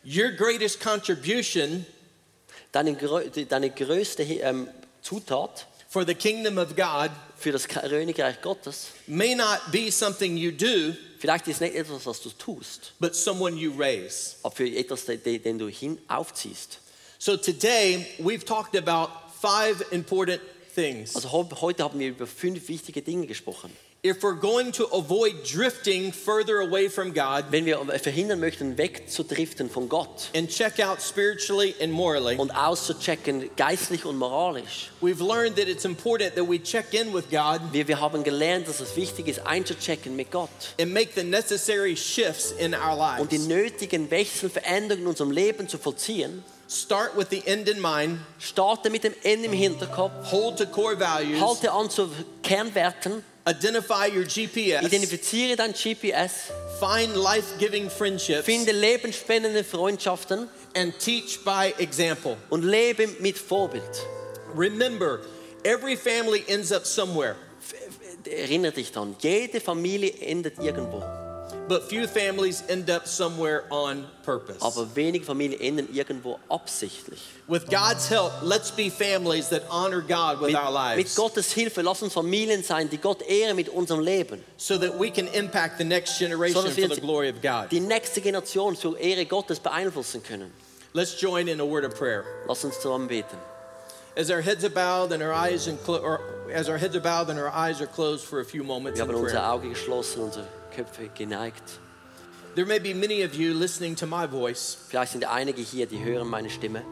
Your 0.05 0.31
greatest 0.31 0.79
contribution 0.79 1.85
Deine, 2.71 2.95
deine 3.49 3.71
größte 3.71 4.21
ähm, 4.21 4.67
Zutat 5.01 5.65
for 5.89 6.05
the 6.05 6.13
kingdom 6.13 6.59
of 6.59 6.75
God 6.75 7.09
für 7.35 7.51
das 7.51 7.67
Königreich 7.67 8.41
Gottes, 8.41 8.89
may 9.07 9.33
not 9.33 9.59
be 9.71 9.91
something 9.91 10.37
you 10.37 10.51
do, 10.51 10.95
vielleicht 11.17 11.47
ist 11.47 11.61
nicht 11.61 11.73
etwas, 11.73 12.05
was 12.05 12.21
du 12.21 12.29
tust, 12.29 12.93
but 12.99 13.15
someone 13.15 13.57
you 13.57 13.73
raise. 13.75 14.35
aber 14.43 14.55
für 14.55 14.67
etwas, 14.67 15.05
den, 15.05 15.41
den 15.41 15.57
du 15.57 15.67
hin 15.67 15.97
aufziehst. 16.07 16.77
So 17.17 17.35
today, 17.35 18.05
we've 18.19 18.45
talked 18.45 18.75
about 18.75 19.09
five 19.41 19.83
important 19.91 20.41
things. 20.75 21.15
Also 21.15 21.31
heute 21.31 21.83
haben 21.83 21.99
wir 21.99 22.09
über 22.09 22.27
fünf 22.27 22.67
wichtige 22.67 23.01
Dinge 23.01 23.27
gesprochen. 23.27 23.71
If 24.01 24.23
we're 24.23 24.39
going 24.39 24.71
to 24.73 24.85
avoid 24.93 25.43
drifting 25.43 26.13
further 26.13 26.61
away 26.61 26.87
from 26.87 27.13
God 27.13 27.51
Wenn 27.51 27.65
wir 27.65 27.79
verhindern 27.99 28.39
möchten, 28.39 28.77
wegzudriften 28.77 29.69
von 29.69 29.89
Gott 29.89 30.29
and 30.33 30.49
check 30.49 30.79
out 30.79 31.01
spiritually 31.01 31.75
and 31.81 31.91
morally, 31.91 32.37
und 32.37 32.51
auszuchecken, 32.51 33.49
geistlich 33.57 34.05
und 34.05 34.17
moralisch, 34.17 34.89
we've 35.01 35.21
learned 35.21 35.57
that 35.57 35.67
it's 35.67 35.83
important 35.83 36.33
that 36.35 36.47
we 36.47 36.63
check 36.63 36.93
in 36.93 37.13
with 37.13 37.29
God 37.29 37.59
wir, 37.73 37.89
wir 37.89 37.99
haben 37.99 38.23
gelernt, 38.23 38.69
dass 38.69 38.79
es 38.79 38.95
wichtig 38.95 39.27
ist, 39.27 39.45
einzuchecken 39.45 40.15
mit 40.15 40.31
Gott 40.31 40.49
and 40.79 40.93
make 40.93 41.09
the 41.13 41.23
necessary 41.23 41.97
shifts 41.97 42.53
in 42.53 42.73
our 42.73 43.19
und 43.19 43.33
die 43.33 43.35
lives. 43.35 43.49
nötigen 43.49 44.09
Wechsel, 44.09 44.49
Veränderungen 44.49 45.01
in 45.03 45.07
unserem 45.09 45.31
Leben 45.31 45.67
zu 45.67 45.77
vollziehen. 45.77 46.41
Start 46.69 47.15
with 47.17 47.29
the 47.31 47.41
end 47.47 47.67
in 47.67 47.79
mind, 47.79 48.19
Starte 48.37 48.91
mit 48.91 49.03
dem 49.03 49.15
Ende 49.23 49.47
im 49.47 49.53
Hinterkopf, 49.53 50.31
hold 50.31 50.57
to 50.59 50.67
core 50.67 50.95
values, 50.95 51.41
halte 51.41 51.71
an 51.71 51.89
zu 51.89 52.11
Kernwerten, 52.43 53.23
identify 53.47 54.07
your 54.07 54.23
GPS, 54.23 54.83
identifiziere 54.85 55.55
dein 55.55 55.73
GPS, 55.73 56.51
find 56.79 57.15
life 57.15 57.57
giving 57.57 57.89
friendships, 57.89 58.45
finde 58.45 58.71
lebensspendende 58.71 59.63
Freundschaften 59.63 60.47
and 60.75 60.93
teach 60.99 61.43
by 61.43 61.73
example. 61.79 62.37
und 62.51 62.63
lebe 62.63 63.07
mit 63.19 63.39
Vorbild. 63.39 64.05
Remember, 64.55 65.21
every 65.63 65.95
family 65.95 66.43
ends 66.47 66.71
up 66.71 66.85
somewhere, 66.85 67.35
Erinnere 68.25 68.73
dich 68.73 68.91
daran, 68.91 69.15
jede 69.21 69.55
er 69.57 69.61
Familie 69.61 70.13
endet 70.21 70.59
irgendwo, 70.59 71.01
but 71.67 71.83
few 71.89 72.07
families 72.07 72.63
end 72.69 72.89
up 72.89 73.07
somewhere 73.07 73.63
on 73.69 74.05
purpose. 74.23 74.57
aber 74.61 74.87
wenige 74.95 75.25
Familien 75.25 75.59
enden 75.59 75.87
irgendwo 75.93 76.39
absichtlich. 76.49 77.19
With 77.47 77.67
God's 77.69 78.07
help, 78.09 78.31
let's 78.41 78.71
be 78.71 78.89
families 78.89 79.49
that 79.49 79.63
honor 79.69 80.01
God 80.01 80.39
with 80.41 80.51
Mit, 80.53 80.55
our 80.55 80.71
mit 80.95 80.97
lives 81.05 81.15
Gottes 81.15 81.51
Hilfe 81.53 81.81
lass 81.83 82.01
uns 82.01 82.13
Familien 82.13 82.63
sein, 82.63 82.89
die 82.89 82.97
Gott 82.97 83.21
ehren 83.23 83.55
mit 83.55 83.69
unserem 83.69 84.01
Leben. 84.01 84.43
so 84.57 84.77
that 84.77 84.97
we 84.99 85.09
can 85.11 85.27
impact 85.29 85.77
the 85.77 85.83
next 85.83 86.17
generation 86.19 86.61
So 86.63 86.69
for 86.69 86.95
the 86.95 87.01
glory 87.01 87.29
of 87.29 87.41
God. 87.41 87.69
die 87.71 87.79
nächste 87.79 88.21
Generation 88.21 88.75
zur 88.75 88.97
Ehre 88.99 89.25
Gottes 89.25 89.59
beeinflussen 89.59 90.21
können. 90.23 90.51
Let's 90.93 91.19
join 91.21 91.47
in 91.47 91.59
a 91.59 91.65
word 91.65 91.85
of 91.85 91.95
prayer. 91.95 92.25
Lass 92.47 92.63
uns 92.63 92.79
zusammen 92.79 93.07
beten. 93.07 93.37
As 94.15 94.31
our 94.31 94.41
heads 94.41 94.63
are 94.65 94.69
bowed 94.71 95.11
and 95.13 95.21
our 95.21 95.31
eyes 95.33 95.67
and 95.67 95.77
as 96.51 96.67
our 96.67 96.77
heads 96.79 96.95
are 96.95 96.99
bowed 96.99 97.29
and 97.29 97.37
our 97.39 97.49
eyes 97.49 97.79
are 97.79 97.85
closed 97.87 98.25
for 98.25 98.39
a 98.39 98.43
few 98.45 98.63
moments 98.63 98.99
Wir 98.99 99.05
haben 99.07 99.15
unsere. 99.15 99.43
Augen 99.43 99.69
geschlossen, 99.69 100.23
unsere 100.23 100.45
Köpfe 100.79 101.09
geneigt. 101.09 101.79
There 102.55 102.65
may 102.65 102.79
be 102.79 102.93
many 102.93 103.23
of 103.25 103.33
you 103.33 103.53
listening 103.53 103.95
to 103.97 104.07
my 104.07 104.25
voice, 104.25 104.77
Vielleicht 104.87 105.11
sind 105.11 105.25
einige 105.25 105.61
hier, 105.61 105.85
die 105.87 106.01
hören 106.01 106.29
meine 106.29 106.49
Stimme. 106.49 106.83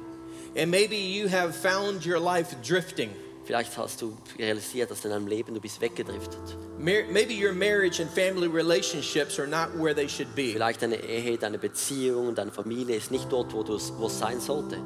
and 0.58 0.70
maybe 0.70 0.98
you 0.98 1.30
have 1.30 1.56
found 1.56 2.06
your 2.06 2.20
life 2.20 2.54
drifting. 2.62 3.10
Vielleicht 3.46 3.78
hast 3.78 4.02
du 4.02 4.18
realisiert, 4.38 4.92
dass 4.92 5.06
in 5.06 5.12
deinem 5.12 5.28
Leben 5.28 5.54
du 5.54 5.62
bist 5.62 5.80
weggedriftet. 5.80 6.58
Maybe 6.78 7.34
your 7.34 7.54
marriage 7.54 8.02
and 8.02 8.12
family 8.12 8.48
relationships 8.48 9.40
are 9.40 9.48
not 9.48 9.70
where 9.74 9.96
they 9.96 10.10
should 10.10 10.36
be. 10.36 10.52
Vielleicht 10.52 10.82
deine 10.82 10.98
Ehe, 10.98 11.38
deine 11.38 11.58
Beziehung, 11.58 12.36
deine 12.36 12.52
Familie 12.52 12.98
ist 12.98 13.10
nicht 13.10 13.32
dort, 13.32 13.54
wo 13.54 13.64
du 13.64 13.76
es 13.76 13.94
wo 13.98 14.08
es 14.08 14.20
sein 14.20 14.42
sollte. 14.42 14.78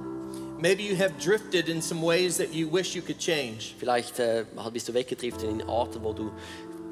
Maybe 0.60 0.84
you 0.84 0.95
have 0.95 1.12
drifted 1.18 1.70
in 1.70 1.82
some 1.82 2.04
ways 2.06 2.38
that 2.38 2.54
you 2.54 2.72
wish 2.72 2.95
you 2.95 3.02
could 3.02 3.18
change. 3.18 3.74
Vielleicht 3.80 4.20
äh, 4.20 4.45
bist 4.72 4.88
du 4.89 4.93
weggedriftet 4.93 5.49
in 5.49 5.64
Orten, 5.64 6.04
wo 6.04 6.14
du 6.14 6.32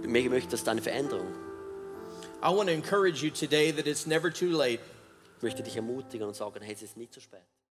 möchtest 0.07 0.67
eine 0.67 0.81
Veränderung. 0.81 1.27
I 2.41 2.51
want 2.51 2.69
to 2.69 2.73
encourage 2.73 3.21
you 3.21 3.31
today 3.31 3.71
that 3.71 3.85
it's 3.85 4.07
never 4.07 4.31
too 4.31 4.51
late. 4.51 4.79
Ich 5.37 5.43
möchte 5.43 5.61
dich 5.61 5.75
ermutigen 5.75 6.27
und 6.27 6.35
sagen, 6.35 6.61
hey, 6.61 6.73
es 6.73 6.81
ist 6.81 6.95
zu 7.11 7.19
spät. 7.19 7.41